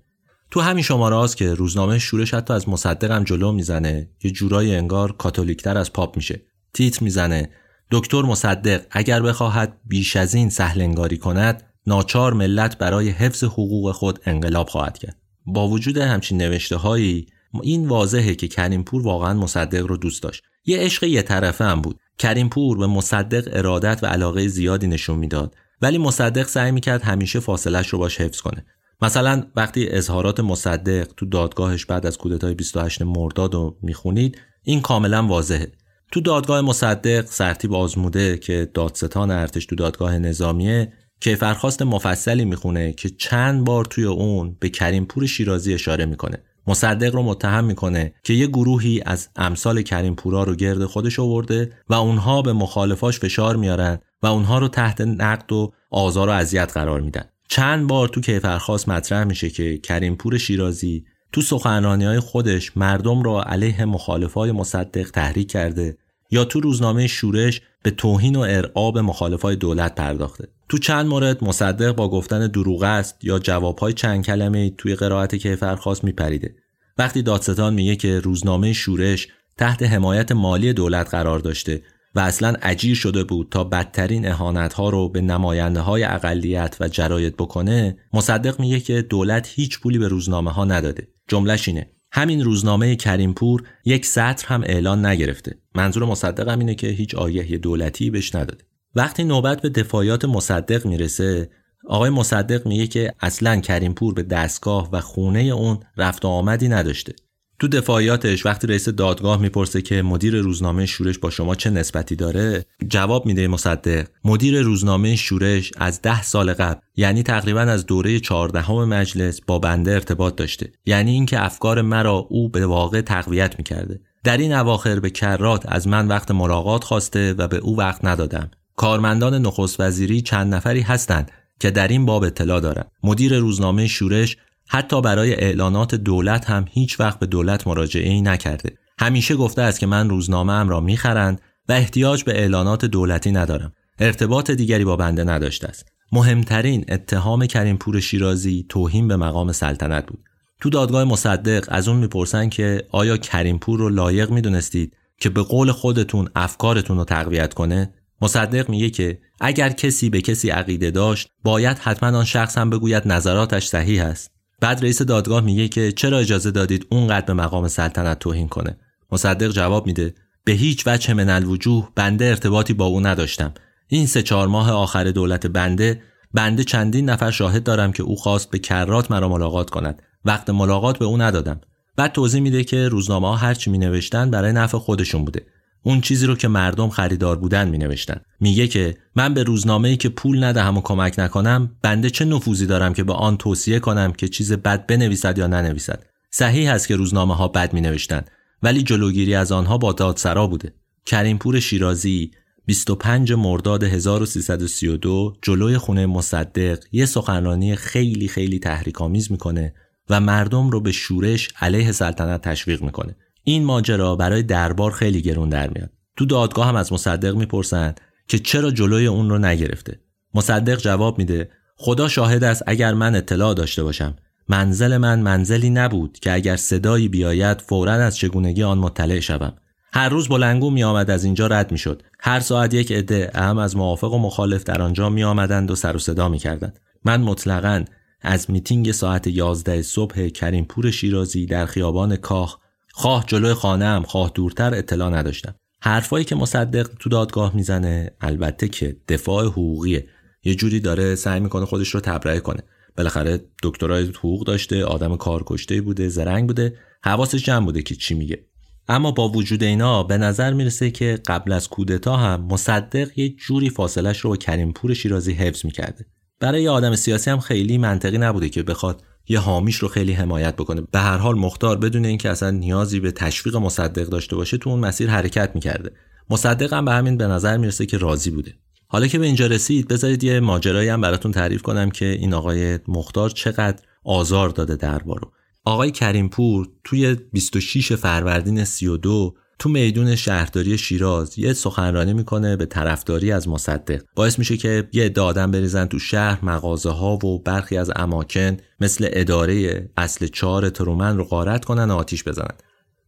تو 0.51 0.61
همین 0.61 0.83
شماره 0.83 1.17
هاست 1.17 1.37
که 1.37 1.55
روزنامه 1.55 1.99
شورش 1.99 2.35
حتی 2.35 2.55
از 2.55 2.65
هم 3.03 3.25
جلو 3.25 3.53
می‌زنه. 3.53 4.09
یه 4.25 4.31
جورای 4.31 4.77
انگار 4.77 5.13
کاتولیکتر 5.13 5.79
از 5.79 5.93
پاپ 5.93 6.17
میشه. 6.17 6.43
تیتر 6.75 7.05
می‌زنه. 7.05 7.51
دکتر 7.91 8.23
مصدق 8.23 8.83
اگر 8.91 9.23
بخواهد 9.23 9.81
بیش 9.85 10.17
از 10.17 10.35
این 10.35 10.51
سهلنگاری 10.51 11.19
کند 11.19 11.63
ناچار 11.87 12.33
ملت 12.33 12.79
برای 12.79 13.09
حفظ 13.09 13.45
حقوق 13.45 13.93
خود 13.93 14.21
انقلاب 14.27 14.69
خواهد 14.69 14.99
کرد. 14.99 15.17
با 15.47 15.69
وجود 15.69 15.99
همچین 15.99 16.39
نوشته 16.39 16.77
هایی 16.77 17.27
این 17.63 17.89
واضحه 17.89 18.35
که 18.35 18.49
کریمپور 18.49 19.03
واقعا 19.03 19.35
مصدق 19.35 19.87
رو 19.87 19.97
دوست 19.97 20.23
داشت. 20.23 20.43
یه 20.67 20.79
عشق 20.79 21.05
یه 21.05 21.23
طرفه 21.23 21.65
هم 21.65 21.81
بود. 21.81 21.99
کریمپور 22.19 22.79
به 22.79 22.87
مصدق 22.87 23.49
ارادت 23.53 24.01
و 24.03 24.07
علاقه 24.07 24.49
زیادی 24.49 24.87
نشون 24.87 25.19
می‌داد. 25.19 25.55
ولی 25.83 25.99
مصدق 25.99 26.47
سعی 26.47 26.73
می‌کرد 26.73 27.03
همیشه 27.03 27.41
فاصلش 27.41 27.89
رو 27.89 27.99
باش 27.99 28.21
حفظ 28.21 28.41
کنه. 28.41 28.65
مثلا 29.03 29.43
وقتی 29.57 29.89
اظهارات 29.89 30.41
مصدق 30.41 31.09
تو 31.17 31.27
دادگاهش 31.27 31.85
بعد 31.85 32.07
از 32.07 32.19
کودتای 32.19 32.55
28 32.55 33.03
مرداد 33.03 33.55
رو 33.55 33.77
می‌خونید 33.83 34.39
این 34.63 34.81
کاملا 34.81 35.27
واضحه. 35.27 35.73
تو 36.13 36.21
دادگاه 36.21 36.61
مصدق 36.61 37.27
سرتیب 37.27 37.75
آزموده 37.75 38.39
که 38.39 38.71
دادستان 38.75 39.31
ارتش 39.31 39.67
تو 39.67 39.77
دادگاه 39.77 40.19
نظامیه 40.19 40.93
کیفرخواست 41.21 41.83
مفصلی 41.83 42.45
می‌خونه 42.45 42.93
که 42.93 43.09
چند 43.09 43.65
بار 43.65 43.85
توی 43.85 44.05
اون 44.05 44.57
به 44.61 44.69
کریمپور 44.69 45.27
شیرازی 45.27 45.75
اشاره 45.75 46.07
می‌کنه. 46.07 46.39
مصدق 46.67 47.15
رو 47.15 47.23
متهم 47.23 47.65
می‌کنه 47.65 48.15
که 48.23 48.35
یه 48.35 48.47
گروهی 48.47 49.03
از 49.07 49.29
امثال 49.37 49.83
کریم 49.83 50.15
پورا 50.15 50.43
رو 50.43 50.55
گرد 50.55 50.85
خودش 50.85 51.19
آورده 51.19 51.73
و 51.89 51.95
اونها 51.95 52.43
به 52.43 52.53
مخالفاش 52.53 53.19
فشار 53.19 53.57
میارن 53.57 53.99
و 54.23 54.27
اونها 54.27 54.59
رو 54.59 54.69
تحت 54.69 55.01
نقد 55.01 55.53
و 55.53 55.73
آزار 55.91 56.29
و 56.29 56.33
اذیت 56.33 56.73
قرار 56.73 57.01
میدن. 57.01 57.25
چند 57.49 57.87
بار 57.87 58.09
تو 58.09 58.21
کیفرخواست 58.21 58.89
مطرح 58.89 59.25
میشه 59.25 59.51
که 59.51 59.79
کریم 59.79 60.17
پور 60.17 60.39
شیرازی 60.39 61.05
تو 61.33 61.43
سخنرانی 61.43 62.05
های 62.05 62.21
خودش 62.21 62.77
مردم 62.77 63.23
را 63.23 63.43
علیه 63.43 63.85
مخالفای 63.85 64.53
مصدق 64.53 65.11
تحریک 65.11 65.51
کرده 65.51 65.97
یا 66.31 66.45
تو 66.45 66.61
روزنامه 66.61 67.07
شورش 67.07 67.61
به 67.83 67.91
توهین 67.91 68.37
و 68.37 68.41
ارعاب 68.41 68.99
مخالفای 68.99 69.57
دولت 69.57 69.95
پرداخته. 69.95 70.49
تو 70.69 70.79
چند 70.79 71.07
مورد 71.07 71.45
مصدق 71.45 71.93
با 71.93 72.09
گفتن 72.09 72.47
دروغ 72.47 72.83
است 72.83 73.25
یا 73.25 73.39
جوابهای 73.39 73.93
چند 73.93 74.25
کلمه 74.25 74.71
توی 74.71 74.95
قرائت 74.95 75.35
کیفرخواست 75.35 76.05
میپریده. 76.05 76.55
وقتی 76.99 77.23
دادستان 77.23 77.75
میگه 77.75 77.97
که 77.97 78.21
روزنامه 78.21 78.73
شورش 78.73 79.29
تحت 79.59 79.83
حمایت 79.83 80.33
مالی 80.33 80.73
دولت 80.73 81.11
قرار 81.11 81.39
داشته 81.39 81.83
و 82.15 82.21
اصلا 82.21 82.55
اجیر 82.63 82.95
شده 82.97 83.25
بود 83.25 83.49
تا 83.51 83.65
بدترین 83.65 84.29
اهانت 84.29 84.73
ها 84.73 84.89
رو 84.89 85.09
به 85.09 85.21
نماینده 85.21 85.81
های 85.81 86.05
اقلیت 86.05 86.77
و 86.81 86.89
جراید 86.89 87.37
بکنه 87.37 87.99
مصدق 88.13 88.61
میگه 88.61 88.81
که 88.81 89.03
دولت 89.03 89.49
هیچ 89.55 89.81
پولی 89.81 89.99
به 89.99 90.09
روزنامه 90.09 90.51
ها 90.51 90.65
نداده. 90.65 91.09
جملهش 91.29 91.69
اینه. 91.69 91.94
همین 92.17 92.45
روزنامه 92.45 92.97
کریمپور 92.97 93.63
یک 93.85 94.07
سطر 94.07 94.47
هم 94.47 94.63
اعلان 94.67 95.07
نگرفته. 95.07 95.59
منظور 95.75 96.05
مصدق 96.05 96.49
اینه 96.49 96.75
که 96.75 96.87
هیچ 96.87 97.15
آیه 97.15 97.59
دولتی 97.59 98.11
بهش 98.11 98.35
نداده. 98.35 98.65
وقتی 98.95 99.25
نوبت 99.25 99.63
به 99.63 99.69
دفاعیات 99.69 100.25
مصدق 100.25 100.87
می‌رسه 100.87 101.51
آقای 101.89 102.11
مصدق 102.11 102.67
میگه 102.67 102.87
که 102.87 103.15
اصلا 103.21 103.61
کریمپور 103.61 104.15
به 104.15 104.23
دستگاه 104.23 104.89
و 104.93 105.01
خونه 105.01 105.41
اون 105.41 105.81
رفت 105.97 106.25
و 106.25 106.29
آمدی 106.29 106.69
نداشته. 106.69 107.13
تو 107.59 107.69
دفاعیاتش 107.69 108.47
وقتی 108.47 108.67
رئیس 108.67 108.89
دادگاه 108.89 109.41
می‌پرسه 109.41 109.83
که 109.83 110.03
مدیر 110.03 110.41
روزنامه 110.41 110.87
شورش 110.87 111.19
با 111.19 111.31
شما 111.31 111.55
چه 111.55 111.71
نسبتی 111.71 112.17
داره 112.17 112.65
جواب 112.89 113.27
میده 113.27 113.49
مصدق. 113.49 114.07
مدیر 114.25 114.63
روزنامه 114.63 115.17
شورش 115.17 115.73
از 115.77 116.03
ده 116.03 116.23
سال 116.23 116.53
قبل 116.53 116.81
یعنی 116.97 117.23
تقریبا 117.23 117.61
از 117.61 117.87
دوره 117.87 118.21
چهاردهم 118.21 118.85
مجلس 118.85 119.41
با 119.47 119.59
بنده 119.59 119.93
ارتباط 119.93 120.37
داشته. 120.37 120.73
یعنی 120.87 121.11
اینکه 121.11 121.45
افکار 121.45 121.83
مرا 121.83 122.27
او 122.31 122.49
به 122.49 122.67
واقع 122.67 123.01
تقویت 123.01 123.59
می‌کرده. 123.59 124.01
در 124.25 124.37
این 124.37 124.53
اواخر 124.53 125.01
به 125.01 125.11
کرات 125.11 125.63
از 125.67 125.89
من 125.89 126.09
وقت 126.09 126.31
ملاقات 126.31 126.85
خواسته 126.85 127.35
و 127.39 127.49
به 127.49 127.57
او 127.57 127.79
وقت 127.79 128.05
ندادم. 128.05 128.51
کارمندان 128.77 129.35
نخست 129.35 129.81
وزیری 129.81 130.21
چند 130.21 130.55
نفری 130.55 130.81
هستند 130.81 131.31
که 131.61 131.71
در 131.71 131.89
این 131.89 132.07
باب 132.07 132.25
اطلاع 132.25 132.61
دارم. 132.61 132.87
مدیر 133.03 133.39
روزنامه 133.39 133.87
شورش 133.87 134.37
حتی 134.75 135.03
برای 135.03 135.35
اعلانات 135.35 135.95
دولت 135.95 136.51
هم 136.51 136.65
هیچ 136.71 137.01
وقت 137.01 137.19
به 137.19 137.27
دولت 137.27 137.67
مراجعه 137.67 138.11
ای 138.11 138.21
نکرده. 138.21 138.73
همیشه 138.99 139.37
گفته 139.37 139.63
است 139.63 139.81
که 139.81 139.87
من 139.87 140.11
روزنامه 140.11 140.53
ام 140.53 140.69
را 140.69 140.81
می‌خرند 140.81 141.41
و 141.69 141.73
احتیاج 141.73 142.25
به 142.25 142.39
اعلانات 142.39 142.85
دولتی 142.85 143.33
ندارم. 143.33 143.73
ارتباط 143.99 144.51
دیگری 144.51 144.85
با 144.85 144.97
بنده 144.97 145.25
نداشته 145.25 145.69
است. 145.69 145.89
مهمترین 146.13 146.85
اتهام 146.89 147.47
کریم 147.47 147.77
پور 147.77 148.01
شیرازی 148.01 148.67
توهین 148.69 149.09
به 149.09 149.17
مقام 149.17 149.53
سلطنت 149.53 150.07
بود. 150.07 150.25
تو 150.61 150.71
دادگاه 150.71 151.05
مصدق 151.05 151.65
از 151.69 151.89
اون 151.89 151.97
می‌پرسن 151.97 152.49
که 152.49 152.85
آیا 152.91 153.17
کریم 153.17 153.59
پور 153.59 153.79
رو 153.79 153.89
لایق 153.89 154.31
می‌دونستید 154.31 154.97
که 155.21 155.31
به 155.31 155.43
قول 155.43 155.73
خودتون 155.73 156.29
افکارتون 156.35 156.97
رو 156.97 157.05
تقویت 157.05 157.55
کنه؟ 157.55 157.95
مصدق 158.23 158.69
میگه 158.69 158.91
که 158.91 159.19
اگر 159.41 159.71
کسی 159.71 160.11
به 160.11 160.21
کسی 160.21 160.51
عقیده 160.51 160.91
داشت 160.91 161.29
باید 161.45 161.79
حتما 161.79 162.19
آن 162.19 162.25
شخص 162.25 162.59
هم 162.59 162.71
بگوید 162.71 163.09
نظراتش 163.09 163.67
صحیح 163.67 164.05
است. 164.05 164.34
بعد 164.61 164.83
رئیس 164.83 165.03
دادگاه 165.03 165.41
میگه 165.41 165.69
که 165.69 165.93
چرا 165.93 166.19
اجازه 166.19 166.51
دادید 166.51 166.87
اونقدر 166.91 167.27
به 167.27 167.33
مقام 167.33 167.69
سلطنت 167.69 168.19
توهین 168.19 168.49
کنه؟ 168.49 168.77
مصدق 169.13 169.51
جواب 169.51 169.87
میده 169.87 170.15
به 170.45 170.53
هیچ 170.53 170.87
وجه 170.87 171.15
من 171.15 171.31
الوجوه 171.31 171.89
بنده 171.95 172.25
ارتباطی 172.25 172.75
با 172.75 172.85
او 172.85 173.01
نداشتم. 173.01 173.55
این 173.89 174.07
سه 174.07 174.23
چهار 174.23 174.49
ماه 174.49 174.71
آخر 174.71 175.05
دولت 175.05 175.47
بنده 175.47 176.03
بنده 176.35 176.65
چندین 176.65 177.11
نفر 177.11 177.31
شاهد 177.31 177.63
دارم 177.63 177.93
که 177.93 178.03
او 178.03 178.17
خواست 178.17 178.51
به 178.51 178.59
کرات 178.59 179.11
مرا 179.11 179.29
ملاقات 179.29 179.71
کند. 179.71 180.03
وقت 180.25 180.51
ملاقات 180.51 180.99
به 180.99 181.05
او 181.05 181.17
ندادم. 181.17 181.61
بعد 181.97 182.13
توضیح 182.13 182.41
میده 182.41 182.65
که 182.65 182.89
روزنامه 182.89 183.29
ها 183.29 183.37
هرچی 183.37 183.71
می 183.71 183.79
نوشتن 183.79 184.31
برای 184.31 184.53
نفع 184.53 184.79
خودشون 184.79 185.25
بوده. 185.25 185.47
اون 185.87 186.01
چیزی 186.01 186.27
رو 186.27 186.35
که 186.35 186.49
مردم 186.49 186.89
خریدار 186.89 187.37
بودن 187.39 187.69
می 187.69 187.79
نوشتن. 187.79 188.21
میگه 188.41 188.69
که 188.69 188.97
من 189.17 189.35
به 189.35 189.43
روزنامه 189.43 189.89
ای 189.89 189.97
که 189.97 190.09
پول 190.09 190.45
ندهم 190.45 190.79
و 190.79 190.81
کمک 190.81 191.15
نکنم 191.19 191.71
بنده 191.83 192.11
چه 192.11 192.25
نفوذی 192.25 192.67
دارم 192.67 192.93
که 192.93 193.05
به 193.05 193.13
آن 193.13 193.37
توصیه 193.37 193.79
کنم 193.79 194.13
که 194.13 194.29
چیز 194.29 194.53
بد 194.53 194.87
بنویسد 194.87 195.39
یا 195.39 195.47
ننویسد. 195.47 196.05
صحیح 196.31 196.73
است 196.73 196.89
که 196.89 196.97
روزنامه 196.97 197.37
ها 197.37 197.49
بد 197.49 197.73
می 197.73 197.81
نوشتن 197.81 198.23
ولی 198.63 198.83
جلوگیری 198.83 199.35
از 199.35 199.53
آنها 199.53 199.79
با 199.79 199.93
دادسرا 199.93 200.47
بوده. 200.47 200.75
کریمپور 201.07 201.61
شیرازی 201.61 202.31
25 202.67 203.33
مرداد 203.33 203.85
1332 203.85 205.37
جلوی 205.43 205.79
خونه 205.79 206.07
مصدق 206.07 206.79
یه 206.93 207.07
سخنرانی 207.07 207.77
خیلی 207.77 208.29
خیلی 208.29 208.59
تحریک 208.59 209.01
آمیز 209.01 209.33
می‌کنه 209.33 209.75
و 210.11 210.21
مردم 210.21 210.71
رو 210.71 210.81
به 210.81 210.93
شورش 210.93 211.49
علیه 211.61 211.93
سلطنت 211.93 212.43
تشویق 212.43 212.83
می‌کنه. 212.83 213.17
این 213.45 213.65
ماجرا 213.65 214.17
برای 214.17 214.43
دربار 214.43 214.91
خیلی 214.91 215.23
گرون 215.23 215.49
در 215.49 215.71
میاد 215.71 215.91
تو 216.17 216.27
دادگاه 216.27 216.67
هم 216.67 216.77
از 216.77 216.93
مصدق 216.93 217.35
می‌پرسند 217.35 218.01
که 218.29 218.39
چرا 218.39 218.71
جلوی 218.71 219.07
اون 219.07 219.31
رو 219.31 219.39
نگرفته 219.39 220.01
مصدق 220.35 220.79
جواب 220.79 221.19
میده 221.19 221.51
خدا 221.77 222.09
شاهد 222.09 222.45
است 222.45 222.63
اگر 222.67 222.95
من 222.95 223.15
اطلاع 223.15 223.55
داشته 223.55 223.83
باشم 223.83 224.17
منزل 224.49 224.97
من 224.97 225.21
منزلی 225.21 225.71
نبود 225.71 226.19
که 226.19 226.33
اگر 226.33 226.57
صدایی 226.57 227.09
بیاید 227.09 227.61
فورا 227.61 227.93
از 227.93 228.17
چگونگی 228.17 228.63
آن 228.63 228.79
مطلع 228.79 229.21
شوم 229.21 229.53
هر 229.95 230.09
روز 230.09 230.29
بلنگو 230.29 230.71
می 230.71 230.85
آمد 230.85 231.11
از 231.11 231.25
اینجا 231.25 231.47
رد 231.47 231.73
می 231.73 231.79
شد. 231.79 232.03
هر 232.21 232.41
ساعت 232.41 232.75
یک 232.75 232.93
عده 232.93 233.31
اهم 233.35 233.59
از 233.59 233.77
موافق 233.77 234.13
و 234.13 234.19
مخالف 234.19 234.65
در 234.65 234.83
آنجا 234.83 235.09
می 235.09 235.25
آمدند 235.25 235.71
و 235.71 235.75
سر 235.75 235.97
و 235.97 235.99
صدا 235.99 236.29
می 236.29 236.39
کردند. 236.39 236.81
من 237.05 237.21
مطلقا 237.21 237.85
از 238.21 238.51
میتینگ 238.51 238.93
ساعت 238.93 239.27
11 239.27 239.83
صبح 239.83 240.29
کریمپور 240.29 240.91
شیرازی 240.91 241.47
در 241.47 241.67
خیابان 241.67 242.17
کاخ 242.17 242.59
خواه 242.97 243.25
جلوی 243.27 243.55
خانه 243.55 244.01
خواه 244.03 244.31
دورتر 244.35 244.75
اطلاع 244.75 245.11
نداشتم. 245.11 245.55
حرفایی 245.81 246.25
که 246.25 246.35
مصدق 246.35 246.89
تو 247.01 247.11
دادگاه 247.11 247.57
می‌زنه 247.57 248.11
البته 248.21 248.69
که 248.69 248.97
دفاع 249.09 249.47
حقوقیه. 249.47 250.07
یه 250.45 250.55
جوری 250.55 250.81
داره 250.81 251.15
سعی 251.15 251.41
می‌کنه 251.41 251.65
خودش 251.65 251.89
رو 251.89 252.01
تبرئه 252.01 252.41
کنه. 252.41 252.63
بالاخره 252.97 253.45
دکترای 253.63 254.05
حقوق 254.05 254.47
داشته 254.47 254.85
آدم 254.85 255.17
کارکشته 255.17 255.81
بوده 255.81 256.09
زرنگ 256.09 256.47
بوده 256.47 256.77
حواسش 257.05 257.45
جمع 257.45 257.65
بوده 257.65 257.83
که 257.83 257.95
چی 257.95 258.15
میگه. 258.15 258.47
اما 258.89 259.11
با 259.11 259.29
وجود 259.29 259.63
اینا 259.63 260.03
به 260.03 260.19
نظر 260.19 260.53
می‌رسه 260.53 260.91
که 260.91 261.19
قبل 261.27 261.53
از 261.53 261.69
کودتا 261.69 262.17
هم 262.17 262.45
مصدق 262.45 263.19
یه 263.19 263.29
جوری 263.29 263.71
فاصلش 263.71 264.21
رو 264.21 264.31
با 264.31 264.37
کریم 264.37 264.73
پور 264.73 264.95
شیرازی 264.95 265.33
حفظ 265.33 265.65
می‌کرده. 265.65 266.07
برای 266.41 266.69
آدم 266.69 266.97
سیاسی 266.97 267.31
هم 267.31 267.41
خیلی 267.41 267.79
منطقی 267.79 268.19
نبوده 268.19 268.49
که 268.49 268.63
بخواد 268.63 269.03
یه 269.29 269.39
حامیش 269.39 269.77
رو 269.77 269.89
خیلی 269.89 270.13
حمایت 270.13 270.57
بکنه. 270.57 270.81
به 270.93 271.01
هر 271.01 271.17
حال 271.17 271.39
مختار 271.39 271.77
بدون 271.77 272.05
اینکه 272.05 272.31
اصلا 272.31 272.51
نیازی 272.51 273.01
به 273.01 273.11
تشویق 273.13 273.57
مصدق 273.57 274.09
داشته 274.09 274.37
باشه 274.37 274.57
تو 274.57 274.71
اون 274.71 274.81
مسیر 274.81 275.11
حرکت 275.11 275.51
می‌کرده. 275.55 275.91
مصدق 276.31 276.73
هم 276.73 276.85
به 276.85 276.93
همین 276.93 277.17
به 277.17 277.27
نظر 277.27 277.57
می‌رسه 277.57 277.87
که 277.87 277.99
راضی 277.99 278.31
بوده. 278.31 278.55
حالا 278.87 279.07
که 279.07 279.19
به 279.19 279.27
اینجا 279.27 279.47
رسید 279.47 279.89
بذارید 279.89 280.25
یه 280.25 280.41
ماجرایی 280.41 280.89
هم 280.89 281.01
براتون 281.01 281.33
تعریف 281.33 281.63
کنم 281.63 281.91
که 281.91 282.07
این 282.07 282.35
آقای 282.35 282.79
مختار 282.89 283.31
چقدر 283.31 283.83
آزار 284.05 284.49
داده 284.49 284.77
دربارو. 284.77 285.33
آقای 285.65 285.91
کریمپور 285.91 286.69
توی 286.85 287.17
26 287.33 287.93
فروردین 287.93 288.65
32 288.65 289.35
تو 289.59 289.69
میدون 289.69 290.17
شهرداری 290.17 290.79
شیراز 290.79 291.39
یه 291.39 291.53
سخنرانی 291.53 292.13
می‌کنه 292.13 292.57
به 292.57 292.67
طرفداری 292.67 293.33
از 293.33 293.49
مصدق. 293.49 294.03
باعث 294.17 294.39
میشه 294.39 294.57
که 294.57 294.89
یه 294.93 295.13
آدم 295.21 295.51
بریزن 295.51 295.87
تو 295.87 295.99
شهر 295.99 296.45
مغازه 296.45 296.91
ها 296.91 297.27
و 297.27 297.43
برخی 297.43 297.77
از 297.77 297.93
اماکن 297.97 298.57
مثل 298.81 299.09
اداره 299.13 299.89
اصل 299.97 300.27
چهار 300.27 300.71
ترومن 300.71 301.17
رو 301.17 301.25
غارت 301.25 301.65
کنن 301.65 301.91
و 301.91 301.95
آتیش 301.95 302.25
بزنن. 302.25 302.55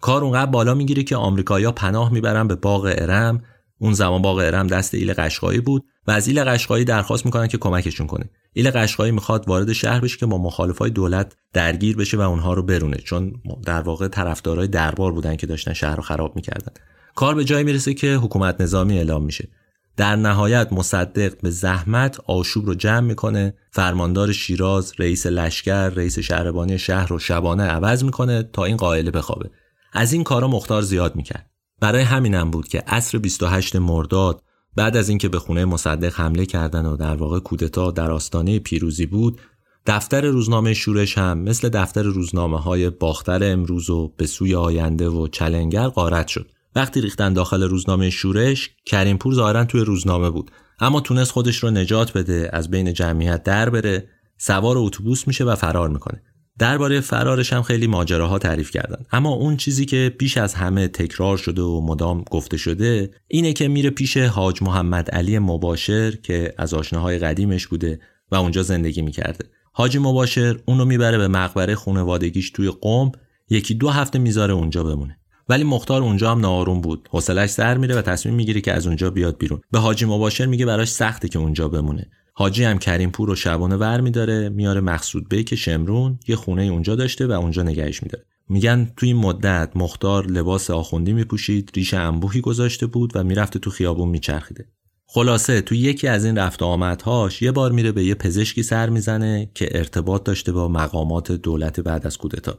کار 0.01 0.25
اونقدر 0.25 0.51
بالا 0.51 0.75
می‌گیره 0.75 1.03
که 1.03 1.17
آمریکایی‌ها 1.17 1.73
پناه 1.73 2.13
می‌برن 2.13 2.49
به 2.49 2.55
باغ 2.55 2.95
ارم. 2.99 3.43
اون 3.79 3.93
زمان 3.93 4.23
باغ 4.23 4.37
ارم 4.37 4.67
دست 4.67 4.95
ایل 4.95 5.13
قشقایی 5.13 5.61
بود. 5.61 5.85
و 6.07 6.11
از 6.11 6.29
ایل 6.29 6.45
قشقایی 6.45 6.85
درخواست 6.85 7.27
می‌کنن 7.27 7.49
که 7.49 7.59
کمکشون 7.59 8.07
کنه. 8.07 8.31
ایل 8.53 8.71
قشقایی 8.71 9.13
می‌خواد 9.13 9.49
وارد 9.49 9.73
شهر 9.73 10.01
بشه 10.01 10.19
که 10.19 10.27
با 10.27 10.39
مخالفای 10.39 10.91
دولت 10.91 11.37
درگیر 11.53 11.97
بشه 11.97 12.17
و 12.17 12.21
اونها 12.21 12.55
رو 12.55 12.63
برونه 12.63 12.97
چون 12.97 13.33
در 13.65 13.81
واقع 13.81 14.09
طرفدارای 14.09 14.69
دربار 14.69 15.13
بودن 15.13 15.37
که 15.37 15.47
داشتن 15.47 15.73
شهر 15.73 15.97
رو 15.97 16.03
خراب 16.03 16.37
می‌کردن. 16.37 16.73
کار 17.15 17.35
به 17.35 17.45
جایی 17.45 17.65
می‌رسه 17.65 17.95
که 17.95 18.15
حکومت 18.15 18.61
نظامی 18.61 18.97
اعلام 18.97 19.25
میشه. 19.25 19.49
در 19.97 20.17
نهایت 20.17 20.73
مصدق 20.73 21.41
به 21.41 21.51
زحمت 21.51 22.21
آشوب 22.27 22.67
رو 22.67 22.75
جمع 22.75 23.01
می‌کنه 23.01 23.55
فرماندار 23.71 24.33
شیراز 24.33 24.93
رئیس 24.99 25.27
لشکر 25.27 25.89
رئیس 25.89 26.19
شهربانی 26.19 26.79
شهر 26.79 27.07
رو 27.07 27.19
شبانه 27.19 27.63
عوض 27.63 28.05
می‌کنه 28.05 28.43
تا 28.43 28.65
این 28.65 28.77
قائله 28.77 29.11
بخوابه. 29.11 29.51
از 29.93 30.13
این 30.13 30.25
کارا 30.25 30.49
مختار 30.49 30.83
زیاد 30.83 31.17
می‌کرد. 31.17 31.51
برای 31.81 32.03
همینم 32.03 32.51
بود 32.51 32.69
که 32.69 32.83
عصر 32.87 33.19
28 33.19 33.77
مرداد 33.77 34.43
بعد 34.77 34.97
از 34.97 35.09
اینکه 35.09 35.29
به 35.29 35.39
خونه 35.39 35.65
مصدق 35.65 36.15
حمله 36.15 36.47
کردن 36.47 36.87
و 36.87 36.97
در 36.97 37.17
واقع 37.17 37.39
کودتا 37.39 37.91
در 37.91 38.11
آستانه 38.11 38.59
پیروزی 38.59 39.07
بود 39.07 39.41
دفتر 39.87 40.21
روزنامه 40.21 40.75
شورش 40.75 41.19
هم 41.19 41.39
مثل 41.39 41.69
دفتر 41.69 42.03
روزنامه 42.03 42.61
های 42.61 42.91
باختر 42.91 43.53
امروز 43.53 43.91
و 43.91 44.13
به 44.17 44.27
سوی 44.27 44.55
آینده 44.55 45.09
و 45.09 45.29
چلنگر 45.29 45.89
قارت 45.89 46.29
شد. 46.29 46.51
وقتی 46.75 47.01
ریختن 47.01 47.33
داخل 47.33 47.63
روزنامه 47.63 48.11
شورش 48.11 48.71
کریمپور 48.87 49.35
ظاهرا 49.35 49.65
توی 49.65 49.81
روزنامه 49.81 50.31
بود. 50.31 50.51
اما 50.81 51.01
تونست 51.01 51.33
خودش 51.33 51.57
رو 51.57 51.71
نجات 51.71 52.13
بده 52.13 52.51
از 52.53 52.71
بین 52.71 52.93
جمعیت 52.93 53.43
در 53.43 53.71
بره 53.71 54.09
سوار 54.39 54.79
اتوبوس 54.79 55.29
میشه 55.29 55.45
و 55.45 55.55
فرار 55.55 55.89
می‌کنه. 55.89 56.23
درباره 56.59 57.01
فرارش 57.01 57.53
هم 57.53 57.63
خیلی 57.63 57.87
ماجراها 57.87 58.39
تعریف 58.39 58.71
کردن. 58.71 59.05
اما 59.13 59.31
اون 59.31 59.57
چیزی 59.57 59.85
که 59.85 60.15
بیش 60.19 60.37
از 60.37 60.55
همه 60.55 60.89
تکرار 60.89 61.37
شده 61.37 61.63
و 61.63 61.81
مدام 61.81 62.25
گفته 62.31 62.57
شده 62.57 63.11
اینه 63.29 63.53
که 63.53 63.69
میره 63.69 63.91
پیش 63.91 64.17
حاج 64.17 64.63
محمد 64.63 65.11
علی 65.11 65.39
مباشر 65.39 66.11
که 66.11 66.55
از 66.59 66.75
آشناهای 66.75 67.19
قدیمش 67.19 67.67
بوده 67.67 68.01
و 68.31 68.37
اونجا 68.37 68.63
زندگی 68.63 69.03
می‌کرده. 69.03 69.45
حاجی 69.73 69.99
مباشر 69.99 70.59
اونو 70.67 70.85
می‌بره 70.85 71.19
به 71.19 71.29
مقبره 71.29 71.75
خونوادگیش 71.75 72.51
توی 72.51 72.73
قم 72.81 73.13
یکی 73.51 73.75
دو 73.75 73.89
هفته 73.89 74.19
می‌ذاره 74.19 74.55
اونجا 74.55 74.85
بمونه. 74.85 75.19
ولی 75.49 75.65
مختار 75.65 76.03
اونجا 76.03 76.31
هم 76.31 76.41
ناآروم 76.41 76.81
بود. 76.81 77.09
حوصلش 77.11 77.51
سر 77.51 77.77
میره 77.77 77.97
و 77.97 78.03
تصمیم 78.03 78.35
می‌گیره 78.35 78.61
که 78.61 78.73
از 78.73 78.87
اونجا 78.87 79.11
بیاد 79.11 79.39
بیرون. 79.39 79.61
به 79.71 79.79
حاجی 79.79 80.05
مباشر 80.05 80.47
میگه 80.47 80.67
براش 80.67 80.89
سخته 80.89 81.29
که 81.29 81.39
اونجا 81.39 81.69
بمونه. 81.69 82.11
حاجی 82.39 82.65
هم 82.65 82.79
کریم 82.79 83.11
پور 83.11 83.31
و 83.31 83.35
شبانه 83.35 83.77
ور 83.77 84.01
میداره 84.01 84.49
میاره 84.49 84.81
مقصود 84.81 85.45
که 85.45 85.57
شمرون 85.57 86.19
یه 86.29 86.37
خونه 86.37 86.63
اونجا 86.63 86.95
داشته 86.95 87.27
و 87.27 87.33
اونجا 87.33 87.63
نگهش 87.63 88.03
میداره. 88.03 88.25
میگن 88.49 88.93
توی 88.97 89.09
این 89.09 89.17
مدت 89.17 89.71
مختار 89.75 90.27
لباس 90.27 90.71
آخوندی 90.71 91.13
میپوشید 91.13 91.71
ریش 91.75 91.95
انبوهی 91.95 92.41
گذاشته 92.41 92.87
بود 92.87 93.13
و 93.15 93.25
می‌رفته 93.25 93.59
تو 93.59 93.71
خیابون 93.71 94.09
میچرخیده. 94.09 94.69
خلاصه 95.07 95.61
تو 95.61 95.75
یکی 95.75 96.09
از 96.09 96.25
این 96.25 96.39
رفت 96.39 96.63
آمدهاش 96.63 97.43
یه 97.43 97.53
بار 97.53 97.73
میره 97.73 97.93
به 97.93 98.05
یه 98.05 98.15
پزشکی 98.15 98.63
سر 98.63 98.89
می‌زنه 98.89 99.51
که 99.55 99.69
ارتباط 99.79 100.25
داشته 100.25 100.53
با 100.53 100.69
مقامات 100.69 101.33
دولت 101.33 101.81
بعد 101.81 102.07
از 102.07 102.19
کودتا. 102.19 102.59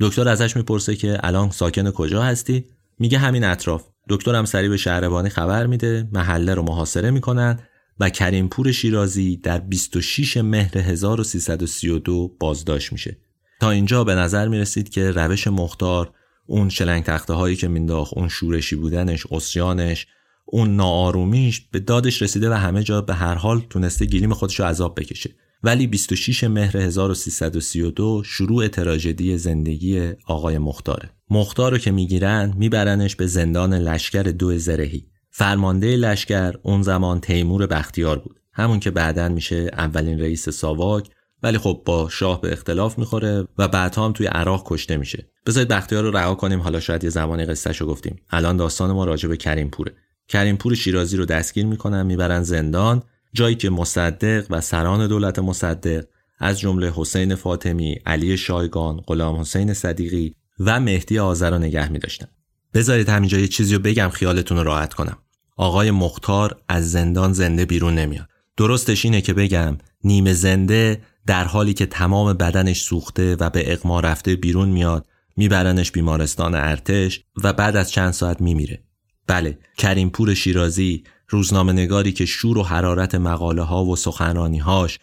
دکتر 0.00 0.28
ازش 0.28 0.56
می‌پرسه 0.56 0.96
که 0.96 1.18
الان 1.22 1.50
ساکن 1.50 1.90
کجا 1.90 2.22
هستی؟ 2.22 2.64
میگه 2.98 3.18
همین 3.18 3.44
اطراف. 3.44 3.84
دکتر 4.08 4.34
هم 4.34 4.44
سریع 4.44 4.68
به 4.68 4.76
شهربانی 4.76 5.28
خبر 5.28 5.66
میده 5.66 6.08
محله 6.12 6.54
رو 6.54 6.62
محاصره 6.62 7.10
می‌کنن. 7.10 7.58
و 8.00 8.10
کریمپور 8.10 8.72
شیرازی 8.72 9.36
در 9.36 9.58
26 9.58 10.36
مهر 10.36 10.78
1332 10.78 12.36
بازداشت 12.40 12.92
میشه. 12.92 13.16
تا 13.60 13.70
اینجا 13.70 14.04
به 14.04 14.14
نظر 14.14 14.48
می‌رسید 14.48 14.88
که 14.88 15.10
روش 15.10 15.46
مختار 15.46 16.12
اون 16.46 16.68
شلنگ 16.68 17.04
تخته 17.04 17.32
هایی 17.32 17.56
که 17.56 17.68
مینداخت 17.68 18.14
اون 18.16 18.28
شورشی 18.28 18.76
بودنش 18.76 19.26
اسیانش 19.30 20.06
اون 20.44 20.76
ناآرومیش 20.76 21.60
به 21.60 21.80
دادش 21.80 22.22
رسیده 22.22 22.50
و 22.50 22.52
همه 22.52 22.82
جا 22.82 23.00
به 23.00 23.14
هر 23.14 23.34
حال 23.34 23.62
تونسته 23.70 24.04
گیلیم 24.04 24.34
خودش 24.34 24.60
رو 24.60 24.66
عذاب 24.66 25.00
بکشه. 25.00 25.30
ولی 25.62 25.86
26 25.86 26.44
مهر 26.44 26.76
1332 26.76 28.22
شروع 28.24 28.68
تراژدی 28.68 29.38
زندگی 29.38 30.12
آقای 30.26 30.58
مختاره. 30.58 31.10
مختار 31.30 31.72
رو 31.72 31.78
که 31.78 31.90
می‌گیرن 31.90 32.54
میبرنش 32.56 33.16
به 33.16 33.26
زندان 33.26 33.74
لشکر 33.74 34.22
دو 34.22 34.58
زرهی. 34.58 35.06
فرمانده 35.38 35.96
لشکر 35.96 36.54
اون 36.62 36.82
زمان 36.82 37.20
تیمور 37.20 37.66
بختیار 37.66 38.18
بود 38.18 38.40
همون 38.52 38.80
که 38.80 38.90
بعدا 38.90 39.28
میشه 39.28 39.70
اولین 39.72 40.20
رئیس 40.20 40.48
ساواک 40.48 41.08
ولی 41.42 41.58
خب 41.58 41.82
با 41.84 42.08
شاه 42.08 42.40
به 42.40 42.52
اختلاف 42.52 42.98
می‌خوره 42.98 43.44
و 43.58 43.68
بعدها 43.68 44.04
هم 44.04 44.12
توی 44.12 44.26
عراق 44.26 44.62
کشته 44.66 44.96
میشه 44.96 45.26
بذارید 45.46 45.68
بختیار 45.68 46.02
رو 46.04 46.10
رها 46.10 46.34
کنیم 46.34 46.60
حالا 46.60 46.80
شاید 46.80 47.04
یه 47.04 47.10
زمانی 47.10 47.44
قصهش 47.44 47.80
رو 47.80 47.86
گفتیم 47.86 48.20
الان 48.30 48.56
داستان 48.56 48.92
ما 48.92 49.04
راجع 49.04 49.28
به 49.28 49.36
کریم 49.36 49.70
پوره 49.70 49.92
کریم 50.28 50.56
پور 50.56 50.74
شیرازی 50.74 51.16
رو 51.16 51.24
دستگیر 51.24 51.66
می‌کنن 51.66 52.02
می‌برن 52.06 52.42
زندان 52.42 53.02
جایی 53.32 53.54
که 53.54 53.70
مصدق 53.70 54.46
و 54.50 54.60
سران 54.60 55.06
دولت 55.06 55.38
مصدق 55.38 56.04
از 56.38 56.60
جمله 56.60 56.92
حسین 56.96 57.34
فاطمی، 57.34 57.98
علی 58.06 58.36
شایگان، 58.36 58.96
غلام 58.96 59.40
حسین 59.40 59.74
صدیقی 59.74 60.34
و 60.60 60.80
مهدی 60.80 61.18
آذر 61.18 61.50
رو 61.50 61.58
نگه 61.58 61.92
می 61.92 61.98
داشتن. 61.98 62.26
بذارید 62.74 63.08
همینجا 63.08 63.38
یه 63.38 63.48
چیزی 63.48 63.74
رو 63.74 63.80
بگم 63.80 64.08
خیالتون 64.08 64.58
رو 64.58 64.64
راحت 64.64 64.94
کنم. 64.94 65.18
آقای 65.56 65.90
مختار 65.90 66.56
از 66.68 66.90
زندان 66.90 67.32
زنده 67.32 67.64
بیرون 67.64 67.94
نمیاد. 67.94 68.28
درستش 68.56 69.04
اینه 69.04 69.20
که 69.20 69.32
بگم 69.32 69.78
نیمه 70.04 70.32
زنده 70.32 71.02
در 71.26 71.44
حالی 71.44 71.74
که 71.74 71.86
تمام 71.86 72.32
بدنش 72.32 72.82
سوخته 72.82 73.36
و 73.40 73.50
به 73.50 73.72
اقما 73.72 74.00
رفته 74.00 74.36
بیرون 74.36 74.68
میاد 74.68 75.06
میبرنش 75.36 75.92
بیمارستان 75.92 76.54
ارتش 76.54 77.20
و 77.44 77.52
بعد 77.52 77.76
از 77.76 77.90
چند 77.90 78.10
ساعت 78.10 78.40
میمیره. 78.40 78.82
بله 79.26 79.58
کریم 79.78 80.10
پور 80.10 80.34
شیرازی 80.34 81.04
روزنامه 81.28 81.72
نگاری 81.72 82.12
که 82.12 82.26
شور 82.26 82.58
و 82.58 82.62
حرارت 82.62 83.14
مقاله 83.14 83.62
ها 83.62 83.84
و 83.84 83.96
سخنرانی 83.96 84.58
هاش 84.58 84.98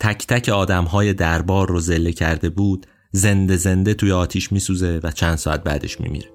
تک 0.00 0.26
تک 0.26 0.48
آدم 0.48 0.84
های 0.84 1.12
دربار 1.12 1.68
رو 1.68 1.80
زله 1.80 2.12
کرده 2.12 2.48
بود 2.48 2.86
زنده 3.12 3.56
زنده 3.56 3.94
توی 3.94 4.12
آتیش 4.12 4.52
میسوزه 4.52 5.00
و 5.02 5.10
چند 5.10 5.36
ساعت 5.36 5.64
بعدش 5.64 6.00
میمیره 6.00 6.31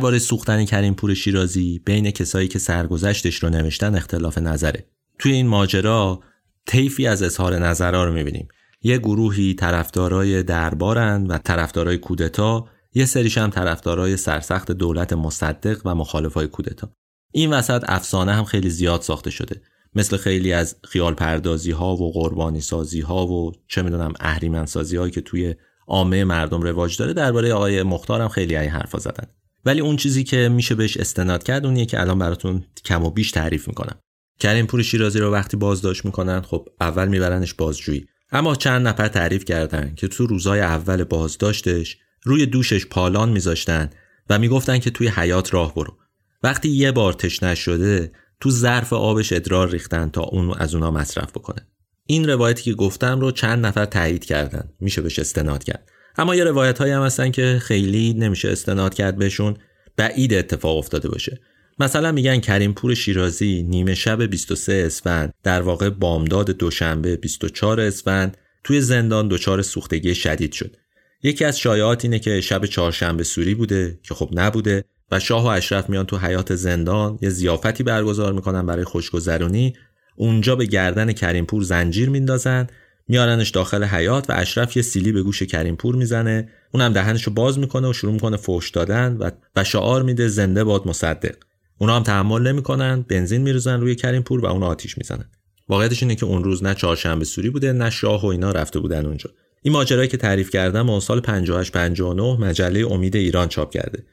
درباره 0.00 0.18
سوختن 0.18 0.64
کریم 0.64 0.94
پور 0.94 1.14
شیرازی 1.14 1.78
بین 1.84 2.10
کسایی 2.10 2.48
که 2.48 2.58
سرگذشتش 2.58 3.36
رو 3.36 3.48
نوشتن 3.48 3.94
اختلاف 3.94 4.38
نظره. 4.38 4.86
توی 5.18 5.32
این 5.32 5.46
ماجرا 5.46 6.20
طیفی 6.66 7.06
از 7.06 7.22
اظهار 7.22 7.58
نظرها 7.58 8.04
رو 8.04 8.12
می‌بینیم. 8.12 8.48
یه 8.82 8.98
گروهی 8.98 9.54
طرفدارای 9.54 10.42
دربارن 10.42 11.26
و 11.26 11.38
طرفدارای 11.38 11.98
کودتا 11.98 12.68
یه 12.94 13.04
سریش 13.04 13.38
هم 13.38 13.50
طرفدارای 13.50 14.16
سرسخت 14.16 14.70
دولت 14.70 15.12
مصدق 15.12 15.80
و 15.84 15.94
مخالفای 15.94 16.46
کودتا. 16.46 16.90
این 17.32 17.52
وسط 17.52 17.84
افسانه 17.88 18.32
هم 18.32 18.44
خیلی 18.44 18.70
زیاد 18.70 19.02
ساخته 19.02 19.30
شده. 19.30 19.62
مثل 19.94 20.16
خیلی 20.16 20.52
از 20.52 20.76
خیال 20.88 21.14
پردازی 21.14 21.70
ها 21.70 21.96
و 21.96 22.12
قربانی 22.12 22.60
سازی 22.60 23.00
ها 23.00 23.26
و 23.26 23.52
چه 23.68 23.82
می‌دونم 23.82 24.12
اهریمن 24.20 24.66
سازی 24.66 24.96
هایی 24.96 25.12
که 25.12 25.20
توی 25.20 25.54
عامه 25.86 26.24
مردم 26.24 26.62
رواج 26.62 26.96
داره 26.96 27.12
درباره 27.12 27.52
آقای 27.52 27.82
مختارم 27.82 28.28
خیلی 28.28 28.56
ای 28.56 28.66
حرفا 28.66 28.98
زدن. 28.98 29.26
ولی 29.64 29.80
اون 29.80 29.96
چیزی 29.96 30.24
که 30.24 30.48
میشه 30.48 30.74
بهش 30.74 30.96
استناد 30.96 31.42
کرد 31.42 31.66
اونیه 31.66 31.86
که 31.86 32.00
الان 32.00 32.18
براتون 32.18 32.64
کم 32.84 33.04
و 33.04 33.10
بیش 33.10 33.30
تعریف 33.30 33.68
می‌کنم. 33.68 33.98
کریم 34.40 34.66
پور 34.66 34.82
شیرازی 34.82 35.18
رو 35.18 35.30
وقتی 35.32 35.56
بازداشت 35.56 36.04
می‌کنن 36.04 36.40
خب 36.40 36.68
اول 36.80 37.08
میبرنش 37.08 37.54
بازجویی. 37.54 38.06
اما 38.32 38.54
چند 38.54 38.88
نفر 38.88 39.08
تعریف 39.08 39.44
کردن 39.44 39.94
که 39.96 40.08
تو 40.08 40.26
روزای 40.26 40.60
اول 40.60 41.04
بازداشتش 41.04 41.98
روی 42.22 42.46
دوشش 42.46 42.86
پالان 42.86 43.28
میذاشتن 43.28 43.90
و 44.30 44.38
می‌گفتن 44.38 44.78
که 44.78 44.90
توی 44.90 45.08
حیات 45.08 45.54
راه 45.54 45.74
برو. 45.74 45.96
وقتی 46.42 46.68
یه 46.68 46.92
بار 46.92 47.12
تشنه 47.12 47.54
شده 47.54 48.12
تو 48.40 48.50
ظرف 48.50 48.92
آبش 48.92 49.32
ادرار 49.32 49.70
ریختن 49.70 50.10
تا 50.10 50.22
اون 50.22 50.54
از 50.58 50.74
اونا 50.74 50.90
مصرف 50.90 51.30
بکنه. 51.30 51.66
این 52.06 52.28
روایتی 52.28 52.62
که 52.62 52.74
گفتم 52.74 53.20
رو 53.20 53.30
چند 53.30 53.66
نفر 53.66 53.84
تایید 53.84 54.24
کردن. 54.24 54.72
میشه 54.80 55.02
بهش 55.02 55.18
استناد 55.18 55.64
کرد. 55.64 55.88
اما 56.18 56.34
یه 56.34 56.44
روایت 56.44 56.78
هایی 56.78 56.92
هم 56.92 57.02
هستن 57.02 57.30
که 57.30 57.58
خیلی 57.62 58.14
نمیشه 58.14 58.48
استناد 58.48 58.94
کرد 58.94 59.16
بهشون 59.16 59.56
بعید 59.96 60.34
اتفاق 60.34 60.78
افتاده 60.78 61.08
باشه. 61.08 61.40
مثلا 61.78 62.12
میگن 62.12 62.40
کریم 62.40 62.72
پور 62.72 62.94
شیرازی 62.94 63.62
نیمه 63.62 63.94
شب 63.94 64.22
23 64.22 64.82
اسفند 64.86 65.34
در 65.42 65.62
واقع 65.62 65.90
بامداد 65.90 66.50
دوشنبه 66.50 67.16
24 67.16 67.80
اسفند 67.80 68.36
توی 68.64 68.80
زندان 68.80 69.28
دچار 69.28 69.62
سوختگی 69.62 70.14
شدید 70.14 70.52
شد. 70.52 70.76
یکی 71.22 71.44
از 71.44 71.58
شایعات 71.58 72.04
اینه 72.04 72.18
که 72.18 72.40
شب 72.40 72.66
چهارشنبه 72.66 73.24
سوری 73.24 73.54
بوده 73.54 73.98
که 74.02 74.14
خب 74.14 74.30
نبوده 74.32 74.84
و 75.10 75.20
شاه 75.20 75.44
و 75.44 75.46
اشرف 75.46 75.90
میان 75.90 76.06
تو 76.06 76.18
حیات 76.18 76.54
زندان 76.54 77.18
یه 77.22 77.28
زیافتی 77.28 77.82
برگزار 77.82 78.32
می‌کنن 78.32 78.66
برای 78.66 78.84
خوشگذرونی. 78.84 79.74
اونجا 80.16 80.56
به 80.56 80.64
گردن 80.66 81.12
کریمپور 81.12 81.62
زنجیر 81.62 82.10
میندازن 82.10 82.66
میارنش 83.10 83.50
داخل 83.50 83.84
حیات 83.84 84.30
و 84.30 84.32
اشرف 84.36 84.76
یه 84.76 84.82
سیلی 84.82 85.12
به 85.12 85.22
گوش 85.22 85.42
کریم 85.42 85.76
پور 85.76 85.96
می‌زنه. 85.96 86.48
اونم 86.72 86.92
دهنشو 86.92 87.30
باز 87.30 87.58
می‌کنه 87.58 87.88
و 87.88 87.92
شروع 87.92 88.12
می‌کنه 88.12 88.36
فوش 88.36 88.70
دادن 88.70 89.16
و 89.16 89.30
و 89.56 89.64
شعار 89.64 90.02
میده 90.02 90.28
زنده 90.28 90.64
باد 90.64 90.88
مصدق. 90.88 91.34
اونا 91.78 91.96
هم 91.96 92.02
تحمل 92.02 92.48
نمی‌کنن 92.48 93.04
بنزین 93.08 93.42
میریزن 93.42 93.80
روی 93.80 93.94
کریم 93.94 94.22
پور 94.22 94.40
و 94.40 94.46
اون 94.46 94.62
آتیش 94.62 94.98
می‌زنن. 94.98 95.24
واقعیتش 95.68 96.02
اینه 96.02 96.14
که 96.14 96.26
اون 96.26 96.44
روز 96.44 96.62
نه 96.62 96.74
چهارشنبه 96.74 97.24
سوری 97.24 97.50
بوده 97.50 97.72
نه 97.72 97.90
شاه 97.90 98.22
و 98.22 98.26
اینا 98.26 98.50
رفته 98.50 98.78
بودن 98.78 99.06
اونجا. 99.06 99.30
این 99.62 99.74
ماجرایی 99.74 100.08
که 100.08 100.16
تعریف 100.16 100.50
کردم 100.50 100.90
اون 100.90 101.00
سال 101.00 101.20
58 101.20 101.72
59 101.72 102.40
مجله 102.40 102.86
امید 102.92 103.16
ایران 103.16 103.48
چاپ 103.48 103.70
کرده. 103.70 104.04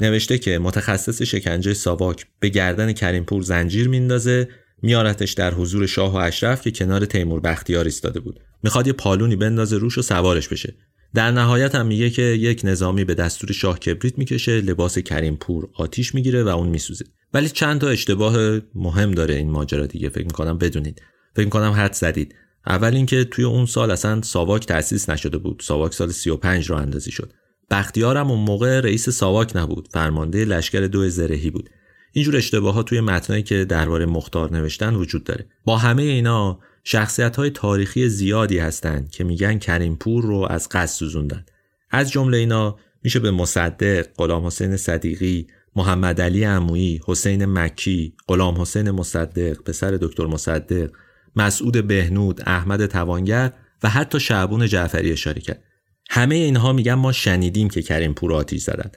نوشته 0.00 0.38
که 0.38 0.58
متخصص 0.58 1.22
شکنجه 1.22 1.74
ساواک 1.74 2.26
به 2.40 2.48
گردن 2.48 2.92
کریمپور 2.92 3.42
زنجیر 3.42 3.88
میندازه 3.88 4.48
میارتش 4.82 5.32
در 5.32 5.54
حضور 5.54 5.86
شاه 5.86 6.12
و 6.12 6.16
اشرف 6.16 6.62
که 6.62 6.70
کنار 6.70 7.04
تیمور 7.04 7.40
بختیار 7.40 7.84
ایستاده 7.84 8.20
بود. 8.20 8.40
می‌خواد 8.62 8.86
یه 8.86 8.92
پالونی 8.92 9.36
بندازه 9.36 9.78
روش 9.78 9.98
و 9.98 10.02
سوارش 10.02 10.48
بشه. 10.48 10.74
در 11.14 11.30
نهایت 11.30 11.74
هم 11.74 11.86
میگه 11.86 12.10
که 12.10 12.22
یک 12.22 12.60
نظامی 12.64 13.04
به 13.04 13.14
دستور 13.14 13.52
شاه 13.52 13.78
کبریت 13.78 14.18
می‌کشه 14.18 14.60
لباس 14.60 14.98
کریمپور 14.98 15.68
آتیش 15.74 16.14
می‌گیره 16.14 16.42
و 16.42 16.48
اون 16.48 16.68
میسوزه. 16.68 17.04
ولی 17.34 17.48
چند 17.48 17.80
تا 17.80 17.88
اشتباه 17.88 18.60
مهم 18.74 19.10
داره 19.10 19.34
این 19.34 19.50
ماجرا 19.50 19.86
دیگه 19.86 20.08
فکر 20.08 20.24
می‌کنم 20.24 20.58
بدونید. 20.58 21.02
فکر 21.36 21.44
می‌کنم 21.44 21.72
حد 21.72 21.92
زدید. 21.92 22.34
اول 22.66 22.94
اینکه 22.94 23.24
توی 23.24 23.44
اون 23.44 23.66
سال 23.66 23.90
اصلا 23.90 24.22
ساواک 24.22 24.66
تأسیس 24.66 25.10
نشده 25.10 25.38
بود. 25.38 25.62
ساواک 25.64 25.94
سال 25.94 26.10
35 26.10 26.70
رو 26.70 26.76
اندازی 26.76 27.10
شد. 27.10 27.32
بختیارم 27.70 28.30
اون 28.30 28.40
موقع 28.40 28.80
رئیس 28.80 29.08
ساواک 29.08 29.56
نبود. 29.56 29.88
فرمانده 29.92 30.44
لشکر 30.44 30.80
دو 30.80 31.08
زرهی 31.08 31.50
بود. 31.50 31.70
اینجور 32.16 32.36
اشتباهات 32.36 32.86
توی 32.86 33.00
متنایی 33.00 33.42
که 33.42 33.64
درباره 33.64 34.06
مختار 34.06 34.52
نوشتن 34.52 34.94
وجود 34.94 35.24
داره 35.24 35.46
با 35.64 35.76
همه 35.76 36.02
اینا 36.02 36.58
شخصیت 36.84 37.36
های 37.36 37.50
تاریخی 37.50 38.08
زیادی 38.08 38.58
هستند 38.58 39.10
که 39.10 39.24
میگن 39.24 39.58
کریمپور 39.58 40.24
رو 40.24 40.46
از 40.50 40.68
قصد 40.68 40.98
سوزوندن 40.98 41.44
از 41.90 42.10
جمله 42.10 42.38
اینا 42.38 42.76
میشه 43.02 43.20
به 43.20 43.30
مصدق، 43.30 44.06
غلام 44.16 44.46
حسین 44.46 44.76
صدیقی، 44.76 45.46
محمد 45.76 46.20
علی 46.20 46.44
عمویی، 46.44 47.00
حسین 47.06 47.44
مکی، 47.44 48.14
غلام 48.28 48.60
حسین 48.60 48.90
مصدق، 48.90 49.62
پسر 49.62 49.90
دکتر 49.90 50.26
مصدق، 50.26 50.90
مسعود 51.36 51.86
بهنود، 51.86 52.42
احمد 52.46 52.86
توانگر 52.86 53.52
و 53.82 53.88
حتی 53.88 54.20
شعبون 54.20 54.66
جعفری 54.66 55.12
اشاره 55.12 55.40
کرد. 55.40 55.62
همه 56.10 56.34
اینها 56.34 56.72
میگن 56.72 56.94
ما 56.94 57.12
شنیدیم 57.12 57.68
که 57.68 57.82
کریم 57.82 58.14
پور 58.14 58.32
آتیش 58.32 58.62
زدن. 58.62 58.90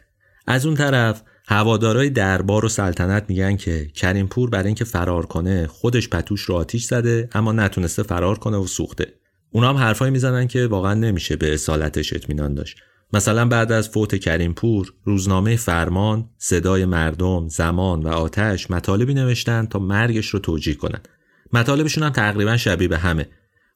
از 0.47 0.65
اون 0.65 0.75
طرف 0.75 1.23
هوادارای 1.49 2.09
دربار 2.09 2.65
و 2.65 2.69
سلطنت 2.69 3.25
میگن 3.27 3.55
که 3.57 3.87
کریم 3.95 4.27
پور 4.27 4.49
برای 4.49 4.65
اینکه 4.65 4.85
فرار 4.85 5.25
کنه 5.25 5.67
خودش 5.67 6.09
پتوش 6.09 6.41
رو 6.41 6.55
آتیش 6.55 6.83
زده 6.83 7.29
اما 7.33 7.51
نتونسته 7.51 8.03
فرار 8.03 8.39
کنه 8.39 8.57
و 8.57 8.67
سوخته. 8.67 9.13
اونا 9.51 9.69
هم 9.69 9.77
حرفایی 9.77 10.11
می‌زنن 10.11 10.47
که 10.47 10.67
واقعا 10.67 10.93
نمیشه 10.93 11.35
به 11.35 11.53
اصالتش 11.53 12.13
اطمینان 12.13 12.53
داشت. 12.53 12.77
مثلا 13.13 13.45
بعد 13.45 13.71
از 13.71 13.89
فوت 13.89 14.15
کریم 14.15 14.53
پور 14.53 14.93
روزنامه 15.03 15.55
فرمان، 15.55 16.29
صدای 16.37 16.85
مردم، 16.85 17.47
زمان 17.47 18.03
و 18.03 18.07
آتش 18.07 18.71
مطالبی 18.71 19.13
نوشتن 19.13 19.65
تا 19.65 19.79
مرگش 19.79 20.27
رو 20.27 20.39
توجیه 20.39 20.75
کنن. 20.75 20.99
مطالبشون 21.53 22.03
هم 22.03 22.09
تقریبا 22.09 22.57
شبیه 22.57 22.87
به 22.87 22.97
همه 22.97 23.29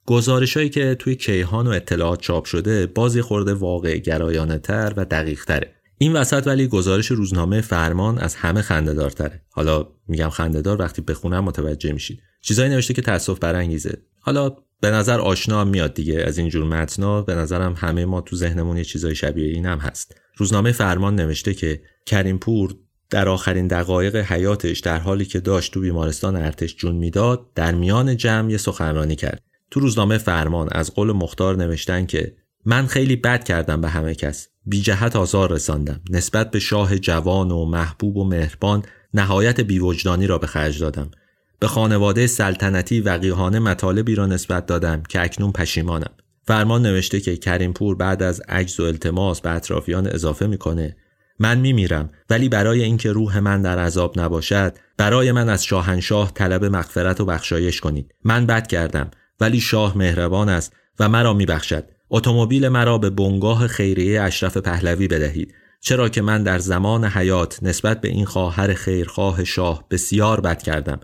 گزارش 0.05 0.57
هایی 0.57 0.69
که 0.69 0.95
توی 0.99 1.15
کیهان 1.15 1.67
و 1.67 1.71
اطلاعات 1.71 2.21
چاپ 2.21 2.45
شده 2.45 2.87
بازی 2.87 3.21
خورده 3.21 3.53
واقع 3.53 3.97
گرایانه 3.97 4.57
تر 4.57 4.93
و 4.97 5.05
دقیق 5.05 5.45
تره 5.45 5.80
این 6.01 6.13
وسط 6.13 6.47
ولی 6.47 6.67
گزارش 6.67 7.07
روزنامه 7.07 7.61
فرمان 7.61 8.17
از 8.17 8.35
همه 8.35 8.61
خندهدارتره. 8.61 9.41
حالا 9.49 9.87
میگم 10.07 10.29
خندهدار 10.29 10.81
وقتی 10.81 11.01
بخونم 11.01 11.43
متوجه 11.43 11.91
میشید. 11.91 12.21
چیزایی 12.41 12.69
نوشته 12.69 12.93
که 12.93 13.01
تاسف 13.01 13.39
برانگیزه. 13.39 13.97
حالا 14.19 14.55
به 14.79 14.91
نظر 14.91 15.19
آشنا 15.19 15.63
میاد 15.63 15.93
دیگه 15.93 16.23
از 16.27 16.37
اینجور 16.37 16.65
متنا. 16.65 17.21
به 17.21 17.35
نظرم 17.35 17.73
همه 17.77 18.05
ما 18.05 18.21
تو 18.21 18.35
ذهنمون 18.35 18.77
یه 18.77 18.83
چیزای 18.83 19.15
شبیه 19.15 19.53
این 19.53 19.65
هم 19.65 19.77
هست. 19.77 20.15
روزنامه 20.37 20.71
فرمان 20.71 21.15
نوشته 21.15 21.53
که 21.53 21.81
کریمپور 22.05 22.75
در 23.09 23.29
آخرین 23.29 23.67
دقایق 23.67 24.15
حیاتش 24.15 24.79
در 24.79 24.99
حالی 24.99 25.25
که 25.25 25.39
داشت 25.39 25.73
تو 25.73 25.81
بیمارستان 25.81 26.35
ارتش 26.35 26.75
جون 26.75 26.95
می‌داد 26.95 27.53
در 27.55 27.75
میان 27.75 28.17
جمع 28.17 28.51
یه 28.51 28.57
سخنرانی 28.57 29.15
کرد. 29.15 29.43
تو 29.71 29.79
روزنامه 29.79 30.17
فرمان 30.17 30.69
از 30.71 30.93
قول 30.93 31.11
مختار 31.11 31.57
نوشتن 31.57 32.05
که 32.05 32.35
من 32.65 32.85
خیلی 32.87 33.15
بد 33.15 33.43
کردم 33.43 33.81
به 33.81 33.89
همه 33.89 34.15
کس. 34.15 34.47
بی 34.65 34.81
جهت 34.81 35.15
آزار 35.15 35.51
رساندم. 35.51 36.01
نسبت 36.09 36.51
به 36.51 36.59
شاه 36.59 36.97
جوان 36.97 37.51
و 37.51 37.65
محبوب 37.65 38.17
و 38.17 38.23
مهربان 38.23 38.83
نهایت 39.13 39.61
بیوجدانی 39.61 40.27
را 40.27 40.37
به 40.37 40.47
خرج 40.47 40.79
دادم. 40.79 41.11
به 41.59 41.67
خانواده 41.67 42.27
سلطنتی 42.27 43.01
وقیهانه 43.01 43.59
مطالبی 43.59 44.15
را 44.15 44.25
نسبت 44.25 44.65
دادم 44.65 45.03
که 45.09 45.21
اکنون 45.21 45.51
پشیمانم. 45.51 46.11
فرمان 46.47 46.81
نوشته 46.81 47.19
که 47.19 47.37
کریمپور 47.37 47.95
بعد 47.95 48.23
از 48.23 48.41
عجز 48.49 48.79
و 48.79 48.83
التماس 48.83 49.41
به 49.41 49.51
اطرافیان 49.51 50.07
اضافه 50.07 50.47
می‌کنه. 50.47 50.95
من 51.39 51.57
میمیرم 51.57 52.09
ولی 52.29 52.49
برای 52.49 52.83
اینکه 52.83 53.11
روح 53.11 53.39
من 53.39 53.61
در 53.61 53.79
عذاب 53.79 54.19
نباشد 54.19 54.75
برای 54.97 55.31
من 55.31 55.49
از 55.49 55.65
شاهنشاه 55.65 56.31
طلب 56.31 56.65
مغفرت 56.65 57.21
و 57.21 57.25
بخشایش 57.25 57.79
کنید. 57.79 58.15
من 58.23 58.45
بد 58.45 58.67
کردم 58.67 59.11
ولی 59.39 59.59
شاه 59.59 59.97
مهربان 59.97 60.49
است 60.49 60.73
و 60.99 61.09
مرا 61.09 61.33
میبخشد. 61.33 61.83
اتومبیل 62.13 62.67
مرا 62.67 62.97
به 62.97 63.09
بنگاه 63.09 63.67
خیریه 63.67 64.21
اشرف 64.21 64.57
پهلوی 64.57 65.07
بدهید 65.07 65.53
چرا 65.81 66.09
که 66.09 66.21
من 66.21 66.43
در 66.43 66.59
زمان 66.59 67.05
حیات 67.05 67.63
نسبت 67.63 68.01
به 68.01 68.07
این 68.07 68.25
خواهر 68.25 68.73
خیرخواه 68.73 69.43
شاه 69.43 69.85
بسیار 69.91 70.41
بد 70.41 70.63
کردم. 70.63 70.99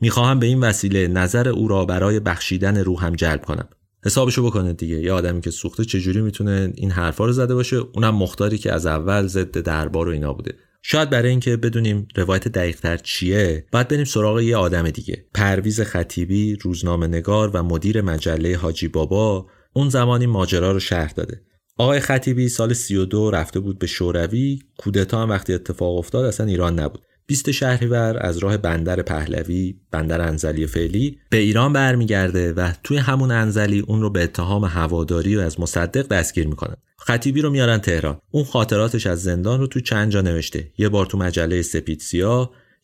می‌خواهم 0.00 0.38
به 0.38 0.46
این 0.46 0.60
وسیله 0.60 1.08
نظر 1.08 1.48
او 1.48 1.68
را 1.68 1.84
برای 1.84 2.20
بخشیدن 2.20 2.76
روحم 2.76 3.14
جلب 3.14 3.44
کنم. 3.44 3.68
حسابشو 4.04 4.46
بکنه 4.46 4.72
دیگه 4.72 4.96
یه 4.96 5.12
آدمی 5.12 5.40
که 5.40 5.50
سوخته 5.50 5.84
چجوری 5.84 6.20
می‌تونه 6.20 6.72
این 6.74 6.90
حرفا 6.90 7.24
رو 7.24 7.32
زده 7.32 7.54
باشه؟ 7.54 7.76
اونم 7.76 8.14
مختاری 8.14 8.58
که 8.58 8.72
از 8.72 8.86
اول 8.86 9.26
ضد 9.26 9.58
دربار 9.58 10.08
و 10.08 10.12
اینا 10.12 10.32
بوده. 10.32 10.54
شاید 10.82 11.10
برای 11.10 11.30
اینکه 11.30 11.56
بدونیم 11.56 12.08
روایت 12.16 12.48
دقیقتر 12.48 12.96
چیه 12.96 13.66
باید 13.72 13.88
بریم 13.88 14.04
سراغ 14.04 14.40
یه 14.40 14.56
آدم 14.56 14.90
دیگه. 14.90 15.24
پرویز 15.34 15.80
خطیبی 15.80 16.56
روزنامه 16.56 17.06
نگار 17.06 17.50
و 17.54 17.62
مدیر 17.62 18.00
مجله 18.00 18.56
حاجی 18.56 18.88
بابا 18.88 19.46
اون 19.72 19.88
زمانی 19.88 20.26
ماجرا 20.26 20.72
رو 20.72 20.80
شرح 20.80 21.12
داده. 21.12 21.40
آقای 21.78 22.00
خطیبی 22.00 22.48
سال 22.48 22.72
32 22.72 23.30
رفته 23.30 23.60
بود 23.60 23.78
به 23.78 23.86
شوروی. 23.86 24.58
کودتا 24.78 25.22
هم 25.22 25.30
وقتی 25.30 25.54
اتفاق 25.54 25.98
افتاد 25.98 26.24
اصلا 26.24 26.46
ایران 26.46 26.80
نبود. 26.80 27.02
20 27.26 27.50
شهریور 27.50 28.18
از 28.20 28.38
راه 28.38 28.56
بندر 28.56 29.02
پهلوی 29.02 29.74
بندر 29.90 30.20
انزلی 30.20 30.66
فعلی 30.66 31.18
به 31.30 31.36
ایران 31.36 31.72
برمیگرده 31.72 32.52
و 32.52 32.72
توی 32.84 32.96
همون 32.96 33.30
انزلی 33.30 33.80
اون 33.80 34.00
رو 34.00 34.10
به 34.10 34.22
اتهام 34.22 34.64
هواداری 34.64 35.36
و 35.36 35.40
از 35.40 35.60
مصدق 35.60 36.08
دستگیر 36.08 36.46
می‌کنن. 36.46 36.76
خطیبی 36.98 37.40
رو 37.40 37.50
میارن 37.50 37.78
تهران. 37.78 38.18
اون 38.30 38.44
خاطراتش 38.44 39.06
از 39.06 39.22
زندان 39.22 39.60
رو 39.60 39.66
تو 39.66 39.80
چند 39.80 40.10
جا 40.10 40.20
نوشته. 40.20 40.72
یه 40.78 40.88
بار 40.88 41.06
تو 41.06 41.18
مجله 41.18 41.62
سپید 41.62 42.02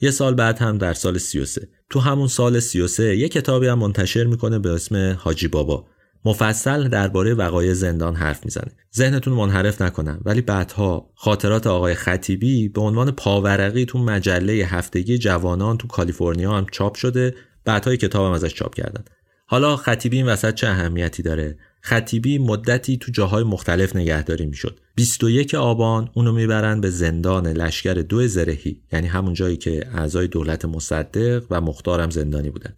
یه 0.01 0.11
سال 0.11 0.35
بعد 0.35 0.59
هم 0.59 0.79
در 0.79 0.95
سال 0.95 1.19
33 1.19 1.69
تو 1.91 2.01
همون 2.01 2.29
سال 2.29 2.61
33 2.61 3.17
یه 3.17 3.29
کتابی 3.29 3.67
هم 3.67 3.79
منتشر 3.79 4.25
می‌کنه 4.25 4.59
به 4.59 4.71
اسم 4.71 5.17
حاجی 5.21 5.49
بابا. 5.49 5.87
مفصل 6.25 6.89
درباره 6.89 7.35
وقایع 7.35 7.73
زندان 7.73 8.17
حرف 8.17 8.45
می‌زنه. 8.45 8.73
ذهنتون 8.97 9.35
منحرف 9.35 9.83
نکنم 9.83 10.21
ولی 10.25 10.41
بعدها 10.41 11.11
خاطرات 11.15 11.67
آقای 11.67 11.95
خطیبی 11.95 12.69
به 12.69 12.81
عنوان 12.81 13.11
پاورقی 13.11 13.85
تو 13.85 13.99
مجله 13.99 14.53
هفتگی 14.53 15.19
جوانان 15.19 15.79
تو 15.79 15.89
کالیفرنیا 15.89 16.53
هم 16.53 16.67
چاپ 16.73 16.95
شده. 16.95 17.35
بعدهای 17.65 17.97
کتابم 17.97 18.33
ازش 18.33 18.55
چاپ 18.55 18.75
کردن. 18.75 19.05
حالا 19.47 19.77
خطیبی 19.77 20.17
این 20.17 20.27
وسط 20.27 20.55
چه 20.55 20.67
اهمیتی 20.67 21.23
داره؟ 21.23 21.59
خطیبی 21.81 22.39
مدتی 22.39 22.97
تو 22.97 23.13
جاهای 23.13 23.45
مختلف 23.45 23.97
نگهداری 23.97 24.47
می‌شد. 24.47 24.79
21 24.95 25.55
آبان 25.55 26.11
اونو 26.15 26.33
می‌برن 26.33 26.81
به 26.81 26.91
زندان 26.91 27.47
لشکر 27.47 27.95
دو 27.95 28.29
زرهی 28.29 28.81
یعنی 28.93 29.07
همون 29.07 29.35
جایی 29.35 29.57
که 29.57 29.89
اعضای 29.95 30.27
دولت 30.29 30.65
مصدق 30.65 31.45
و 31.51 31.61
مختارم 31.61 32.11
زندانی 32.11 32.51
بودن. 32.51 32.75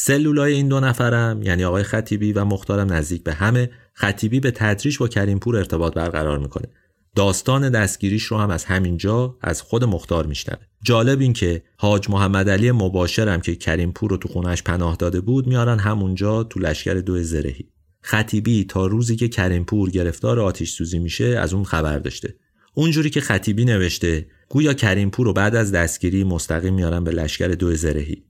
سلولای 0.00 0.52
این 0.52 0.68
دو 0.68 0.80
نفرم 0.80 1.42
یعنی 1.42 1.64
آقای 1.64 1.82
خطیبی 1.82 2.32
و 2.32 2.44
مختارم 2.44 2.92
نزدیک 2.92 3.22
به 3.22 3.34
همه 3.34 3.70
خطیبی 3.94 4.40
به 4.40 4.50
تدریج 4.50 4.98
با 4.98 5.08
کریمپور 5.08 5.56
ارتباط 5.56 5.94
برقرار 5.94 6.38
می‌کنه. 6.38 6.68
داستان 7.16 7.70
دستگیریش 7.70 8.22
رو 8.22 8.38
هم 8.38 8.50
از 8.50 8.64
همینجا 8.64 9.36
از 9.40 9.62
خود 9.62 9.84
مختار 9.84 10.26
میشنوه. 10.26 10.58
جالب 10.84 11.20
این 11.20 11.32
که 11.32 11.62
حاج 11.76 12.10
محمد 12.10 12.50
علی 12.50 12.72
مباشرم 12.72 13.40
که 13.40 13.56
کریمپور 13.56 14.10
رو 14.10 14.16
تو 14.16 14.28
خونش 14.28 14.62
پناه 14.62 14.96
داده 14.96 15.20
بود 15.20 15.46
میارن 15.46 15.78
همونجا 15.78 16.42
تو 16.42 16.60
لشکر 16.60 16.94
دو 16.94 17.22
زرهی. 17.22 17.68
خطیبی 18.02 18.64
تا 18.64 18.86
روزی 18.86 19.16
که 19.16 19.28
کریمپور 19.28 19.90
گرفتار 19.90 20.40
آتیش 20.40 20.72
سوزی 20.72 20.98
میشه 20.98 21.24
از 21.24 21.54
اون 21.54 21.64
خبر 21.64 21.98
داشته. 21.98 22.34
اونجوری 22.74 23.10
که 23.10 23.20
خطیبی 23.20 23.64
نوشته 23.64 24.26
گویا 24.48 24.74
کریمپور 24.74 25.26
رو 25.26 25.32
بعد 25.32 25.54
از 25.54 25.72
دستگیری 25.72 26.24
مستقیم 26.24 26.74
میارن 26.74 27.04
به 27.04 27.10
لشکر 27.10 27.48
دو 27.48 27.74
زرهی. 27.74 28.27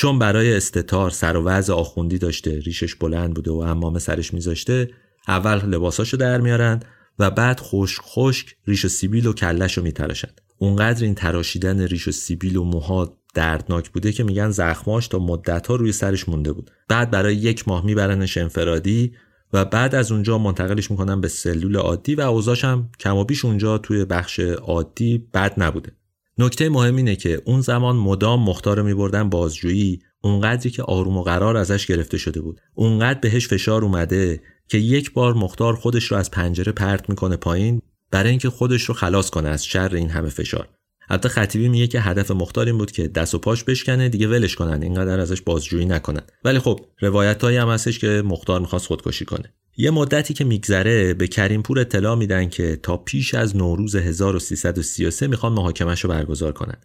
چون 0.00 0.18
برای 0.18 0.56
استتار 0.56 1.10
سر 1.10 1.36
و 1.36 1.44
وضع 1.44 1.72
آخوندی 1.72 2.18
داشته 2.18 2.60
ریشش 2.60 2.94
بلند 2.94 3.34
بوده 3.34 3.50
و 3.50 3.54
امامه 3.54 3.98
سرش 3.98 4.34
میذاشته 4.34 4.90
اول 5.28 5.58
لباساشو 5.58 6.16
در 6.16 6.40
میارن 6.40 6.80
و 7.18 7.30
بعد 7.30 7.60
خشک 7.60 8.00
خشک 8.02 8.56
ریش 8.66 8.84
و 8.84 8.88
سیبیل 8.88 9.26
و 9.26 9.32
کلش 9.32 9.78
رو 9.78 9.84
میتراشن 9.84 10.28
اونقدر 10.58 11.04
این 11.04 11.14
تراشیدن 11.14 11.80
ریش 11.80 12.08
و 12.08 12.12
سیبیل 12.12 12.56
و 12.56 12.64
موها 12.64 13.18
دردناک 13.34 13.90
بوده 13.90 14.12
که 14.12 14.24
میگن 14.24 14.50
زخماش 14.50 15.08
تا 15.08 15.18
مدت 15.18 15.66
ها 15.66 15.76
روی 15.76 15.92
سرش 15.92 16.28
مونده 16.28 16.52
بود. 16.52 16.70
بعد 16.88 17.10
برای 17.10 17.36
یک 17.36 17.68
ماه 17.68 17.84
میبرنش 17.84 18.38
انفرادی 18.38 19.12
و 19.52 19.64
بعد 19.64 19.94
از 19.94 20.12
اونجا 20.12 20.38
منتقلش 20.38 20.90
می‌کنن 20.90 21.20
به 21.20 21.28
سلول 21.28 21.76
عادی 21.76 22.14
و 22.14 22.20
اوضاش 22.20 22.64
هم 22.64 22.90
کم 23.00 23.16
و 23.16 23.24
بیش 23.24 23.44
اونجا 23.44 23.78
توی 23.78 24.04
بخش 24.04 24.40
عادی 24.40 25.18
بد 25.34 25.54
نبوده. 25.56 25.92
نکته 26.38 26.68
مهم 26.68 26.96
اینه 26.96 27.16
که 27.16 27.42
اون 27.44 27.60
زمان 27.60 27.96
مدام 27.96 28.42
مختار 28.42 28.76
رو 28.76 28.84
میبردن 28.84 29.30
بازجویی 29.30 30.00
اونقدری 30.20 30.70
که 30.70 30.82
آروم 30.82 31.16
و 31.16 31.22
قرار 31.22 31.56
ازش 31.56 31.86
گرفته 31.86 32.18
شده 32.18 32.40
بود. 32.40 32.60
اونقدر 32.74 33.20
بهش 33.20 33.48
فشار 33.48 33.84
اومده 33.84 34.40
که 34.68 34.78
یک 34.78 35.12
بار 35.12 35.34
مختار 35.34 35.74
خودش 35.76 36.04
رو 36.04 36.16
از 36.16 36.30
پنجره 36.30 36.72
پرت 36.72 37.10
می‌کنه 37.10 37.36
پایین 37.36 37.82
برای 38.10 38.30
اینکه 38.30 38.50
خودش 38.50 38.82
رو 38.82 38.94
خلاص 38.94 39.30
کنه 39.30 39.48
از 39.48 39.66
شر 39.66 39.94
این 39.94 40.10
همه 40.10 40.28
فشار. 40.28 40.68
حتی 41.08 41.28
خطیبی 41.28 41.68
میگه 41.68 41.86
که 41.86 42.00
هدف 42.00 42.30
مختار 42.30 42.66
این 42.66 42.78
بود 42.78 42.90
که 42.90 43.08
دست 43.08 43.34
و 43.34 43.38
پاش 43.38 43.64
بشکنه 43.64 44.08
دیگه 44.08 44.28
ولش 44.28 44.54
کنن 44.56 44.82
اینقدر 44.82 45.20
ازش 45.20 45.40
بازجویی 45.40 45.86
نکنن. 45.86 46.22
ولی 46.44 46.58
خب 46.58 46.80
روایت 47.00 47.44
هایی 47.44 47.56
هم 47.56 47.68
هستش 47.68 47.98
که 47.98 48.22
مختار 48.26 48.60
می‌خواست 48.60 48.86
خودکشی 48.86 49.24
کنه. 49.24 49.52
یه 49.76 49.90
مدتی 49.90 50.34
که 50.34 50.44
میگذره 50.44 51.14
به 51.14 51.26
کریمپور 51.26 51.78
اطلاع 51.78 52.14
میدن 52.14 52.48
که 52.48 52.76
تا 52.76 52.96
پیش 52.96 53.34
از 53.34 53.56
نوروز 53.56 53.96
1333 53.96 55.26
می‌خوان 55.26 55.52
محاکمش 55.52 56.00
رو 56.00 56.10
برگزار 56.10 56.52
کنن. 56.52 56.76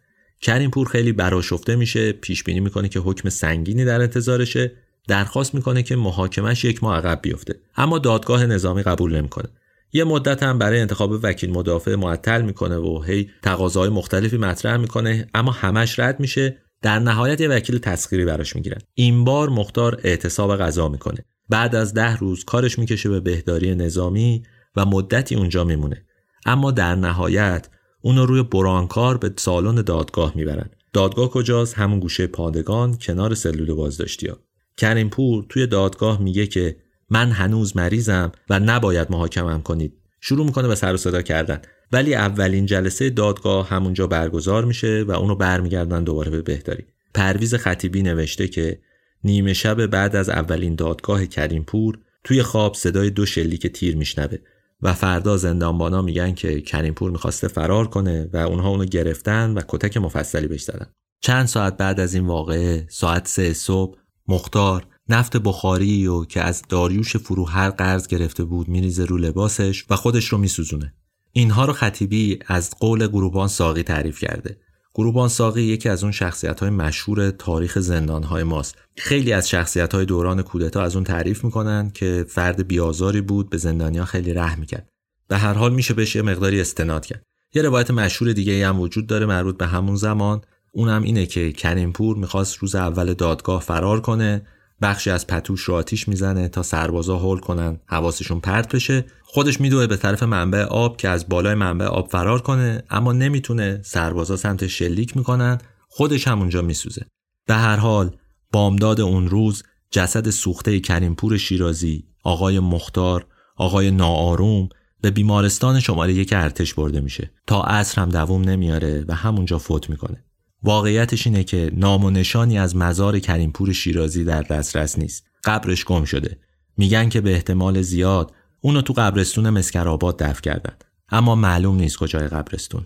کریمپور 0.42 0.88
خیلی 0.88 1.12
براشفته 1.12 1.76
میشه 1.76 2.12
پیش 2.12 2.44
بینی 2.44 2.60
می‌کنه 2.60 2.90
که 2.90 3.00
حکم 3.00 3.30
سنگینی 3.30 3.86
در 3.86 4.02
انتظارشه 4.02 4.72
درخواست 5.08 5.56
می‌کنه 5.56 5.84
که 5.84 5.96
محاکمش 5.96 6.66
یک 6.66 6.84
ماه 6.84 6.98
عقب 6.98 7.20
بیفته. 7.22 7.56
اما 7.78 8.00
دادگاه 8.00 8.46
نظامی 8.46 8.84
قبول 8.84 9.16
نمی‌کنه. 9.16 9.50
یه 9.94 10.04
مدت 10.04 10.44
هم 10.44 10.60
برای 10.60 10.80
انتخاب 10.80 11.20
وکیل 11.24 11.52
مدافع 11.52 11.96
معطل 11.96 12.42
می‌کنه 12.42 12.78
و 12.78 13.04
هی 13.04 13.30
تقاضاهای 13.44 13.90
مختلفی 13.90 14.38
مطرح 14.38 14.78
می‌کنه 14.78 15.28
اما 15.34 15.52
همش 15.52 16.00
رد 16.00 16.20
میشه. 16.20 16.58
در 16.82 17.00
نهایت 17.00 17.42
یه 17.42 17.48
وکیل 17.48 17.78
تسخیری 17.78 18.26
براش 18.26 18.56
می‌گیرن. 18.56 18.82
این 18.94 19.24
بار 19.24 19.50
مختار 19.50 20.02
اعتصاب 20.04 20.58
قضا 20.58 20.90
می‌کنه. 20.90 21.26
بعد 21.50 21.76
از 21.76 21.94
ده 21.94 22.18
روز 22.18 22.44
کارش 22.44 22.80
می‌کشه 22.80 23.10
به 23.10 23.20
بهداری 23.20 23.76
نظامی 23.76 24.44
و 24.76 24.86
مدتی 24.86 25.36
اونجا 25.36 25.64
میمونه. 25.64 26.06
اما 26.46 26.72
در 26.72 26.96
نهایت 26.96 27.70
اونو 28.02 28.26
روی 28.26 28.44
برانکار 28.44 29.18
به 29.18 29.34
سالن 29.38 29.82
دادگاه 29.82 30.32
می‌برن. 30.36 30.70
دادگاه 30.94 31.30
کجاست؟ 31.30 31.74
همون 31.74 32.00
گوشه 32.00 32.28
پادگان 32.28 32.98
کنار 32.98 33.34
سلول 33.34 33.74
بازداشتی 33.74 34.28
ها. 34.28 34.38
کریمپور 34.78 35.46
توی 35.50 35.68
دادگاه 35.68 36.22
میگه 36.22 36.48
که 36.48 36.78
من 37.10 37.32
هنوز 37.32 37.78
مریضم 37.78 38.32
و 38.50 38.60
نباید 38.60 39.12
محاکمم 39.12 39.62
کنید. 39.62 39.94
شروع 40.22 40.46
می‌کنه 40.46 40.68
به 40.68 40.76
سر 40.76 40.94
و 40.94 40.98
صدا 40.98 41.22
کردن. 41.22 41.62
ولی 41.92 42.16
اولین 42.16 42.66
جلسه 42.66 43.10
دادگاه 43.10 43.70
همونجا 43.70 44.08
برگزار 44.08 44.66
میشه 44.66 45.06
و 45.08 45.12
اونو 45.12 45.36
برمیگردن 45.36 46.04
دوباره 46.04 46.32
به 46.32 46.42
بهداری. 46.42 46.86
پرویز 47.14 47.56
خطیبی 47.56 48.04
نوشته 48.04 48.48
که 48.48 48.80
نیمه 49.26 49.54
شب 49.54 49.86
بعد 49.86 50.16
از 50.16 50.30
اولین 50.30 50.76
دادگاه 50.76 51.26
کریمپور 51.26 52.00
توی 52.24 52.44
خواب 52.44 52.74
صدای 52.74 53.10
دو 53.10 53.26
شلیک 53.26 53.68
تیر 53.68 53.96
میشنوه 53.96 54.38
و 54.82 54.94
فردا 54.94 55.38
زندانبانا 55.38 56.02
میگن 56.02 56.34
که 56.34 56.62
کریمپور 56.62 57.12
می‌خواسته 57.12 57.48
فرار 57.48 57.88
کنه 57.88 58.30
و 58.34 58.38
اونها 58.38 58.70
اونو 58.70 58.86
گرفتن 58.86 59.54
و 59.54 59.62
کتک 59.68 59.98
مفصلی 59.98 60.48
بهش 60.48 60.64
زدن 60.64 60.86
چند 61.22 61.46
ساعت 61.46 61.78
بعد 61.78 62.00
از 62.00 62.14
این 62.14 62.26
واقعه 62.26 62.88
ساعت 62.90 63.28
سه 63.28 63.54
صبح 63.54 63.98
مختار 64.28 64.88
نفت 65.10 65.38
بخاری 65.38 66.08
و 66.08 66.26
که 66.26 66.42
از 66.42 66.64
داریوش 66.70 67.18
فروهر 67.18 67.70
قرض 67.70 68.08
گرفته 68.08 68.44
بود 68.44 68.68
میریزه 68.68 69.06
رو 69.06 69.18
لباسش 69.18 69.86
و 69.90 69.96
خودش 69.96 70.26
رو 70.26 70.38
میسوزونه. 70.38 70.94
اینها 71.32 71.66
رو 71.66 71.74
خطیبی 71.74 72.40
از 72.48 72.70
قول 72.80 73.08
گروبان 73.08 73.48
ساقی 73.48 73.84
تعریف 73.84 74.20
کرده. 74.20 74.58
گروبان 74.98 75.30
ساقی 75.30 75.62
یکی 75.62 75.90
از 75.90 76.04
اون 76.04 76.12
شخصیت 76.12 76.60
های 76.60 76.70
مشهور 76.70 77.32
تاریخ 77.32 77.80
زندان 77.80 78.24
های 78.24 78.44
ماست. 78.44 78.78
خیلی 78.98 79.34
از 79.34 79.50
شخصیت 79.50 79.94
های 79.94 80.06
دوران 80.06 80.42
کودتا 80.42 80.82
از 80.82 80.96
اون 80.96 81.04
تعریف 81.04 81.44
می‌کنن 81.44 81.92
که 81.94 82.26
فرد 82.30 82.68
بیازاری 82.68 83.22
بود 83.22 83.50
به 83.50 83.58
زندانیا 83.58 84.06
خیلی 84.06 84.34
رحم 84.34 84.60
می‌کرد. 84.60 84.90
به 85.28 85.38
هر 85.38 85.54
حال 85.54 85.74
میشه 85.74 85.94
بهش 85.94 86.16
یه 86.16 86.22
مقداری 86.22 86.62
استناد 86.62 87.06
کرد. 87.06 87.24
یه 87.54 87.62
روایت 87.62 87.92
مشهور 87.92 88.34
دیگه 88.34 88.68
هم 88.68 88.80
وجود 88.80 89.08
داره 89.08 89.26
مربوط 89.26 89.58
به 89.58 89.66
همون 89.66 89.96
زمان. 89.96 90.42
اونم 90.72 91.04
اینه 91.04 91.26
که 91.26 91.52
کریمپور 91.52 92.18
می‌خواست 92.18 92.58
روز 92.58 92.76
اول 92.76 93.14
دادگاه 93.14 93.62
فرار 93.62 94.02
کنه. 94.02 94.48
بخشی 94.82 95.10
از 95.10 95.28
پتوش 95.28 95.62
رو 95.62 95.74
آتیش 95.74 96.08
می‌زنه 96.08 96.48
تا 96.48 96.64
سربازا 96.64 97.18
هول 97.18 97.40
کنن 97.40 97.80
حواسشون 97.86 98.40
پرت 98.40 98.76
بشه. 98.76 99.06
خودش 99.24 99.62
میدوه 99.62 99.88
به 99.88 99.98
طرف 99.98 100.24
منبع 100.24 100.64
آب 100.64 100.98
که 100.98 101.10
از 101.10 101.30
بالای 101.30 101.56
منبع 101.56 101.86
آب 101.86 102.10
فرار 102.10 102.42
کنه 102.42 102.84
اما 102.90 103.14
نمی‌تونه 103.14 103.82
سربازا 103.84 104.38
سمت 104.38 104.68
شلیک 104.68 105.18
می‌کنن 105.18 105.58
خودش 105.88 106.28
همونجا 106.28 106.62
میسوزه. 106.62 107.06
به 107.48 107.54
هر 107.56 107.76
حال 107.76 108.18
بامداد 108.52 109.02
اون 109.02 109.30
روز 109.30 109.64
جسد 109.92 110.30
سوخته 110.30 110.80
کریمپور 110.80 111.38
شیرازی 111.38 112.08
آقای 112.24 112.60
مختار 112.60 113.28
آقای 113.56 113.92
ناآروم 113.92 114.70
به 115.02 115.12
بیمارستان 115.12 115.80
شماره 115.80 116.14
یک 116.14 116.34
ارتش 116.34 116.74
برده 116.74 117.02
میشه. 117.02 117.32
تا 117.48 117.62
عصر 117.62 118.02
هم 118.02 118.10
دووم 118.10 118.42
نمیاره 118.42 119.06
و 119.08 119.14
همونجا 119.14 119.58
فوت 119.58 119.90
می‌کنه. 119.90 120.24
واقعیتش 120.66 121.28
اینه 121.28 121.44
که 121.44 121.72
نام 121.74 122.06
و 122.06 122.10
نشانی 122.10 122.60
از 122.60 122.76
مزار 122.76 123.20
کریمپور 123.20 123.74
شیرازی 123.74 124.24
در 124.24 124.42
دسترس 124.42 125.00
نیست. 125.00 125.26
قبرش 125.44 125.86
گم 125.86 126.06
شده. 126.06 126.38
میگن 126.78 127.10
که 127.10 127.22
به 127.22 127.34
احتمال 127.34 127.82
زیاد 127.82 128.34
اونو 128.62 128.82
تو 128.82 128.94
قبرستون 128.94 129.50
مسکرآباد 129.50 130.18
دفن 130.18 130.42
کردن. 130.42 130.74
اما 131.10 131.36
معلوم 131.36 131.76
نیست 131.76 131.98
کجای 131.98 132.28
قبرستون. 132.28 132.86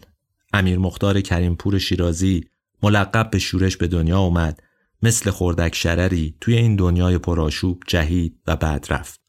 امیر 0.53 0.77
مختار 0.77 1.21
کریمپور 1.21 1.77
شیرازی 1.77 2.43
ملقب 2.83 3.29
به 3.29 3.39
شورش 3.39 3.77
به 3.77 3.87
دنیا 3.87 4.19
اومد 4.19 4.63
مثل 5.01 5.31
خوردک 5.31 5.75
شرری 5.75 6.35
توی 6.41 6.55
این 6.55 6.75
دنیای 6.75 7.17
پرآشوب 7.17 7.83
جهید 7.87 8.39
و 8.47 8.55
بعد 8.55 8.85
رفت. 8.89 9.19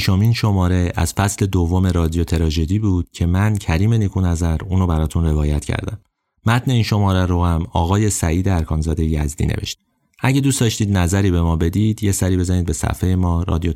شیشمین 0.00 0.32
شماره 0.32 0.92
از 0.96 1.12
فصل 1.12 1.46
دوم 1.46 1.86
رادیو 1.86 2.24
تراژدی 2.24 2.78
بود 2.78 3.10
که 3.12 3.26
من 3.26 3.56
کریم 3.56 3.94
نیکو 3.94 4.20
نظر 4.20 4.58
اونو 4.68 4.86
براتون 4.86 5.24
روایت 5.24 5.64
کردم. 5.64 6.00
متن 6.46 6.70
این 6.70 6.82
شماره 6.82 7.26
رو 7.26 7.44
هم 7.44 7.66
آقای 7.72 8.10
سعید 8.10 8.48
ارکانزاده 8.48 9.04
یزدی 9.04 9.46
نوشت. 9.46 9.78
اگه 10.20 10.40
دوست 10.40 10.60
داشتید 10.60 10.96
نظری 10.96 11.30
به 11.30 11.42
ما 11.42 11.56
بدید 11.56 12.02
یه 12.02 12.12
سری 12.12 12.36
بزنید 12.36 12.66
به 12.66 12.72
صفحه 12.72 13.16
ما 13.16 13.42
رادیو 13.42 13.72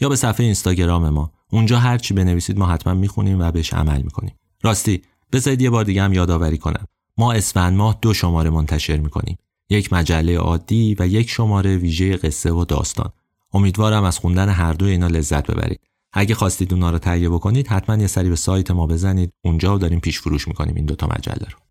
یا 0.00 0.08
به 0.08 0.16
صفحه 0.16 0.44
اینستاگرام 0.44 1.08
ما. 1.08 1.32
اونجا 1.52 1.78
هر 1.78 1.98
چی 1.98 2.14
بنویسید 2.14 2.58
ما 2.58 2.66
حتما 2.66 2.94
می‌خونیم 2.94 3.40
و 3.40 3.50
بهش 3.50 3.72
عمل 3.72 4.02
می‌کنیم. 4.02 4.34
راستی 4.62 5.02
بذارید 5.32 5.62
یه 5.62 5.70
بار 5.70 5.84
دیگه 5.84 6.02
هم 6.02 6.12
یادآوری 6.12 6.58
کنم. 6.58 6.84
ما 7.18 7.32
اسفند 7.32 7.76
ماه 7.76 7.98
دو 8.02 8.14
شماره 8.14 8.50
منتشر 8.50 8.96
می‌کنیم. 8.96 9.36
یک 9.70 9.92
مجله 9.92 10.38
عادی 10.38 10.96
و 10.98 11.06
یک 11.06 11.30
شماره 11.30 11.76
ویژه 11.76 12.16
قصه 12.16 12.52
و 12.52 12.64
داستان. 12.64 13.10
امیدوارم 13.52 14.04
از 14.04 14.18
خوندن 14.18 14.48
هر 14.48 14.72
دو 14.72 14.86
اینا 14.86 15.06
لذت 15.06 15.50
ببرید. 15.50 15.80
اگه 16.12 16.34
خواستید 16.34 16.72
اونا 16.72 16.90
رو 16.90 16.98
تهیه 16.98 17.28
بکنید 17.28 17.68
حتما 17.68 17.96
یه 17.96 18.06
سری 18.06 18.28
به 18.28 18.36
سایت 18.36 18.70
ما 18.70 18.86
بزنید. 18.86 19.32
اونجا 19.44 19.78
داریم 19.78 20.00
پیش 20.00 20.20
فروش 20.20 20.48
می‌کنیم 20.48 20.74
این 20.74 20.86
دوتا 20.86 21.06
مجله 21.06 21.46
رو. 21.50 21.69